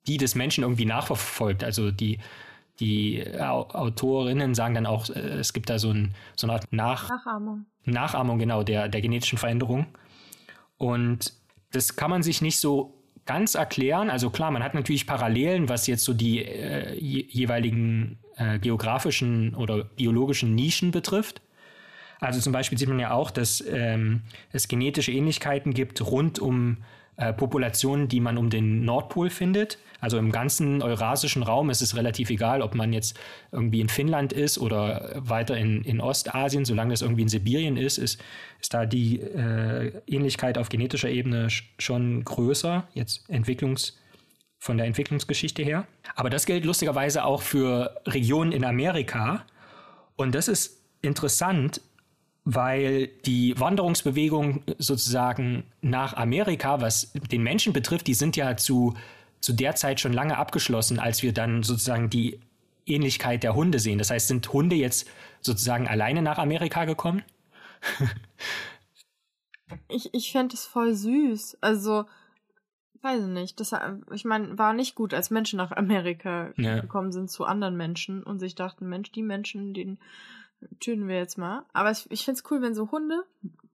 die 0.06 0.18
des 0.18 0.36
Menschen 0.36 0.64
irgendwie 0.64 0.86
nachverfolgt. 0.86 1.64
Also 1.64 1.90
die 1.90 2.20
die 2.82 3.24
Autorinnen 3.40 4.56
sagen 4.56 4.74
dann 4.74 4.86
auch, 4.86 5.10
äh, 5.10 5.20
es 5.40 5.54
gibt 5.54 5.70
da 5.70 5.80
so, 5.80 5.92
ein, 5.92 6.14
so 6.36 6.48
eine 6.48 6.54
Art 6.54 6.66
Nach 6.72 7.10
Nachahmung. 7.10 7.66
Nachahmung, 7.86 8.40
genau, 8.40 8.64
der, 8.64 8.90
der 8.90 9.02
genetischen 9.02 9.38
Veränderung. 9.38 9.86
Und 10.78 11.34
das 11.72 11.96
kann 11.96 12.10
man 12.10 12.24
sich 12.24 12.42
nicht 12.42 12.60
so 12.60 13.02
ganz 13.26 13.56
erklären. 13.56 14.10
Also 14.10 14.30
klar, 14.30 14.52
man 14.52 14.64
hat 14.64 14.74
natürlich 14.74 15.08
Parallelen, 15.08 15.70
was 15.70 15.88
jetzt 15.88 16.04
so 16.04 16.14
die 16.14 16.44
äh, 16.44 16.96
jeweiligen 17.00 18.20
äh, 18.36 18.60
geografischen 18.60 19.56
oder 19.56 19.84
biologischen 19.84 20.56
Nischen 20.56 20.92
betrifft. 20.92 21.42
Also 22.20 22.40
zum 22.40 22.54
Beispiel 22.54 22.78
sieht 22.78 22.90
man 22.90 23.00
ja 23.00 23.12
auch, 23.12 23.32
dass 23.32 23.64
ähm, 23.68 24.22
es 24.52 24.68
genetische 24.68 25.12
Ähnlichkeiten 25.12 25.74
gibt 25.74 26.02
rund 26.02 26.40
um 26.40 26.78
äh, 27.18 27.34
Populationen, 27.34 28.08
die 28.08 28.20
man 28.20 28.38
um 28.38 28.50
den 28.50 28.86
Nordpol 28.86 29.30
findet. 29.30 29.78
Also 30.00 30.18
im 30.18 30.32
ganzen 30.32 30.82
eurasischen 30.82 31.44
Raum 31.44 31.70
ist 31.70 31.82
es 31.82 31.96
relativ 31.96 32.30
egal, 32.30 32.62
ob 32.62 32.74
man 32.74 32.94
jetzt 32.94 33.20
irgendwie 33.52 33.82
in 33.82 33.90
Finnland 33.90 34.34
ist 34.34 34.58
oder 34.58 35.12
weiter 35.16 35.56
in, 35.58 35.84
in 35.84 36.02
Ostasien, 36.02 36.66
solange 36.66 36.92
das 36.92 37.02
irgendwie 37.02 37.22
in 37.22 37.30
Sibirien 37.30 37.78
ist, 37.78 37.98
ist, 37.98 38.20
ist 38.60 38.74
da 38.74 38.86
die 38.86 39.20
äh, 39.20 39.92
Ähnlichkeit 40.08 40.58
auf 40.58 40.70
genetischer 40.70 41.10
Ebene 41.10 41.50
schon 41.78 42.24
größer, 42.24 42.88
jetzt 42.94 43.30
Entwicklungs 43.30 43.98
von 44.58 44.78
der 44.78 44.86
Entwicklungsgeschichte 44.86 45.64
her. 45.64 45.88
Aber 46.16 46.30
das 46.30 46.46
gilt 46.46 46.66
lustigerweise 46.66 47.24
auch 47.26 47.42
für 47.42 48.00
Regionen 48.08 48.52
in 48.52 48.64
Amerika. 48.64 49.46
Und 50.16 50.34
das 50.36 50.48
ist 50.48 50.82
interessant, 51.02 51.82
weil 52.44 53.08
die 53.26 53.60
Wanderungsbewegung 53.60 54.64
sozusagen 54.78 55.64
nach 55.82 56.14
Amerika, 56.14 56.82
was 56.82 57.12
den 57.14 57.44
Menschen 57.44 57.74
betrifft, 57.74 58.08
die 58.08 58.16
sind 58.16 58.36
ja 58.36 58.58
zu, 58.58 58.96
zu 59.42 59.54
der 59.54 59.76
Zeit 59.76 60.00
schon 60.00 60.14
lange 60.14 60.38
abgeschlossen, 60.38 61.00
als 61.00 61.22
wir 61.22 61.34
dann 61.34 61.62
sozusagen 61.64 62.10
die 62.10 62.40
Ähnlichkeit 62.86 63.44
der 63.44 63.56
Hunde 63.56 63.80
sehen. 63.80 64.00
Das 64.00 64.10
heißt, 64.10 64.28
sind 64.28 64.52
Hunde 64.52 64.76
jetzt 64.76 65.08
sozusagen 65.42 65.88
alleine 65.88 66.22
nach 66.22 66.40
Amerika 66.40 66.86
gekommen? 66.86 67.24
ich 69.88 70.14
ich 70.14 70.32
fände 70.32 70.56
es 70.56 70.66
voll 70.66 70.96
süß. 70.96 71.60
Also, 71.62 72.06
weiß 73.04 73.22
ich 73.22 73.30
nicht. 73.30 73.60
Das, 73.60 73.74
ich 74.12 74.26
meine, 74.26 74.58
war 74.58 74.74
nicht 74.74 74.96
gut, 74.96 75.14
als 75.14 75.30
Menschen 75.30 75.58
nach 75.58 75.72
Amerika 75.72 76.54
ja. 76.58 76.80
gekommen 76.80 77.12
sind 77.12 77.30
zu 77.30 77.46
anderen 77.46 77.78
Menschen 77.78 78.24
und 78.24 78.40
sich 78.40 78.56
dachten, 78.56 78.90
Mensch, 78.90 79.12
die 79.12 79.24
Menschen, 79.24 79.76
denen 79.76 80.00
töten 80.80 81.08
wir 81.08 81.18
jetzt 81.18 81.38
mal. 81.38 81.66
Aber 81.74 81.92
ich, 81.92 82.10
ich 82.12 82.26
finde 82.26 82.40
es 82.40 82.52
cool, 82.52 82.62
wenn 82.62 82.74
so 82.76 82.92
Hunde, 82.92 83.24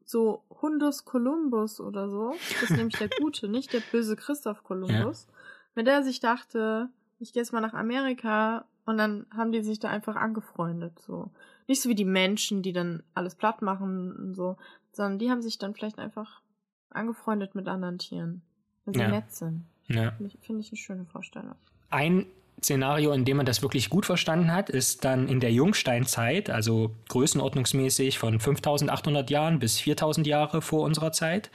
so 0.05 0.43
Hundus 0.61 1.05
Columbus 1.05 1.79
oder 1.79 2.09
so, 2.09 2.33
das 2.61 2.71
ist 2.71 2.77
nämlich 2.77 2.97
der 2.97 3.09
Gute, 3.21 3.47
nicht 3.49 3.73
der 3.73 3.81
böse 3.91 4.15
Christoph 4.15 4.63
Columbus, 4.63 5.27
ja. 5.27 5.33
wenn 5.75 5.85
der 5.85 6.03
sich 6.03 6.19
dachte, 6.19 6.89
ich 7.19 7.33
gehe 7.33 7.41
jetzt 7.41 7.51
mal 7.53 7.61
nach 7.61 7.73
Amerika 7.73 8.65
und 8.85 8.97
dann 8.97 9.25
haben 9.35 9.51
die 9.51 9.61
sich 9.61 9.79
da 9.79 9.89
einfach 9.89 10.15
angefreundet, 10.15 10.99
so. 10.99 11.31
Nicht 11.67 11.81
so 11.81 11.89
wie 11.89 11.95
die 11.95 12.05
Menschen, 12.05 12.61
die 12.61 12.71
dann 12.71 13.03
alles 13.13 13.35
platt 13.35 13.61
machen 13.61 14.15
und 14.15 14.33
so, 14.35 14.55
sondern 14.93 15.19
die 15.19 15.29
haben 15.29 15.41
sich 15.41 15.57
dann 15.57 15.73
vielleicht 15.73 15.99
einfach 15.99 16.41
angefreundet 16.89 17.55
mit 17.55 17.67
anderen 17.67 17.97
Tieren, 17.97 18.41
wenn 18.85 18.93
sie 18.93 19.01
Ja. 19.01 19.09
nett 19.09 19.31
sind. 19.31 19.65
Ja. 19.87 20.11
Finde 20.11 20.31
ich, 20.33 20.39
finde 20.45 20.61
ich 20.61 20.69
eine 20.71 20.77
schöne 20.77 21.05
Vorstellung. 21.05 21.55
Ein 21.89 22.25
Szenario, 22.61 23.11
in 23.11 23.23
dem 23.23 23.37
man 23.37 23.45
das 23.45 23.61
wirklich 23.61 23.89
gut 23.89 24.05
verstanden 24.05 24.51
hat, 24.51 24.69
ist 24.69 25.05
dann 25.05 25.27
in 25.27 25.39
der 25.39 25.51
Jungsteinzeit, 25.51 26.49
also 26.49 26.95
größenordnungsmäßig 27.09 28.17
von 28.17 28.39
5800 28.39 29.29
Jahren 29.29 29.59
bis 29.59 29.79
4000 29.79 30.25
Jahre 30.25 30.61
vor 30.61 30.83
unserer 30.83 31.11
Zeit. 31.11 31.51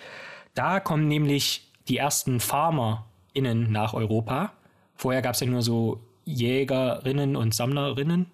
Da 0.54 0.78
kommen 0.78 1.08
nämlich 1.08 1.70
die 1.88 1.96
ersten 1.96 2.38
FarmerInnen 2.38 3.72
nach 3.72 3.94
Europa. 3.94 4.52
Vorher 4.94 5.22
gab 5.22 5.34
es 5.34 5.40
ja 5.40 5.46
nur 5.48 5.62
so 5.62 6.00
Jägerinnen 6.24 7.34
und 7.34 7.52
Sammlerinnen. 7.52 8.26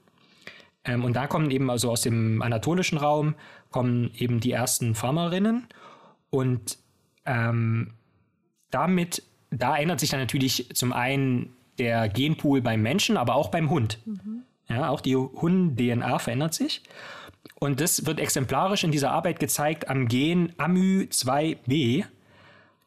Ähm, 0.85 1.05
und 1.05 1.15
da 1.15 1.27
kommen 1.27 1.51
eben 1.51 1.71
also 1.71 1.91
aus 1.91 2.03
dem 2.03 2.43
anatolischen 2.43 2.99
Raum 2.99 3.35
kommen 3.71 4.11
eben 4.17 4.41
die 4.41 4.53
ersten 4.53 4.95
Farmerinnen. 4.95 5.67
Und 6.31 6.79
ähm, 7.25 7.95
damit, 8.71 9.23
da 9.51 9.77
ändert 9.77 10.01
sich 10.01 10.11
dann 10.11 10.21
natürlich 10.21 10.71
zum 10.75 10.93
einen 10.93 11.55
der 11.79 12.09
Genpool 12.09 12.61
beim 12.61 12.83
Menschen, 12.83 13.17
aber 13.17 13.35
auch 13.35 13.49
beim 13.51 13.71
Hund. 13.71 13.99
Ja, 14.69 14.91
auch 14.91 15.01
die 15.01 15.17
Hund-DNA 15.17 16.19
verändert 16.19 16.55
sich. 16.55 16.83
Und 17.59 17.81
das 17.81 18.07
wird 18.07 18.21
exemplarisch 18.21 18.85
in 18.85 18.93
dieser 18.93 19.11
Arbeit 19.11 19.41
gezeigt 19.41 19.89
am 19.89 20.09
Gen 20.09 20.53
AMY2B, 20.53 22.05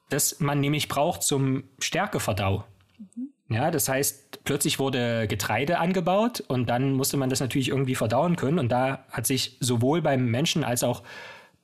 das 0.10 0.40
man 0.40 0.60
nämlich 0.60 0.88
braucht 0.88 1.24
zum 1.24 1.64
Stärkeverdau. 1.80 2.66
Ja, 3.50 3.70
das 3.70 3.90
heißt, 3.90 4.46
plötzlich 4.46 4.80
wurde 4.80 5.28
Getreide 5.28 5.80
angebaut 5.80 6.42
und 6.48 6.70
dann 6.70 6.94
musste 6.94 7.18
man 7.18 7.30
das 7.30 7.42
natürlich 7.42 7.68
irgendwie 7.68 7.96
verdauen 7.96 8.38
können. 8.38 8.60
Und 8.60 8.72
da 8.72 9.06
hat 9.12 9.28
sich 9.28 9.58
sowohl 9.60 10.02
beim 10.02 10.28
Menschen 10.28 10.64
als 10.64 10.84
auch 10.84 11.04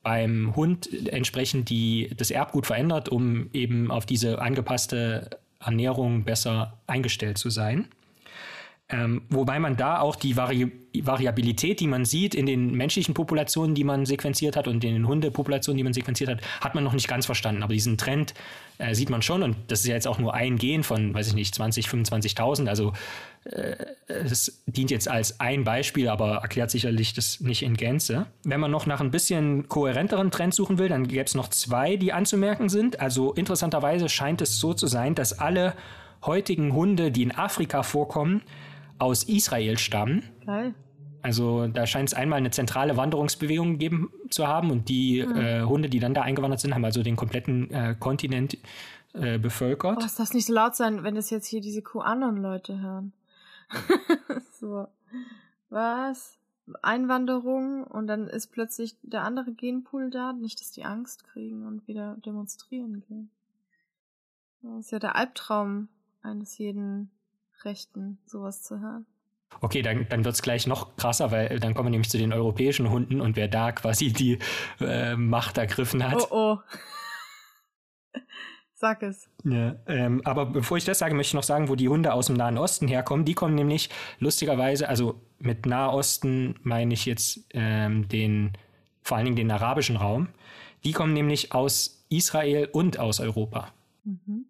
beim 0.02 0.54
Hund 0.54 0.88
entsprechend 1.08 1.70
die, 1.70 2.10
das 2.16 2.30
Erbgut 2.30 2.66
verändert, 2.66 3.08
um 3.08 3.48
eben 3.52 3.90
auf 3.90 4.04
diese 4.04 4.40
angepasste 4.40 5.30
Ernährung 5.60 6.24
besser 6.24 6.78
eingestellt 6.86 7.38
zu 7.38 7.50
sein. 7.50 7.88
Ähm, 8.90 9.22
wobei 9.28 9.58
man 9.58 9.76
da 9.76 10.00
auch 10.00 10.16
die 10.16 10.36
Vari 10.36 10.72
Variabilität, 11.00 11.78
die 11.78 11.86
man 11.86 12.06
sieht 12.06 12.34
in 12.34 12.46
den 12.46 12.72
menschlichen 12.72 13.14
Populationen, 13.14 13.74
die 13.74 13.84
man 13.84 14.06
sequenziert 14.06 14.56
hat 14.56 14.66
und 14.66 14.82
in 14.82 14.94
den 14.94 15.06
Hundepopulationen, 15.06 15.76
die 15.76 15.84
man 15.84 15.92
sequenziert 15.92 16.30
hat, 16.30 16.40
hat 16.60 16.74
man 16.74 16.82
noch 16.82 16.94
nicht 16.94 17.06
ganz 17.06 17.26
verstanden. 17.26 17.62
Aber 17.62 17.74
diesen 17.74 17.98
Trend 17.98 18.34
äh, 18.78 18.94
sieht 18.94 19.10
man 19.10 19.20
schon 19.20 19.42
und 19.42 19.56
das 19.68 19.80
ist 19.80 19.86
ja 19.86 19.94
jetzt 19.94 20.08
auch 20.08 20.18
nur 20.18 20.34
ein 20.34 20.56
Gen 20.56 20.82
von, 20.82 21.12
weiß 21.14 21.28
ich 21.28 21.34
nicht, 21.34 21.54
20, 21.54 21.86
25.000. 21.86 22.66
Also 22.68 22.94
äh, 23.44 23.76
dient 24.66 24.90
jetzt 24.90 25.08
als 25.08 25.38
ein 25.38 25.64
Beispiel, 25.64 26.08
aber 26.08 26.36
erklärt 26.36 26.70
sicherlich 26.70 27.12
das 27.12 27.40
nicht 27.40 27.62
in 27.62 27.76
Gänze. 27.76 28.26
Wenn 28.42 28.58
man 28.58 28.70
noch 28.70 28.86
nach 28.86 29.00
ein 29.00 29.10
bisschen 29.10 29.68
kohärenteren 29.68 30.30
Trend 30.30 30.54
suchen 30.54 30.78
will, 30.78 30.88
dann 30.88 31.06
gäbe 31.06 31.24
es 31.24 31.34
noch 31.34 31.48
zwei, 31.48 31.96
die 31.96 32.14
anzumerken 32.14 32.70
sind. 32.70 33.00
Also 33.00 33.34
interessanterweise 33.34 34.08
scheint 34.08 34.40
es 34.40 34.58
so 34.58 34.72
zu 34.72 34.86
sein, 34.86 35.14
dass 35.14 35.38
alle 35.38 35.74
heutigen 36.24 36.72
Hunde, 36.72 37.12
die 37.12 37.22
in 37.22 37.36
Afrika 37.36 37.82
vorkommen, 37.82 38.42
aus 38.98 39.24
Israel 39.24 39.78
stammen. 39.78 40.22
Geil. 40.44 40.74
Also 41.22 41.66
da 41.66 41.86
scheint 41.86 42.08
es 42.08 42.14
einmal 42.14 42.38
eine 42.38 42.50
zentrale 42.50 42.96
Wanderungsbewegung 42.96 43.72
gegeben 43.72 44.12
zu 44.30 44.46
haben 44.46 44.70
und 44.70 44.88
die 44.88 45.18
äh, 45.18 45.62
Hunde, 45.62 45.88
die 45.88 45.98
dann 45.98 46.14
da 46.14 46.22
eingewandert 46.22 46.60
sind, 46.60 46.74
haben 46.74 46.84
also 46.84 47.02
den 47.02 47.16
kompletten 47.16 47.70
äh, 47.70 47.96
Kontinent 47.98 48.56
äh, 49.14 49.38
bevölkert. 49.38 49.98
Oh, 50.00 50.04
es 50.04 50.14
darf 50.14 50.32
nicht 50.32 50.46
so 50.46 50.52
laut 50.52 50.76
sein, 50.76 51.02
wenn 51.02 51.16
das 51.16 51.30
jetzt 51.30 51.46
hier 51.46 51.60
diese 51.60 51.82
QAnon-Leute 51.82 52.80
hören. 52.80 53.12
so. 54.60 54.86
Was? 55.70 56.38
Einwanderung 56.82 57.84
und 57.84 58.06
dann 58.06 58.28
ist 58.28 58.48
plötzlich 58.48 58.96
der 59.02 59.22
andere 59.22 59.52
Genpool 59.52 60.10
da. 60.10 60.32
Nicht, 60.32 60.60
dass 60.60 60.70
die 60.70 60.84
Angst 60.84 61.24
kriegen 61.24 61.66
und 61.66 61.88
wieder 61.88 62.16
demonstrieren 62.24 63.02
gehen. 63.08 63.30
Das 64.62 64.86
ist 64.86 64.92
ja 64.92 64.98
der 64.98 65.16
Albtraum 65.16 65.88
eines 66.22 66.58
jeden 66.58 67.10
Rechten, 67.64 68.18
sowas 68.26 68.62
zu 68.62 68.80
hören. 68.80 69.06
Okay, 69.60 69.82
dann, 69.82 70.06
dann 70.08 70.24
wird 70.24 70.34
es 70.34 70.42
gleich 70.42 70.66
noch 70.66 70.96
krasser, 70.96 71.30
weil 71.30 71.58
dann 71.58 71.74
kommen 71.74 71.86
wir 71.86 71.90
nämlich 71.90 72.10
zu 72.10 72.18
den 72.18 72.32
europäischen 72.32 72.90
Hunden 72.90 73.20
und 73.20 73.36
wer 73.36 73.48
da 73.48 73.72
quasi 73.72 74.12
die 74.12 74.38
äh, 74.80 75.16
Macht 75.16 75.58
ergriffen 75.58 76.08
hat. 76.08 76.30
Oh 76.30 76.58
oh. 76.58 76.58
Sag 78.74 79.02
es. 79.02 79.28
Ja, 79.42 79.74
ähm, 79.88 80.22
aber 80.24 80.46
bevor 80.46 80.76
ich 80.76 80.84
das 80.84 81.00
sage, 81.00 81.14
möchte 81.16 81.30
ich 81.30 81.34
noch 81.34 81.42
sagen, 81.42 81.68
wo 81.68 81.74
die 81.74 81.88
Hunde 81.88 82.12
aus 82.12 82.26
dem 82.26 82.36
Nahen 82.36 82.58
Osten 82.58 82.86
herkommen. 82.86 83.24
Die 83.24 83.34
kommen 83.34 83.56
nämlich 83.56 83.90
lustigerweise, 84.20 84.88
also 84.88 85.20
mit 85.40 85.66
Nahosten 85.66 86.60
meine 86.62 86.94
ich 86.94 87.04
jetzt 87.04 87.40
ähm, 87.50 88.06
den, 88.06 88.52
vor 89.02 89.16
allen 89.16 89.24
Dingen 89.24 89.36
den 89.36 89.50
arabischen 89.50 89.96
Raum. 89.96 90.28
Die 90.84 90.92
kommen 90.92 91.12
nämlich 91.12 91.52
aus 91.52 92.04
Israel 92.08 92.68
und 92.70 93.00
aus 93.00 93.18
Europa. 93.18 93.72
Mhm. 94.04 94.46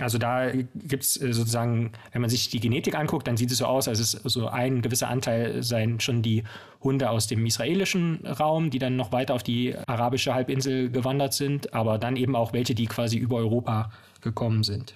Also 0.00 0.18
da 0.18 0.50
gibt 0.50 1.02
es 1.02 1.14
sozusagen, 1.14 1.92
wenn 2.12 2.20
man 2.20 2.30
sich 2.30 2.48
die 2.48 2.60
Genetik 2.60 2.94
anguckt, 2.94 3.26
dann 3.26 3.36
sieht 3.36 3.50
es 3.50 3.58
so 3.58 3.66
aus, 3.66 3.88
als 3.88 3.98
es 3.98 4.12
so 4.12 4.48
ein 4.48 4.82
gewisser 4.82 5.08
Anteil 5.08 5.62
seien 5.62 6.00
schon 6.00 6.22
die 6.22 6.44
Hunde 6.82 7.10
aus 7.10 7.26
dem 7.26 7.44
israelischen 7.44 8.26
Raum, 8.26 8.70
die 8.70 8.78
dann 8.78 8.96
noch 8.96 9.12
weiter 9.12 9.34
auf 9.34 9.42
die 9.42 9.76
arabische 9.86 10.34
Halbinsel 10.34 10.90
gewandert 10.90 11.34
sind, 11.34 11.74
aber 11.74 11.98
dann 11.98 12.16
eben 12.16 12.34
auch 12.34 12.52
welche, 12.52 12.74
die 12.74 12.86
quasi 12.86 13.18
über 13.18 13.36
Europa 13.36 13.90
gekommen 14.20 14.62
sind. 14.62 14.94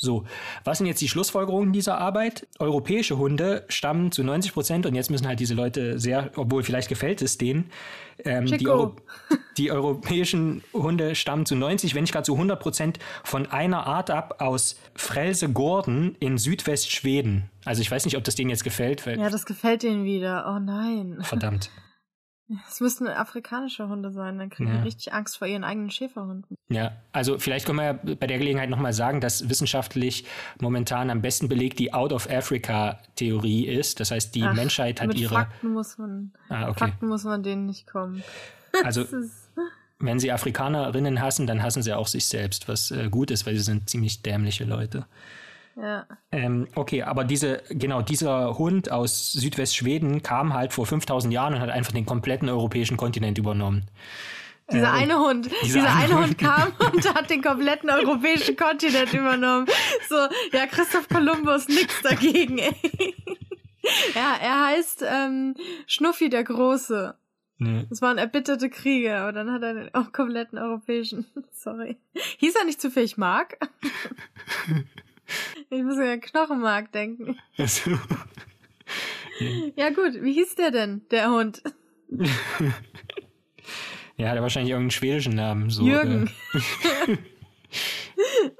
So, 0.00 0.24
was 0.62 0.78
sind 0.78 0.86
jetzt 0.86 1.00
die 1.00 1.08
Schlussfolgerungen 1.08 1.72
dieser 1.72 1.98
Arbeit? 1.98 2.46
Europäische 2.60 3.18
Hunde 3.18 3.64
stammen 3.68 4.12
zu 4.12 4.22
90 4.22 4.52
Prozent, 4.52 4.86
und 4.86 4.94
jetzt 4.94 5.10
müssen 5.10 5.26
halt 5.26 5.40
diese 5.40 5.54
Leute 5.54 5.98
sehr, 5.98 6.30
obwohl 6.36 6.62
vielleicht 6.62 6.88
gefällt 6.88 7.20
es 7.20 7.36
denen, 7.36 7.70
ähm, 8.24 8.46
die. 8.46 8.68
Euro 8.68 8.94
die 9.58 9.72
europäischen 9.72 10.62
Hunde 10.72 11.16
stammen 11.16 11.44
zu 11.44 11.56
90, 11.56 11.96
wenn 11.96 12.04
nicht 12.04 12.12
gerade 12.12 12.24
zu 12.24 12.34
100 12.34 12.60
Prozent 12.60 12.98
von 13.24 13.46
einer 13.46 13.88
Art 13.88 14.08
ab 14.08 14.36
aus 14.40 14.78
Frelse-Gordon 14.94 16.14
in 16.20 16.38
Südwestschweden. 16.38 17.50
Also 17.64 17.82
ich 17.82 17.90
weiß 17.90 18.04
nicht, 18.04 18.16
ob 18.16 18.22
das 18.22 18.36
denen 18.36 18.50
jetzt 18.50 18.62
gefällt, 18.62 19.04
Ja, 19.04 19.28
das 19.30 19.46
gefällt 19.46 19.82
denen 19.82 20.04
wieder. 20.04 20.46
Oh 20.48 20.60
nein. 20.60 21.18
verdammt. 21.22 21.70
Es 22.66 22.80
müssten 22.80 23.06
afrikanische 23.08 23.88
Hunde 23.88 24.10
sein, 24.10 24.38
dann 24.38 24.48
kriegen 24.48 24.70
Ja. 24.70 24.78
die 24.78 24.84
richtig 24.84 25.12
Angst 25.12 25.36
vor 25.36 25.46
ihren 25.46 25.64
eigenen 25.64 25.90
Schäferhunden. 25.90 26.56
Ja, 26.70 26.92
also 27.12 27.38
vielleicht 27.38 27.66
können 27.66 27.78
wir 27.78 27.84
ja 27.84 27.92
bei 27.92 28.26
der 28.26 28.38
Gelegenheit 28.38 28.70
nochmal 28.70 28.94
sagen, 28.94 29.20
dass 29.20 29.50
wissenschaftlich 29.50 30.24
momentan 30.58 31.10
am 31.10 31.20
besten 31.20 31.48
belegt 31.48 31.78
die 31.78 31.92
Out-of-Africa-Theorie 31.92 33.66
ist. 33.66 34.00
Das 34.00 34.10
heißt, 34.10 34.34
die 34.34 34.44
Ach, 34.44 34.54
Menschheit 34.54 35.00
hat 35.00 35.08
mit 35.08 35.18
ihre... 35.18 35.34
Fakten 35.34 35.68
muss 35.72 35.98
man, 35.98 36.32
Ah, 36.48 36.68
okay. 36.70 36.78
Fakten 36.78 37.08
muss 37.08 37.24
man 37.24 37.42
denen 37.42 37.66
nicht 37.66 37.86
kommen. 37.86 38.22
Also 38.84 39.04
wenn 39.98 40.20
sie 40.20 40.30
Afrikanerinnen 40.30 41.20
hassen, 41.20 41.46
dann 41.46 41.62
hassen 41.62 41.82
sie 41.82 41.94
auch 41.94 42.06
sich 42.06 42.26
selbst, 42.26 42.68
was 42.68 42.90
äh, 42.90 43.08
gut 43.08 43.30
ist, 43.30 43.46
weil 43.46 43.56
sie 43.56 43.62
sind 43.62 43.88
ziemlich 43.90 44.22
dämliche 44.22 44.64
Leute. 44.64 45.06
Ja. 45.80 46.06
Ähm, 46.32 46.68
okay, 46.74 47.02
aber 47.02 47.24
diese, 47.24 47.62
genau, 47.70 48.02
dieser 48.02 48.58
Hund 48.58 48.90
aus 48.90 49.32
Südwestschweden 49.32 50.22
kam 50.22 50.54
halt 50.54 50.72
vor 50.72 50.86
5000 50.86 51.32
Jahren 51.32 51.54
und 51.54 51.60
hat 51.60 51.70
einfach 51.70 51.92
den 51.92 52.06
kompletten 52.06 52.48
europäischen 52.48 52.96
Kontinent 52.96 53.38
übernommen. 53.38 53.86
Dieser 54.70 54.88
Äh, 54.88 55.02
eine 55.02 55.18
Hund, 55.18 55.50
dieser 55.62 55.80
dieser, 55.80 55.96
eine 55.96 56.20
Hund. 56.20 56.38
Kam 56.38 56.72
und 56.92 57.14
hat 57.14 57.30
den 57.30 57.42
kompletten 57.42 57.90
europäischen 57.90 58.56
Kontinent 58.56 59.12
übernommen. 59.14 59.66
So, 60.08 60.16
ja, 60.52 60.66
Christoph 60.66 61.08
Kolumbus, 61.08 61.68
nix 61.68 62.02
dagegen, 62.02 62.58
ey. 62.58 63.14
Ja, 64.14 64.36
er 64.42 64.66
heißt 64.66 65.04
ähm, 65.08 65.54
Schnuffi 65.86 66.28
der 66.28 66.44
Große. 66.44 67.14
Ne. 67.58 67.86
Das 67.88 68.02
waren 68.02 68.18
erbitterte 68.18 68.70
Kriege, 68.70 69.16
aber 69.16 69.32
dann 69.32 69.52
hat 69.52 69.62
er 69.62 69.74
den 69.74 69.94
auch 69.94 70.12
kompletten 70.12 70.58
europäischen. 70.58 71.26
Sorry. 71.52 71.96
Hieß 72.38 72.54
er 72.54 72.64
nicht 72.64 72.80
zufällig 72.80 73.16
Mark? 73.16 73.58
Ich 75.70 75.82
muss 75.82 75.98
an 75.98 76.20
Knochenmark 76.20 76.92
denken. 76.92 77.38
Also, 77.58 77.90
Ja 79.76 79.90
gut, 79.90 80.22
wie 80.22 80.32
hieß 80.32 80.54
der 80.56 80.70
denn, 80.70 81.02
der 81.10 81.30
Hund? 81.30 81.62
ja, 84.16 84.28
hat 84.28 84.36
er 84.36 84.42
wahrscheinlich 84.42 84.70
irgendeinen 84.70 84.90
schwedischen 84.90 85.34
Namen. 85.34 85.70
So, 85.70 85.84
Jürgen. 85.84 86.30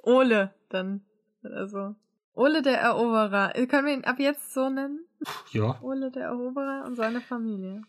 Ole, 0.03 0.55
dann. 0.69 1.03
Also. 1.43 1.95
Ole 2.35 2.63
der 2.63 2.79
Eroberer. 2.79 3.53
Können 3.67 3.87
wir 3.87 3.95
ihn 3.95 4.05
ab 4.05 4.21
jetzt 4.21 4.53
so 4.55 4.69
nennen? 4.69 5.05
ja. 5.53 5.81
Ole 5.83 6.11
der 6.11 6.25
Eroberer 6.25 6.85
und 6.87 6.95
seine 6.95 7.21
Familie. 7.21 7.83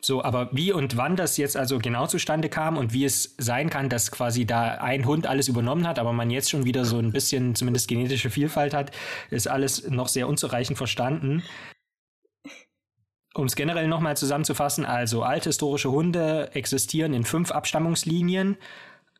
So, 0.00 0.22
aber 0.22 0.48
wie 0.52 0.72
und 0.72 0.96
wann 0.96 1.16
das 1.16 1.36
jetzt 1.38 1.56
also 1.56 1.78
genau 1.78 2.06
zustande 2.06 2.48
kam 2.48 2.76
und 2.76 2.92
wie 2.92 3.04
es 3.04 3.34
sein 3.38 3.68
kann, 3.68 3.88
dass 3.88 4.12
quasi 4.12 4.46
da 4.46 4.74
ein 4.74 5.06
Hund 5.06 5.26
alles 5.26 5.48
übernommen 5.48 5.88
hat, 5.88 5.98
aber 5.98 6.12
man 6.12 6.30
jetzt 6.30 6.50
schon 6.50 6.64
wieder 6.64 6.84
so 6.84 6.98
ein 6.98 7.10
bisschen 7.10 7.56
zumindest 7.56 7.88
genetische 7.88 8.30
Vielfalt 8.30 8.74
hat, 8.74 8.92
ist 9.30 9.48
alles 9.48 9.88
noch 9.90 10.06
sehr 10.06 10.28
unzureichend 10.28 10.78
verstanden. 10.78 11.42
Um 13.34 13.46
es 13.46 13.56
generell 13.56 13.88
nochmal 13.88 14.16
zusammenzufassen, 14.16 14.84
also 14.84 15.22
althistorische 15.22 15.90
Hunde 15.90 16.50
existieren 16.54 17.12
in 17.12 17.24
fünf 17.24 17.50
Abstammungslinien 17.50 18.56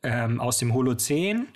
ähm, 0.05 0.41
aus 0.41 0.59
dem 0.59 0.75
Holozän 0.75 1.49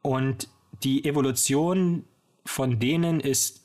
und 0.00 0.48
die 0.82 1.04
Evolution 1.04 2.04
von 2.46 2.78
denen 2.78 3.20
ist 3.20 3.62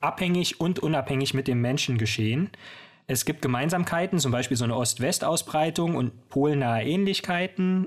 abhängig 0.00 0.60
und 0.60 0.80
unabhängig 0.80 1.34
mit 1.34 1.48
dem 1.48 1.60
Menschen 1.60 1.98
geschehen. 1.98 2.50
Es 3.06 3.24
gibt 3.24 3.42
Gemeinsamkeiten, 3.42 4.18
zum 4.18 4.32
Beispiel 4.32 4.56
so 4.56 4.64
eine 4.64 4.76
Ost-West-Ausbreitung 4.76 5.96
und 5.96 6.28
polnahe 6.28 6.84
Ähnlichkeiten. 6.84 7.86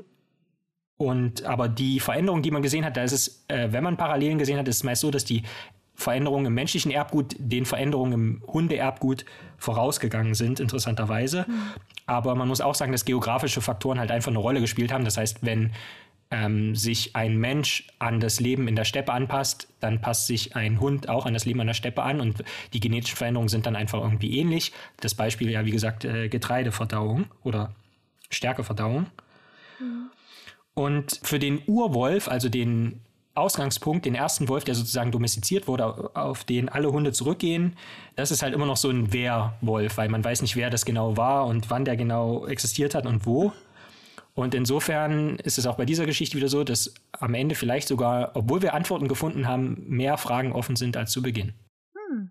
Und 0.97 1.43
aber 1.43 1.70
die 1.70 1.99
Veränderung, 1.99 2.41
die 2.41 2.51
man 2.51 2.61
gesehen 2.61 2.86
hat, 2.86 2.97
da 2.97 3.03
ist 3.03 3.11
es, 3.11 3.45
äh, 3.47 3.72
wenn 3.72 3.84
man 3.84 3.97
Parallelen 3.97 4.38
gesehen 4.38 4.57
hat, 4.57 4.68
ist 4.68 4.78
es 4.78 4.84
meist 4.84 5.01
so, 5.01 5.11
dass 5.11 5.26
die 5.26 5.43
Veränderungen 5.93 6.47
im 6.47 6.53
menschlichen 6.53 6.91
Erbgut 6.91 7.36
den 7.39 7.65
Veränderungen 7.65 8.13
im 8.13 8.43
Hundeerbgut 8.45 9.26
vorausgegangen 9.57 10.36
sind, 10.36 10.59
interessanterweise. 10.59 11.45
Mhm. 11.47 11.61
Aber 12.05 12.36
man 12.36 12.47
muss 12.47 12.61
auch 12.61 12.76
sagen, 12.76 12.91
dass 12.91 13.03
geografische 13.03 13.61
Faktoren 13.61 13.99
halt 13.99 14.11
einfach 14.11 14.30
eine 14.30 14.38
Rolle 14.38 14.61
gespielt 14.61 14.91
haben. 14.91 15.05
Das 15.05 15.18
heißt, 15.18 15.39
wenn 15.41 15.72
ähm, 16.32 16.76
sich 16.76 17.16
ein 17.16 17.38
Mensch 17.38 17.88
an 18.00 18.20
das 18.20 18.40
Leben 18.40 18.68
in 18.68 18.76
der 18.76 18.84
Steppe 18.84 19.14
anpasst, 19.14 19.68
dann 19.80 20.02
passt 20.02 20.28
sich 20.28 20.56
ein 20.56 20.80
Hund 20.80 21.10
auch 21.10 21.26
an 21.26 21.34
das 21.34 21.46
Leben 21.46 21.62
an 21.62 21.68
der 21.68 21.74
Steppe 21.74 22.04
an 22.04 22.20
und 22.20 22.44
die 22.74 22.80
genetischen 22.80 23.18
Veränderungen 23.18 23.50
sind 23.50 23.66
dann 23.66 23.76
einfach 23.76 24.02
irgendwie 24.02 24.38
ähnlich. 24.38 24.74
Das 25.00 25.16
Beispiel 25.16 25.50
ja, 25.50 25.66
wie 25.66 25.72
gesagt, 25.72 26.06
äh, 26.06 26.28
Getreideverdauung 26.28 27.26
oder 27.44 27.74
Stärkeverdauung. 28.30 29.08
Mhm. 29.80 30.10
Und 30.74 31.20
für 31.24 31.40
den 31.40 31.62
Urwolf, 31.66 32.28
also 32.28 32.50
den 32.50 33.02
Ausgangspunkt, 33.38 34.06
den 34.06 34.16
ersten 34.16 34.50
Wolf, 34.50 34.64
der 34.64 34.76
sozusagen 34.76 35.12
domestiziert 35.12 35.68
wurde, 35.68 36.16
auf 36.16 36.44
den 36.44 36.70
alle 36.70 36.92
Hunde 36.92 37.14
zurückgehen, 37.14 37.76
das 38.16 38.32
ist 38.32 38.42
halt 38.42 38.54
immer 38.54 38.66
noch 38.66 38.78
so 38.78 38.90
ein 38.90 39.14
Wehrwolf, 39.14 39.98
weil 39.98 40.10
man 40.10 40.24
weiß 40.24 40.42
nicht, 40.42 40.56
wer 40.56 40.70
das 40.70 40.86
genau 40.86 41.16
war 41.18 41.46
und 41.46 41.70
wann 41.70 41.86
der 41.86 41.96
genau 41.96 42.46
existiert 42.48 42.96
hat 42.96 43.06
und 43.06 43.26
wo. 43.26 43.54
Und 44.38 44.54
insofern 44.54 45.38
ist 45.40 45.58
es 45.58 45.66
auch 45.66 45.78
bei 45.78 45.86
dieser 45.86 46.06
Geschichte 46.06 46.38
wieder 46.38 46.48
so, 46.48 46.64
dass 46.64 46.94
am 47.12 47.34
Ende 47.34 47.56
vielleicht 47.56 47.88
sogar, 47.88 48.36
obwohl 48.36 48.62
wir 48.62 48.76
Antworten 48.76 49.08
gefunden 49.08 49.48
haben, 49.48 49.84
mehr 49.88 50.16
Fragen 50.20 50.52
offen 50.52 50.76
sind 50.76 50.96
als 50.96 51.12
zu 51.12 51.24
Beginn. 51.24 51.54
Hm. 51.96 52.30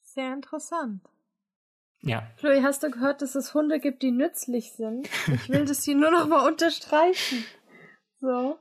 Sehr 0.00 0.32
interessant. 0.32 1.02
Ja. 2.02 2.22
Chloe, 2.36 2.62
hast 2.62 2.84
du 2.84 2.90
gehört, 2.92 3.20
dass 3.20 3.34
es 3.34 3.52
Hunde 3.52 3.80
gibt, 3.80 4.04
die 4.04 4.12
nützlich 4.12 4.70
sind? 4.74 5.08
Ich 5.26 5.48
will 5.48 5.64
das 5.64 5.82
hier 5.82 5.96
nur 5.96 6.12
noch 6.12 6.28
mal 6.28 6.46
unterstreichen. 6.46 7.44
So. 8.20 8.56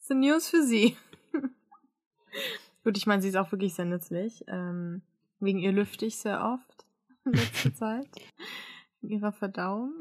Sind 0.00 0.18
News 0.18 0.48
für 0.48 0.64
sie. 0.64 0.96
Gut, 2.82 2.96
ich 2.96 3.06
meine, 3.06 3.22
sie 3.22 3.28
ist 3.28 3.36
auch 3.36 3.52
wirklich 3.52 3.74
sehr 3.74 3.84
nützlich. 3.84 4.44
Ähm, 4.48 5.02
wegen 5.38 5.60
ihr 5.60 5.70
lüfte 5.70 6.04
ich 6.04 6.16
sehr 6.16 6.42
oft 6.42 6.84
in 7.24 7.34
letzter 7.34 7.74
Zeit. 7.76 8.08
In 9.02 9.10
ihrer 9.10 9.30
Verdauung. 9.30 9.92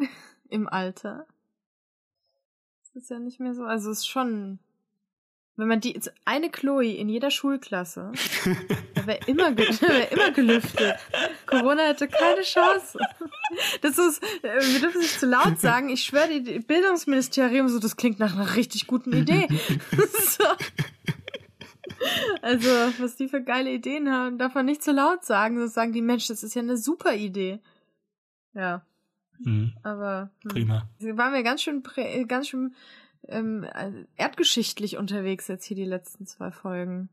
Im 0.49 0.67
Alter 0.67 1.27
ist 2.97 3.11
ja 3.11 3.19
nicht 3.19 3.39
mehr 3.39 3.53
so. 3.53 3.63
Also 3.63 3.91
es 3.91 3.99
ist 3.99 4.07
schon. 4.07 4.59
Wenn 5.55 5.67
man 5.69 5.81
die 5.81 5.99
eine 6.25 6.51
Chloe 6.51 6.93
in 6.93 7.09
jeder 7.09 7.31
Schulklasse, 7.31 8.11
wäre 9.05 9.19
immer, 9.25 9.57
wär 9.57 10.11
immer 10.11 10.29
gelüftet. 10.31 10.97
Corona 11.47 11.83
hätte 11.83 12.07
keine 12.07 12.41
Chance. 12.41 12.99
Das 13.81 13.97
ist, 13.97 14.21
äh, 14.43 14.61
wir 14.61 14.81
dürfen 14.81 15.01
nicht 15.01 15.19
zu 15.19 15.25
laut 15.25 15.59
sagen. 15.59 15.89
Ich 15.89 16.03
schwöre, 16.03 16.41
die 16.41 16.59
Bildungsministerium 16.59 17.69
so, 17.69 17.79
das 17.79 17.95
klingt 17.95 18.19
nach 18.19 18.35
einer 18.35 18.55
richtig 18.55 18.85
guten 18.85 19.13
Idee. 19.13 19.47
so. 20.21 20.43
Also, 22.43 22.69
was 22.99 23.15
die 23.15 23.27
für 23.27 23.41
geile 23.41 23.71
Ideen 23.71 24.11
haben, 24.11 24.37
darf 24.37 24.53
man 24.53 24.67
nicht 24.67 24.83
zu 24.83 24.91
laut 24.91 25.25
sagen. 25.25 25.57
Das 25.57 25.73
sagen 25.73 25.91
die 25.91 26.03
Menschen, 26.03 26.33
das 26.33 26.43
ist 26.43 26.53
ja 26.53 26.61
eine 26.61 26.77
super 26.77 27.15
Idee. 27.15 27.59
Ja. 28.53 28.85
Mhm. 29.39 29.73
Aber 29.83 30.29
hm. 30.43 30.51
prima. 30.51 30.89
Waren 30.99 31.33
wir 31.33 31.43
ganz 31.43 31.61
schön, 31.61 31.83
ganz 32.27 32.47
schön 32.49 32.73
ähm, 33.27 33.65
erdgeschichtlich 34.15 34.97
unterwegs 34.97 35.47
jetzt 35.47 35.65
hier 35.65 35.75
die 35.75 35.85
letzten 35.85 36.25
zwei 36.25 36.51
Folgen. 36.51 37.09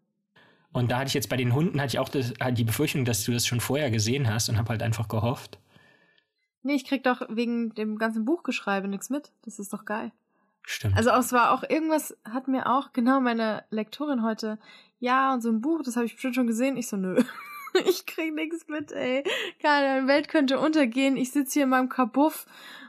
Und 0.72 0.90
da 0.90 0.98
hatte 0.98 1.08
ich 1.08 1.14
jetzt 1.14 1.28
bei 1.28 1.36
den 1.36 1.54
Hunden 1.54 1.80
hatte 1.80 1.94
ich 1.94 1.98
auch 2.00 2.08
das, 2.08 2.32
die 2.52 2.64
Befürchtung, 2.64 3.04
dass 3.04 3.24
du 3.24 3.32
das 3.32 3.46
schon 3.46 3.60
vorher 3.60 3.90
gesehen 3.90 4.28
hast 4.28 4.48
und 4.48 4.58
habe 4.58 4.70
halt 4.70 4.82
einfach 4.82 5.06
gehofft. 5.08 5.60
Nee, 6.64 6.74
ich 6.74 6.84
krieg 6.84 7.04
doch 7.04 7.22
wegen 7.28 7.74
dem 7.74 7.98
ganzen 7.98 8.24
Buchgeschreibe 8.24 8.88
nichts 8.88 9.10
mit. 9.10 9.30
Das 9.44 9.58
ist 9.58 9.72
doch 9.72 9.84
geil. 9.84 10.10
Stimmt. 10.62 10.96
Also 10.96 11.10
es 11.10 11.32
war 11.32 11.52
auch 11.52 11.62
irgendwas, 11.62 12.16
hat 12.24 12.48
mir 12.48 12.66
auch 12.66 12.92
genau 12.92 13.20
meine 13.20 13.64
Lektorin 13.70 14.22
heute, 14.22 14.58
ja, 14.98 15.34
und 15.34 15.42
so 15.42 15.50
ein 15.50 15.60
Buch, 15.60 15.82
das 15.84 15.96
habe 15.96 16.06
ich 16.06 16.14
bestimmt 16.14 16.34
schon 16.34 16.46
gesehen. 16.46 16.76
Ich 16.76 16.88
so, 16.88 16.96
nö. 16.96 17.22
ich 17.86 18.06
krieg 18.06 18.34
nichts 18.34 18.68
mit, 18.68 18.92
ey. 18.92 19.24
Keine 19.60 20.06
Welt 20.06 20.28
könnte 20.28 20.58
untergehen. 20.58 21.16
Ich 21.16 21.32
sitze 21.32 21.54
hier 21.54 21.64
in 21.64 21.70
meinem 21.70 21.88
Kabuff 21.88 22.46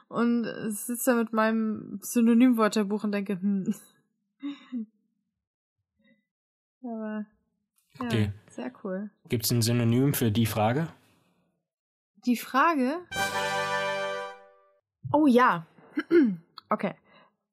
und 0.07 0.45
sitze 0.69 1.11
da 1.11 1.17
mit 1.17 1.33
meinem 1.33 1.99
Synonymwörterbuch 2.01 3.03
und 3.03 3.11
denke, 3.11 3.39
hm. 3.39 3.73
Aber 6.83 7.25
ja, 7.99 8.05
okay. 8.05 8.31
sehr 8.49 8.71
cool. 8.83 9.09
Gibt 9.29 9.45
es 9.45 9.51
ein 9.51 9.63
Synonym 9.63 10.13
für 10.13 10.31
die 10.31 10.45
Frage? 10.45 10.88
Die 12.25 12.38
Frage? 12.38 12.99
Oh 15.11 15.25
ja. 15.25 15.65
okay. 16.69 16.93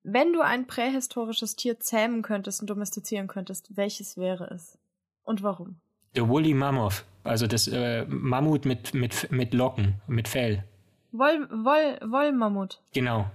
Wenn 0.03 0.33
du 0.33 0.41
ein 0.41 0.67
prähistorisches 0.67 1.57
Tier 1.57 1.79
zähmen 1.79 2.23
könntest 2.23 2.61
und 2.61 2.69
domestizieren 2.69 3.29
könntest, 3.29 3.77
welches 3.77 4.17
wäre 4.17 4.51
es? 4.51 4.79
Und 5.23 5.43
warum? 5.43 5.81
Der 6.17 6.29
Woolly 6.29 6.55
Mammoth. 6.55 7.05
Also 7.25 7.47
das 7.47 7.69
äh, 7.69 8.05
Mammut 8.07 8.65
mit, 8.65 8.95
mit, 8.95 9.31
mit 9.31 9.55
Locken, 9.55 10.01
mit 10.07 10.29
Fell. 10.29 10.65
Woll, 11.13 11.49
Woll, 11.51 11.99
Wollmammut. 12.11 12.81
Genau. 12.93 13.31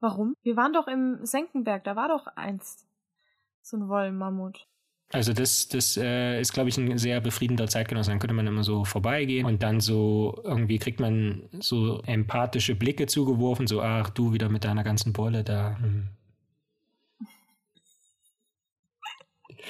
Warum? 0.00 0.34
Wir 0.42 0.56
waren 0.56 0.72
doch 0.72 0.86
im 0.86 1.24
Senkenberg, 1.24 1.84
da 1.84 1.96
war 1.96 2.08
doch 2.08 2.26
eins. 2.36 2.86
So 3.62 3.76
ein 3.76 3.88
Wollmammut. 3.88 4.66
Also 5.12 5.32
das, 5.34 5.68
das 5.68 5.96
äh, 5.98 6.40
ist, 6.40 6.52
glaube 6.54 6.70
ich, 6.70 6.78
ein 6.78 6.96
sehr 6.96 7.20
befriedender 7.20 7.68
Zeitgenosse. 7.68 8.10
Dann 8.10 8.18
könnte 8.18 8.34
man 8.34 8.46
immer 8.46 8.64
so 8.64 8.84
vorbeigehen 8.84 9.46
und 9.46 9.62
dann 9.62 9.80
so 9.80 10.40
irgendwie 10.42 10.78
kriegt 10.78 11.00
man 11.00 11.48
so 11.60 12.00
empathische 12.06 12.74
Blicke 12.74 13.06
zugeworfen, 13.06 13.66
so 13.66 13.82
ach 13.82 14.08
du 14.10 14.32
wieder 14.32 14.48
mit 14.48 14.64
deiner 14.64 14.84
ganzen 14.84 15.12
Bolle 15.12 15.44
da. 15.44 15.76
Hm. 15.78 16.08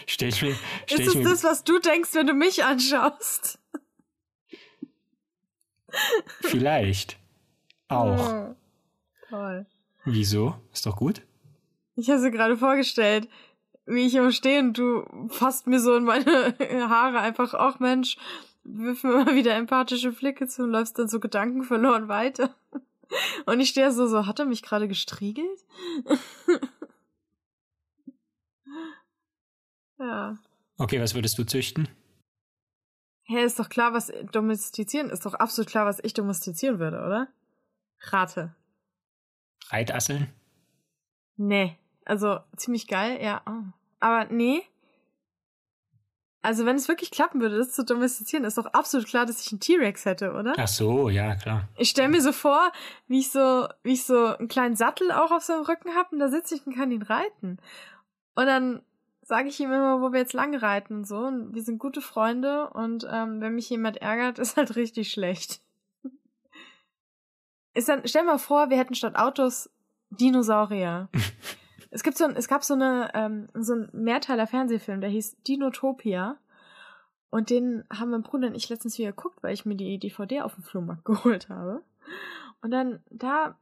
Stell 0.06 0.28
ich 0.28 0.42
mir, 0.42 0.54
stell 0.86 1.06
ist 1.06 1.16
es 1.16 1.24
das, 1.24 1.44
was 1.44 1.64
du 1.64 1.80
denkst, 1.80 2.10
wenn 2.14 2.28
du 2.28 2.34
mich 2.34 2.64
anschaust? 2.64 3.58
Vielleicht. 6.40 7.18
Auch. 7.88 8.32
Oh, 8.32 8.54
toll. 9.28 9.66
Wieso? 10.04 10.56
Ist 10.72 10.86
doch 10.86 10.96
gut. 10.96 11.22
Ich 11.94 12.08
habe 12.10 12.20
sie 12.20 12.30
gerade 12.30 12.56
vorgestellt, 12.56 13.28
wie 13.86 14.06
ich 14.06 14.12
hier 14.12 14.30
stehe 14.32 14.60
und 14.60 14.78
du 14.78 15.04
fasst 15.28 15.66
mir 15.66 15.80
so 15.80 15.94
in 15.96 16.04
meine 16.04 16.54
Haare 16.88 17.20
einfach, 17.20 17.54
ach 17.54 17.78
Mensch, 17.80 18.16
wirf 18.64 19.04
mir 19.04 19.24
mal 19.24 19.34
wieder 19.34 19.54
empathische 19.54 20.12
Blicke 20.12 20.46
zu 20.46 20.62
und 20.62 20.70
läufst 20.70 20.98
dann 20.98 21.08
so 21.08 21.20
Gedanken 21.20 21.64
verloren 21.64 22.08
weiter. 22.08 22.54
Und 23.44 23.60
ich 23.60 23.68
stehe 23.68 23.92
so, 23.92 24.06
so, 24.06 24.26
hat 24.26 24.38
er 24.38 24.46
mich 24.46 24.62
gerade 24.62 24.88
gestriegelt? 24.88 25.60
ja. 29.98 30.38
Okay, 30.78 31.00
was 31.00 31.14
würdest 31.14 31.38
du 31.38 31.44
züchten? 31.44 31.88
Hä, 33.24 33.34
hey, 33.34 33.44
ist 33.44 33.58
doch 33.58 33.68
klar, 33.68 33.92
was 33.92 34.12
domestizieren, 34.32 35.10
ist 35.10 35.24
doch 35.24 35.34
absolut 35.34 35.70
klar, 35.70 35.86
was 35.86 36.00
ich 36.02 36.14
domestizieren 36.14 36.78
würde, 36.78 36.98
oder? 36.98 37.28
Rate. 38.00 38.54
Reitasseln? 39.70 40.32
Nee. 41.36 41.78
Also 42.04 42.40
ziemlich 42.56 42.88
geil, 42.88 43.22
ja. 43.22 43.42
Oh. 43.46 43.62
Aber 44.00 44.24
nee. 44.26 44.62
Also 46.42 46.66
wenn 46.66 46.74
es 46.74 46.88
wirklich 46.88 47.12
klappen 47.12 47.40
würde, 47.40 47.56
das 47.56 47.70
zu 47.70 47.84
domestizieren, 47.84 48.44
ist 48.44 48.58
doch 48.58 48.66
absolut 48.66 49.06
klar, 49.06 49.26
dass 49.26 49.46
ich 49.46 49.52
einen 49.52 49.60
T-Rex 49.60 50.04
hätte, 50.04 50.32
oder? 50.32 50.54
Ach 50.58 50.66
so, 50.66 51.08
ja, 51.08 51.36
klar. 51.36 51.68
Ich 51.76 51.90
stelle 51.90 52.08
mir 52.08 52.20
so 52.20 52.32
vor, 52.32 52.72
wie 53.06 53.20
ich 53.20 53.30
so, 53.30 53.68
wie 53.84 53.92
ich 53.92 54.04
so 54.04 54.36
einen 54.36 54.48
kleinen 54.48 54.74
Sattel 54.74 55.12
auch 55.12 55.30
auf 55.30 55.44
seinem 55.44 55.64
Rücken 55.64 55.94
habe 55.94 56.08
und 56.10 56.18
da 56.18 56.28
sitze 56.28 56.56
ich 56.56 56.66
und 56.66 56.74
kann 56.74 56.90
ihn 56.90 57.02
reiten. 57.02 57.58
Und 58.34 58.46
dann 58.46 58.82
sage 59.32 59.48
ich 59.48 59.58
ihm 59.60 59.72
immer, 59.72 60.02
wo 60.02 60.12
wir 60.12 60.20
jetzt 60.20 60.34
lang 60.34 60.54
reiten 60.54 60.94
und 60.94 61.06
so. 61.06 61.16
Und 61.16 61.54
wir 61.54 61.62
sind 61.62 61.78
gute 61.78 62.02
Freunde 62.02 62.68
und 62.68 63.08
ähm, 63.10 63.40
wenn 63.40 63.54
mich 63.54 63.70
jemand 63.70 63.96
ärgert, 63.96 64.38
ist 64.38 64.58
halt 64.58 64.76
richtig 64.76 65.10
schlecht. 65.10 65.62
Ist 67.72 67.88
dann, 67.88 68.02
stell 68.04 68.24
mal 68.24 68.36
vor, 68.36 68.68
wir 68.68 68.76
hätten 68.76 68.94
statt 68.94 69.16
Autos 69.16 69.70
Dinosaurier. 70.10 71.08
es 71.90 72.02
gibt 72.02 72.18
so 72.18 72.26
ein, 72.26 72.36
es 72.36 72.46
gab 72.46 72.62
so 72.62 72.74
eine, 72.74 73.10
ähm, 73.14 73.48
so 73.54 73.72
ein 73.72 73.88
Mehrteiler 73.94 74.46
Fernsehfilm, 74.46 75.00
der 75.00 75.08
hieß 75.08 75.38
Dinotopia. 75.48 76.36
Und 77.30 77.48
den 77.48 77.84
haben 77.90 78.10
mein 78.10 78.22
Bruder 78.22 78.48
und 78.48 78.54
ich 78.54 78.68
letztens 78.68 78.98
wieder 78.98 79.12
geguckt, 79.12 79.42
weil 79.42 79.54
ich 79.54 79.64
mir 79.64 79.76
die 79.76 79.98
DVD 79.98 80.42
auf 80.42 80.56
dem 80.56 80.62
Flohmarkt 80.62 81.04
geholt 81.06 81.48
habe. 81.48 81.80
Und 82.60 82.70
dann, 82.70 83.02
da 83.08 83.56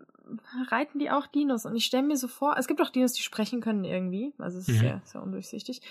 reiten 0.68 0.98
die 0.98 1.10
auch 1.10 1.26
Dinos. 1.26 1.66
Und 1.66 1.76
ich 1.76 1.84
stelle 1.84 2.06
mir 2.06 2.16
so 2.16 2.28
vor, 2.28 2.56
es 2.58 2.66
gibt 2.66 2.80
auch 2.80 2.90
Dinos, 2.90 3.12
die 3.12 3.22
sprechen 3.22 3.60
können 3.60 3.84
irgendwie. 3.84 4.32
Also 4.38 4.58
es 4.58 4.68
ist 4.68 4.76
mhm. 4.76 4.80
sehr, 4.80 5.02
sehr 5.04 5.22
undurchsichtig. 5.22 5.82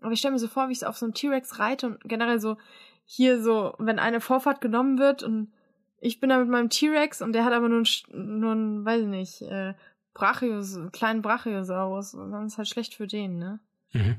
Aber 0.00 0.12
ich 0.12 0.18
stelle 0.18 0.32
mir 0.32 0.38
so 0.38 0.48
vor, 0.48 0.68
wie 0.68 0.72
ich 0.72 0.80
so 0.80 0.86
auf 0.86 0.98
so 0.98 1.06
einem 1.06 1.14
T-Rex 1.14 1.58
reite 1.58 1.86
und 1.86 2.00
generell 2.04 2.40
so 2.40 2.56
hier 3.04 3.42
so, 3.42 3.74
wenn 3.78 3.98
eine 3.98 4.20
Vorfahrt 4.20 4.60
genommen 4.60 4.98
wird 4.98 5.22
und 5.22 5.52
ich 6.00 6.20
bin 6.20 6.28
da 6.28 6.38
mit 6.38 6.48
meinem 6.48 6.70
T-Rex 6.70 7.22
und 7.22 7.32
der 7.32 7.44
hat 7.44 7.52
aber 7.52 7.68
nur 7.68 7.78
einen, 7.78 8.40
nur 8.40 8.52
einen 8.52 8.84
weiß 8.84 9.02
ich 9.02 9.08
nicht, 9.08 9.42
äh, 9.42 9.74
Brachios, 10.16 10.78
kleinen 10.92 11.22
Brachiosaurus. 11.22 12.14
Und 12.14 12.32
dann 12.32 12.46
ist 12.46 12.58
halt 12.58 12.68
schlecht 12.68 12.94
für 12.94 13.06
den, 13.06 13.38
ne? 13.38 13.60
Mhm. 13.92 14.16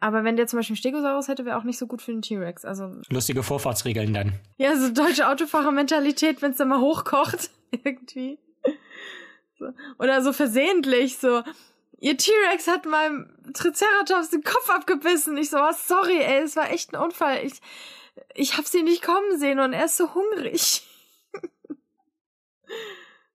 Aber 0.00 0.24
wenn 0.24 0.36
der 0.36 0.46
zum 0.46 0.58
Beispiel 0.58 0.74
einen 0.74 0.78
Stegosaurus 0.78 1.28
hätte, 1.28 1.44
wäre 1.44 1.58
auch 1.58 1.64
nicht 1.64 1.78
so 1.78 1.86
gut 1.86 2.02
für 2.02 2.12
den 2.12 2.22
T-Rex. 2.22 2.64
Also 2.64 3.00
Lustige 3.10 3.42
Vorfahrtsregeln 3.42 4.14
dann. 4.14 4.32
ja, 4.56 4.76
so 4.76 4.92
deutsche 4.92 5.28
Autofahrermentalität, 5.28 6.40
wenn 6.40 6.52
es 6.52 6.58
dann 6.58 6.68
mal 6.68 6.80
hochkocht 6.80 7.50
irgendwie. 7.84 8.38
So. 9.58 9.72
Oder 9.98 10.22
so 10.22 10.32
versehentlich 10.32 11.18
so. 11.18 11.42
Ihr 12.00 12.16
T-Rex 12.16 12.68
hat 12.68 12.86
meinem 12.86 13.28
Triceratops 13.52 14.30
den 14.30 14.44
Kopf 14.44 14.70
abgebissen. 14.70 15.36
Ich 15.36 15.50
so, 15.50 15.56
was, 15.58 15.88
sorry, 15.88 16.18
ey, 16.18 16.42
es 16.42 16.54
war 16.54 16.70
echt 16.70 16.94
ein 16.94 17.02
Unfall. 17.02 17.44
Ich, 17.44 17.60
ich 18.34 18.56
hab 18.56 18.66
sie 18.66 18.82
nicht 18.82 19.02
kommen 19.02 19.38
sehen 19.38 19.58
und 19.58 19.72
er 19.72 19.86
ist 19.86 19.96
so 19.96 20.14
hungrig. 20.14 20.82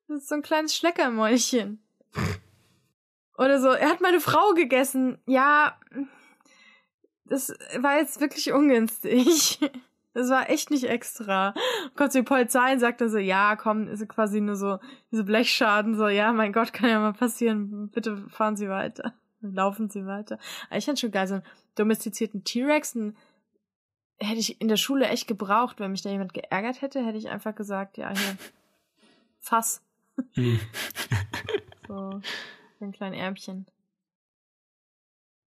Das 0.09 0.23
ist 0.23 0.29
so 0.29 0.35
ein 0.35 0.43
kleines 0.43 0.75
Schleckermäulchen. 0.75 1.83
Oder 3.37 3.59
so, 3.59 3.69
er 3.69 3.89
hat 3.89 4.01
meine 4.01 4.21
Frau 4.21 4.53
gegessen. 4.53 5.17
Ja, 5.25 5.79
das 7.25 7.51
war 7.77 7.97
jetzt 7.97 8.19
wirklich 8.19 8.51
ungünstig. 8.51 9.59
Das 10.13 10.29
war 10.29 10.49
echt 10.49 10.69
nicht 10.69 10.83
extra. 10.83 11.55
Kommt 11.95 12.13
die 12.13 12.21
Polizei 12.21 12.73
und 12.73 12.79
sagt 12.79 13.01
dann 13.01 13.09
so, 13.09 13.17
ja, 13.17 13.55
komm, 13.55 13.87
ist 13.87 14.07
quasi 14.07 14.41
nur 14.41 14.55
so, 14.55 14.79
diese 15.11 15.23
Blechschaden, 15.23 15.95
so, 15.95 16.07
ja, 16.07 16.31
mein 16.33 16.53
Gott, 16.53 16.71
kann 16.71 16.89
ja 16.89 16.99
mal 16.99 17.13
passieren. 17.13 17.89
Bitte 17.89 18.17
fahren 18.29 18.55
Sie 18.55 18.69
weiter. 18.69 19.13
Laufen 19.41 19.89
Sie 19.89 20.05
weiter. 20.05 20.37
Aber 20.69 20.77
ich 20.77 20.85
fand 20.85 20.99
schon 20.99 21.11
geil, 21.11 21.27
so 21.27 21.35
einen 21.35 21.43
domestizierten 21.75 22.43
T-Rex, 22.43 22.95
hätte 24.19 24.39
ich 24.39 24.61
in 24.61 24.67
der 24.67 24.77
Schule 24.77 25.07
echt 25.07 25.27
gebraucht, 25.27 25.79
wenn 25.79 25.91
mich 25.91 26.01
da 26.01 26.09
jemand 26.09 26.33
geärgert 26.33 26.81
hätte, 26.81 27.03
hätte 27.03 27.17
ich 27.17 27.29
einfach 27.29 27.55
gesagt, 27.55 27.97
ja, 27.97 28.09
hier, 28.15 28.37
Fass. 29.39 29.81
Hm. 30.33 30.59
So, 31.85 32.21
ein 32.79 32.93
kleines 32.93 33.19
Ärmchen. 33.19 33.67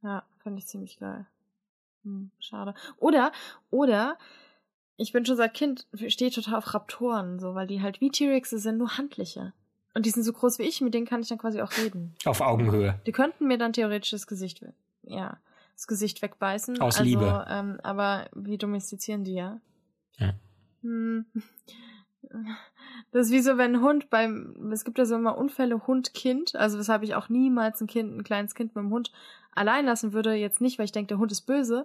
Ja, 0.02 0.24
fand 0.42 0.58
ich 0.58 0.66
ziemlich 0.66 0.98
geil. 0.98 1.26
Hm, 2.04 2.30
schade. 2.40 2.74
Oder, 2.96 3.32
oder, 3.70 4.18
ich 4.96 5.12
bin 5.12 5.24
schon 5.24 5.36
seit 5.36 5.54
Kind, 5.54 5.86
stehe 6.08 6.30
total 6.30 6.56
auf 6.56 6.74
Raptoren, 6.74 7.38
so, 7.38 7.54
weil 7.54 7.66
die 7.66 7.82
halt 7.82 8.00
wie 8.00 8.10
T-Rexe 8.10 8.58
sind, 8.58 8.78
nur 8.78 8.96
handliche. 8.98 9.52
Und 9.94 10.06
die 10.06 10.10
sind 10.10 10.22
so 10.22 10.32
groß 10.32 10.58
wie 10.58 10.62
ich, 10.62 10.80
mit 10.80 10.94
denen 10.94 11.06
kann 11.06 11.20
ich 11.20 11.28
dann 11.28 11.38
quasi 11.38 11.60
auch 11.60 11.76
reden. 11.76 12.14
Auf 12.24 12.40
Augenhöhe. 12.40 13.00
Die 13.06 13.12
könnten 13.12 13.46
mir 13.46 13.58
dann 13.58 13.72
theoretisch 13.72 14.10
das 14.10 14.26
Gesicht, 14.26 14.64
ja, 15.02 15.38
das 15.74 15.86
Gesicht 15.86 16.22
wegbeißen. 16.22 16.80
Aus 16.80 16.98
also, 16.98 17.04
Liebe. 17.04 17.46
Ähm, 17.48 17.78
aber 17.82 18.28
wie 18.34 18.58
domestizieren 18.58 19.24
die 19.24 19.34
ja? 19.34 19.60
Ja. 20.18 20.34
Hm. 20.82 21.26
Das 23.10 23.26
ist 23.26 23.32
wie 23.32 23.40
so, 23.40 23.58
wenn 23.58 23.76
ein 23.76 23.82
Hund 23.82 24.08
beim, 24.08 24.70
es 24.72 24.84
gibt 24.84 24.98
ja 24.98 25.04
so 25.04 25.16
immer 25.16 25.36
Unfälle 25.36 25.86
Hund-Kind, 25.86 26.54
also 26.54 26.78
weshalb 26.78 27.02
ich 27.02 27.14
auch 27.14 27.28
niemals 27.28 27.80
ein 27.80 27.86
Kind, 27.86 28.16
ein 28.16 28.24
kleines 28.24 28.54
Kind 28.54 28.74
mit 28.74 28.82
dem 28.84 28.90
Hund 28.90 29.12
allein 29.50 29.84
lassen 29.84 30.12
würde, 30.12 30.32
jetzt 30.34 30.60
nicht, 30.60 30.78
weil 30.78 30.86
ich 30.86 30.92
denke, 30.92 31.08
der 31.08 31.18
Hund 31.18 31.32
ist 31.32 31.42
böse, 31.42 31.84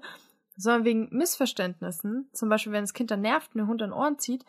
sondern 0.58 0.86
wegen 0.86 1.10
Missverständnissen. 1.12 2.28
Zum 2.34 2.49
Beispiel, 2.49 2.74
wenn 2.74 2.84
das 2.84 2.93
Kind 2.93 3.12
dann 3.12 3.22
nervt 3.22 3.53
und 3.53 3.60
der 3.60 3.68
Hund 3.68 3.82
an 3.82 3.93
Ohren 3.93 4.20
zieht, 4.20 4.43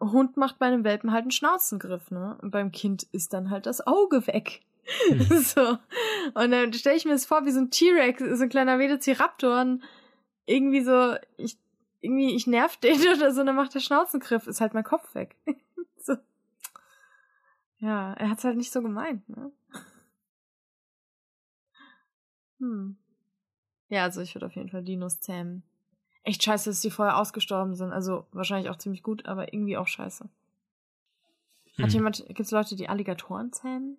Hund 0.00 0.36
macht 0.36 0.58
bei 0.58 0.66
einem 0.66 0.84
Welpen 0.84 1.12
halt 1.12 1.22
einen 1.22 1.30
Schnauzengriff, 1.30 2.10
ne? 2.10 2.36
Und 2.42 2.50
beim 2.50 2.70
Kind 2.70 3.04
ist 3.12 3.32
dann 3.32 3.50
halt 3.50 3.66
das 3.66 3.86
Auge 3.86 4.26
weg. 4.26 4.60
Mhm. 5.08 5.20
so. 5.40 5.78
Und 6.34 6.50
dann 6.50 6.72
stelle 6.72 6.96
ich 6.96 7.04
mir 7.04 7.12
das 7.12 7.26
vor, 7.26 7.46
wie 7.46 7.50
so 7.50 7.60
ein 7.60 7.70
T-Rex, 7.70 8.22
so 8.38 8.42
ein 8.42 8.48
kleiner 8.48 8.78
Velociraptor 8.78 9.60
und 9.60 9.82
irgendwie 10.44 10.82
so, 10.82 11.16
ich, 11.38 11.56
irgendwie, 12.00 12.34
ich 12.34 12.46
nerv 12.46 12.76
den 12.80 13.00
oder 13.00 13.32
so, 13.32 13.42
dann 13.44 13.56
macht 13.56 13.74
der 13.74 13.80
Schnauzengriff, 13.80 14.46
ist 14.46 14.60
halt 14.60 14.74
mein 14.74 14.84
Kopf 14.84 15.14
weg. 15.14 15.36
so. 15.98 16.16
Ja, 17.78 18.14
er 18.14 18.30
hat's 18.30 18.44
halt 18.44 18.56
nicht 18.56 18.72
so 18.72 18.82
gemeint, 18.82 19.28
ne? 19.28 19.52
Hm. 22.58 22.96
Ja, 23.88 24.02
also 24.04 24.20
ich 24.20 24.34
würde 24.34 24.46
auf 24.46 24.54
jeden 24.56 24.68
Fall 24.70 24.82
Dinos 24.82 25.20
zähmen. 25.20 25.62
Echt 26.24 26.42
scheiße, 26.42 26.70
dass 26.70 26.80
die 26.80 26.90
vorher 26.90 27.18
ausgestorben 27.18 27.74
sind. 27.76 27.92
Also 27.92 28.26
wahrscheinlich 28.32 28.68
auch 28.70 28.76
ziemlich 28.78 29.02
gut, 29.02 29.26
aber 29.26 29.52
irgendwie 29.52 29.76
auch 29.76 29.86
scheiße. 29.86 30.24
Hat 31.78 31.86
Hm. 31.86 31.88
jemand, 31.90 32.24
gibt's 32.28 32.50
Leute, 32.50 32.74
die 32.74 32.88
Alligatoren 32.88 33.52
zähmen? 33.52 33.98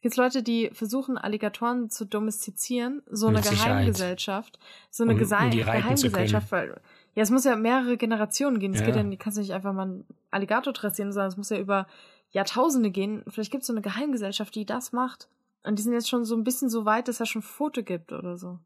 Gibt's 0.00 0.16
Leute, 0.18 0.42
die 0.42 0.70
versuchen, 0.72 1.16
Alligatoren 1.16 1.88
zu 1.88 2.04
domestizieren? 2.04 3.02
So 3.06 3.28
eine 3.28 3.36
Mit 3.38 3.44
Sicherheit. 3.46 3.68
Geheimgesellschaft. 3.68 4.58
So 4.90 5.04
eine 5.04 5.12
Um- 5.12 5.18
Gesei 5.18 5.44
um 5.44 5.50
Geheimgesellschaft, 5.52 6.50
weil, 6.52 6.80
ja, 7.14 7.22
es 7.22 7.30
muss 7.30 7.44
ja 7.44 7.56
mehrere 7.56 7.96
Generationen 7.96 8.58
gehen. 8.58 8.74
Es 8.74 8.80
Ja. 8.80 8.86
geht 8.86 8.96
ja, 8.96 9.02
die 9.02 9.16
kannst 9.16 9.38
du 9.38 9.42
nicht 9.42 9.52
einfach 9.54 9.72
mal 9.72 9.82
einen 9.82 10.04
Alligator 10.30 10.72
dressieren, 10.72 11.12
sondern 11.12 11.28
es 11.28 11.36
muss 11.36 11.48
ja 11.50 11.58
über 11.58 11.86
Jahrtausende 12.32 12.90
gehen. 12.90 13.22
Vielleicht 13.28 13.52
gibt's 13.52 13.66
so 13.68 13.72
eine 13.72 13.82
Geheimgesellschaft, 13.82 14.54
die 14.54 14.66
das 14.66 14.92
macht. 14.92 15.28
Und 15.64 15.78
die 15.78 15.82
sind 15.82 15.94
jetzt 15.94 16.08
schon 16.08 16.24
so 16.24 16.36
ein 16.36 16.44
bisschen 16.44 16.68
so 16.68 16.84
weit, 16.84 17.08
dass 17.08 17.20
es 17.20 17.28
schon 17.28 17.42
Foto 17.42 17.82
gibt 17.82 18.12
oder 18.12 18.36
so. 18.36 18.58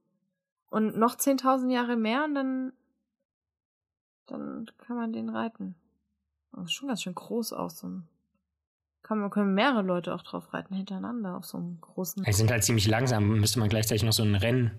Und 0.68 0.98
noch 0.98 1.16
10.000 1.16 1.72
Jahre 1.72 1.96
mehr 1.96 2.24
und 2.24 2.34
dann, 2.34 2.72
dann 4.26 4.70
kann 4.78 4.96
man 4.96 5.12
den 5.12 5.30
reiten. 5.30 5.74
Das 6.52 6.64
ist 6.64 6.72
schon 6.72 6.88
ganz 6.88 7.02
schön 7.02 7.14
groß 7.14 7.52
aus, 7.52 7.78
so 7.78 7.88
ein, 7.88 8.08
kann 9.02 9.20
man, 9.20 9.30
können 9.30 9.54
mehrere 9.54 9.82
Leute 9.82 10.14
auch 10.14 10.22
drauf 10.22 10.52
reiten 10.52 10.74
hintereinander 10.74 11.36
auf 11.36 11.46
so 11.46 11.56
einem 11.56 11.80
großen. 11.80 12.24
Die 12.24 12.32
sind 12.32 12.50
halt 12.50 12.64
ziemlich 12.64 12.86
langsam. 12.88 13.28
Müsste 13.40 13.60
man 13.60 13.68
gleichzeitig 13.68 14.02
noch 14.02 14.12
so 14.12 14.22
einen 14.22 14.34
Renn, 14.34 14.72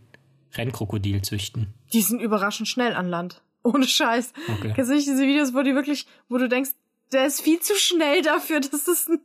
Rennkrokodil 0.54 1.22
züchten. 1.22 1.74
Die 1.94 2.02
sind 2.02 2.20
überraschend 2.20 2.68
schnell 2.68 2.94
an 2.94 3.08
Land. 3.08 3.42
Ohne 3.64 3.88
Scheiß. 3.88 4.34
Okay. 4.58 4.74
Kennst 4.76 4.92
du 4.92 4.96
nicht 4.96 5.08
diese 5.08 5.24
Videos, 5.24 5.54
wo 5.54 5.62
die 5.62 5.74
wirklich, 5.74 6.06
wo 6.28 6.38
du 6.38 6.48
denkst, 6.48 6.72
der 7.12 7.26
ist 7.26 7.42
viel 7.42 7.60
zu 7.60 7.76
schnell 7.76 8.22
dafür, 8.22 8.60
dass 8.60 8.86
das 8.86 9.08
ein, 9.08 9.20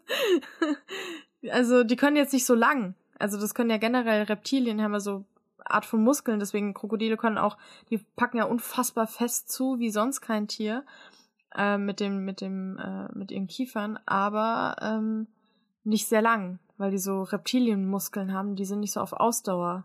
also 1.51 1.85
die 1.85 1.97
können 1.97 2.17
jetzt 2.17 2.33
nicht 2.33 2.47
so 2.47 2.55
lang. 2.55 2.95
Also 3.19 3.39
das 3.41 3.55
können 3.55 3.71
ja 3.71 3.79
generell 3.79 4.25
Reptilien, 4.25 4.83
haben 4.83 4.93
ja 4.93 5.01
so 5.01 5.25
Art 5.65 5.87
von 5.87 6.03
Muskeln, 6.03 6.41
deswegen 6.41 6.75
Krokodile 6.75 7.17
können 7.17 7.39
auch, 7.39 7.57
die 7.91 7.99
packen 7.99 8.37
ja 8.37 8.45
unfassbar 8.45 9.07
fest 9.07 9.51
zu, 9.51 9.79
wie 9.79 9.91
sonst 9.91 10.21
kein 10.21 10.49
Tier, 10.49 10.85
äh, 11.55 11.79
mit 11.79 12.01
dem, 12.01 12.25
mit 12.25 12.41
dem, 12.41 12.79
äh, 12.79 13.09
mit 13.17 13.31
ihren 13.31 13.47
Kiefern, 13.47 13.99
aber 14.05 14.77
ähm, 14.81 15.27
nicht 15.85 16.07
sehr 16.07 16.23
lang, 16.23 16.59
weil 16.77 16.91
die 16.91 16.99
so 16.99 17.23
Reptilienmuskeln 17.23 18.33
haben, 18.33 18.57
die 18.57 18.65
sind 18.65 18.81
nicht 18.81 18.93
so 18.93 19.01
auf 19.01 19.13
Ausdauer. 19.13 19.85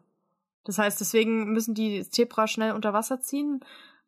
Das 0.65 0.77
heißt, 0.77 0.99
deswegen 0.99 1.51
müssen 1.51 1.73
die 1.73 2.07
Zebra 2.09 2.47
schnell 2.47 2.73
unter 2.73 2.93
Wasser 2.93 3.21
ziehen. 3.21 3.61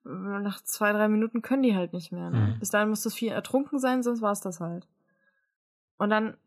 Nach 0.04 0.62
zwei, 0.64 0.92
drei 0.92 1.08
Minuten 1.08 1.42
können 1.42 1.64
die 1.64 1.76
halt 1.76 1.94
nicht 1.94 2.12
mehr. 2.12 2.30
Ne? 2.30 2.54
Mhm. 2.56 2.60
Bis 2.60 2.70
dahin 2.70 2.90
muss 2.90 3.04
das 3.04 3.14
Vieh 3.14 3.30
ertrunken 3.30 3.80
sein, 3.80 4.04
sonst 4.04 4.22
war 4.22 4.32
es 4.32 4.42
das 4.42 4.60
halt. 4.60 4.88
Und 5.98 6.10
dann, 6.10 6.38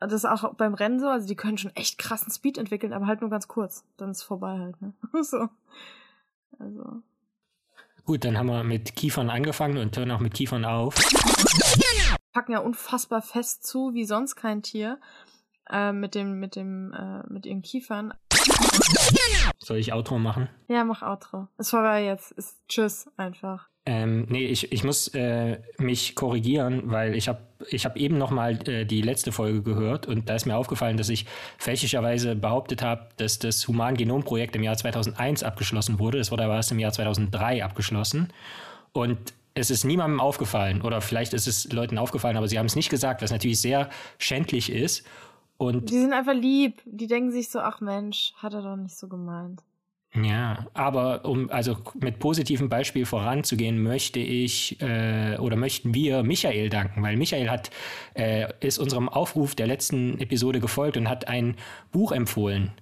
das 0.00 0.12
ist 0.12 0.24
auch 0.26 0.54
beim 0.54 0.74
Rennen 0.74 1.00
so, 1.00 1.08
also 1.08 1.26
die 1.26 1.36
können 1.36 1.58
schon 1.58 1.74
echt 1.74 1.98
krassen 1.98 2.32
Speed 2.32 2.58
entwickeln, 2.58 2.92
aber 2.92 3.06
halt 3.06 3.20
nur 3.20 3.30
ganz 3.30 3.48
kurz. 3.48 3.84
Dann 3.96 4.10
ist 4.10 4.22
vorbei 4.22 4.58
halt, 4.58 4.80
ne? 4.82 4.92
so. 5.22 5.48
Also. 6.58 7.02
Gut, 8.04 8.24
dann 8.24 8.38
haben 8.38 8.46
wir 8.46 8.62
mit 8.62 8.94
Kiefern 8.94 9.30
angefangen 9.30 9.78
und 9.78 9.96
hören 9.96 10.10
auch 10.10 10.20
mit 10.20 10.34
Kiefern 10.34 10.64
auf. 10.64 10.94
Packen 12.32 12.52
ja 12.52 12.58
unfassbar 12.60 13.22
fest 13.22 13.66
zu, 13.66 13.94
wie 13.94 14.04
sonst 14.04 14.36
kein 14.36 14.62
Tier. 14.62 15.00
Äh, 15.68 15.92
mit 15.92 16.14
dem, 16.14 16.38
mit 16.38 16.54
dem, 16.54 16.92
äh, 16.92 17.22
mit 17.28 17.46
ihren 17.46 17.62
Kiefern. 17.62 18.14
Soll 19.58 19.78
ich 19.78 19.92
Outro 19.92 20.18
machen? 20.18 20.48
Ja, 20.68 20.84
mach 20.84 21.02
Outro. 21.02 21.48
Ist 21.58 21.70
vorbei 21.70 22.04
jetzt. 22.04 22.32
Ist 22.32 22.56
Tschüss 22.68 23.08
einfach. 23.16 23.68
Ähm, 23.88 24.26
nee, 24.28 24.46
ich, 24.46 24.72
ich 24.72 24.82
muss 24.82 25.08
äh, 25.14 25.58
mich 25.78 26.16
korrigieren, 26.16 26.90
weil 26.90 27.14
ich 27.14 27.28
habe 27.28 27.38
ich 27.70 27.84
hab 27.84 27.96
eben 27.96 28.18
noch 28.18 28.30
mal 28.30 28.58
äh, 28.68 28.84
die 28.84 29.00
letzte 29.00 29.30
Folge 29.30 29.62
gehört 29.62 30.06
und 30.06 30.28
da 30.28 30.34
ist 30.34 30.44
mir 30.44 30.56
aufgefallen, 30.56 30.96
dass 30.96 31.08
ich 31.08 31.24
fälschlicherweise 31.56 32.34
behauptet 32.34 32.82
habe, 32.82 33.08
dass 33.16 33.38
das 33.38 33.66
Human-Genom-Projekt 33.68 34.56
im 34.56 34.64
Jahr 34.64 34.76
2001 34.76 35.44
abgeschlossen 35.44 36.00
wurde. 36.00 36.18
Das 36.18 36.32
wurde 36.32 36.44
aber 36.44 36.56
erst 36.56 36.72
im 36.72 36.80
Jahr 36.80 36.92
2003 36.92 37.64
abgeschlossen. 37.64 38.32
Und 38.92 39.32
es 39.54 39.70
ist 39.70 39.84
niemandem 39.84 40.20
aufgefallen 40.20 40.82
oder 40.82 41.00
vielleicht 41.00 41.32
ist 41.32 41.46
es 41.46 41.72
Leuten 41.72 41.96
aufgefallen, 41.96 42.36
aber 42.36 42.48
sie 42.48 42.58
haben 42.58 42.66
es 42.66 42.76
nicht 42.76 42.90
gesagt, 42.90 43.22
was 43.22 43.30
natürlich 43.30 43.60
sehr 43.60 43.88
schändlich 44.18 44.70
ist. 44.70 45.06
Und 45.58 45.90
Die 45.90 45.98
sind 45.98 46.12
einfach 46.12 46.34
lieb. 46.34 46.82
Die 46.84 47.06
denken 47.06 47.32
sich 47.32 47.48
so, 47.48 47.60
ach 47.60 47.80
Mensch, 47.80 48.32
hat 48.36 48.54
er 48.54 48.62
doch 48.62 48.76
nicht 48.76 48.96
so 48.96 49.08
gemeint. 49.08 49.62
Ja, 50.22 50.66
aber 50.72 51.24
um 51.26 51.50
also 51.50 51.76
mit 52.00 52.18
positivem 52.18 52.68
Beispiel 52.68 53.04
voranzugehen, 53.04 53.82
möchte 53.82 54.18
ich 54.18 54.80
äh, 54.80 55.36
oder 55.38 55.56
möchten 55.56 55.92
wir 55.94 56.22
Michael 56.22 56.70
danken, 56.70 57.02
weil 57.02 57.16
Michael 57.16 57.50
hat 57.50 57.70
äh, 58.14 58.46
ist 58.60 58.78
unserem 58.78 59.08
Aufruf 59.08 59.54
der 59.54 59.66
letzten 59.66 60.18
Episode 60.18 60.60
gefolgt 60.60 60.96
und 60.96 61.08
hat 61.08 61.28
ein 61.28 61.56
Buch 61.92 62.12
empfohlen. 62.12 62.72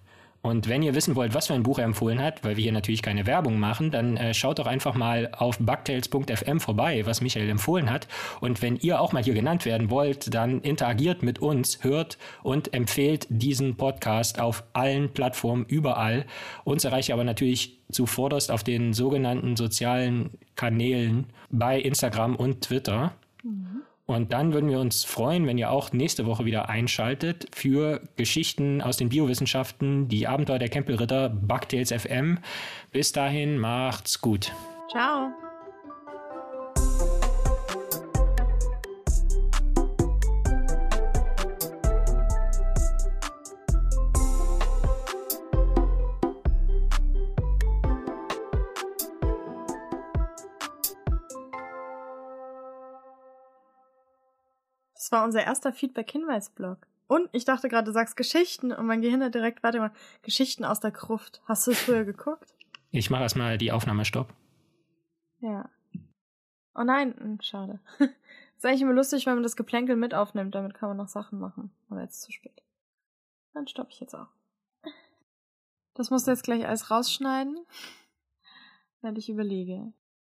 Und 0.44 0.68
wenn 0.68 0.82
ihr 0.82 0.94
wissen 0.94 1.16
wollt, 1.16 1.32
was 1.32 1.46
für 1.46 1.54
ein 1.54 1.62
Buch 1.62 1.78
er 1.78 1.86
empfohlen 1.86 2.20
hat, 2.20 2.44
weil 2.44 2.58
wir 2.58 2.62
hier 2.64 2.72
natürlich 2.72 3.00
keine 3.00 3.26
Werbung 3.26 3.58
machen, 3.58 3.90
dann 3.90 4.18
äh, 4.18 4.34
schaut 4.34 4.58
doch 4.58 4.66
einfach 4.66 4.94
mal 4.94 5.30
auf 5.32 5.58
bugtails.fm 5.58 6.60
vorbei, 6.60 7.06
was 7.06 7.22
Michael 7.22 7.48
empfohlen 7.48 7.90
hat. 7.90 8.08
Und 8.42 8.60
wenn 8.60 8.76
ihr 8.76 9.00
auch 9.00 9.14
mal 9.14 9.24
hier 9.24 9.32
genannt 9.32 9.64
werden 9.64 9.88
wollt, 9.88 10.34
dann 10.34 10.60
interagiert 10.60 11.22
mit 11.22 11.38
uns, 11.38 11.82
hört 11.82 12.18
und 12.42 12.74
empfehlt 12.74 13.26
diesen 13.30 13.76
Podcast 13.78 14.38
auf 14.38 14.64
allen 14.74 15.14
Plattformen, 15.14 15.64
überall. 15.64 16.26
Uns 16.64 16.84
erreicht 16.84 17.08
ihr 17.08 17.14
aber 17.14 17.24
natürlich 17.24 17.78
zuvorderst 17.90 18.50
auf 18.50 18.62
den 18.62 18.92
sogenannten 18.92 19.56
sozialen 19.56 20.28
Kanälen 20.56 21.28
bei 21.48 21.80
Instagram 21.80 22.36
und 22.36 22.60
Twitter. 22.60 23.14
Und 24.06 24.32
dann 24.32 24.52
würden 24.52 24.68
wir 24.68 24.80
uns 24.80 25.04
freuen, 25.04 25.46
wenn 25.46 25.56
ihr 25.56 25.70
auch 25.70 25.92
nächste 25.92 26.26
Woche 26.26 26.44
wieder 26.44 26.68
einschaltet 26.68 27.46
für 27.54 28.02
Geschichten 28.16 28.82
aus 28.82 28.98
den 28.98 29.08
Biowissenschaften, 29.08 30.08
die 30.08 30.26
Abenteuer 30.26 30.58
der 30.58 30.68
Campbell-Ritter, 30.68 31.30
Bugtails 31.30 31.90
FM. 31.90 32.38
Bis 32.92 33.12
dahin, 33.12 33.56
macht's 33.56 34.20
gut. 34.20 34.52
Ciao. 34.90 35.32
Das 55.04 55.12
war 55.12 55.22
unser 55.26 55.44
erster 55.44 55.70
Feedback-Hinweis-Blog. 55.70 56.86
Und 57.08 57.28
ich 57.32 57.44
dachte 57.44 57.68
gerade, 57.68 57.84
du 57.84 57.92
sagst 57.92 58.16
Geschichten 58.16 58.72
und 58.72 58.86
mein 58.86 59.02
Gehirn 59.02 59.22
hat 59.22 59.34
direkt, 59.34 59.62
warte 59.62 59.78
mal, 59.78 59.92
Geschichten 60.22 60.64
aus 60.64 60.80
der 60.80 60.92
Gruft. 60.92 61.42
Hast 61.44 61.66
du 61.66 61.72
es 61.72 61.82
früher 61.82 62.06
geguckt? 62.06 62.54
Ich 62.90 63.10
mache 63.10 63.20
erstmal 63.20 63.58
die 63.58 63.70
Aufnahme 63.70 64.06
Stopp. 64.06 64.32
Ja. 65.40 65.68
Oh 66.74 66.84
nein, 66.84 67.14
hm, 67.18 67.38
schade. 67.42 67.80
ist 67.98 68.64
eigentlich 68.64 68.80
immer 68.80 68.94
lustig, 68.94 69.26
wenn 69.26 69.34
man 69.34 69.42
das 69.42 69.56
Geplänkel 69.56 69.94
mit 69.94 70.14
aufnimmt, 70.14 70.54
damit 70.54 70.72
kann 70.72 70.88
man 70.88 70.96
noch 70.96 71.08
Sachen 71.08 71.38
machen. 71.38 71.70
Aber 71.90 72.00
jetzt 72.00 72.14
ist 72.14 72.22
zu 72.22 72.32
spät. 72.32 72.62
Dann 73.52 73.68
stoppe 73.68 73.90
ich 73.90 74.00
jetzt 74.00 74.14
auch. 74.14 74.28
Das 75.92 76.08
musst 76.08 76.26
du 76.26 76.30
jetzt 76.30 76.44
gleich 76.44 76.66
alles 76.66 76.90
rausschneiden, 76.90 77.58
während 79.02 79.18
ich 79.18 79.28
überlege. 79.28 79.92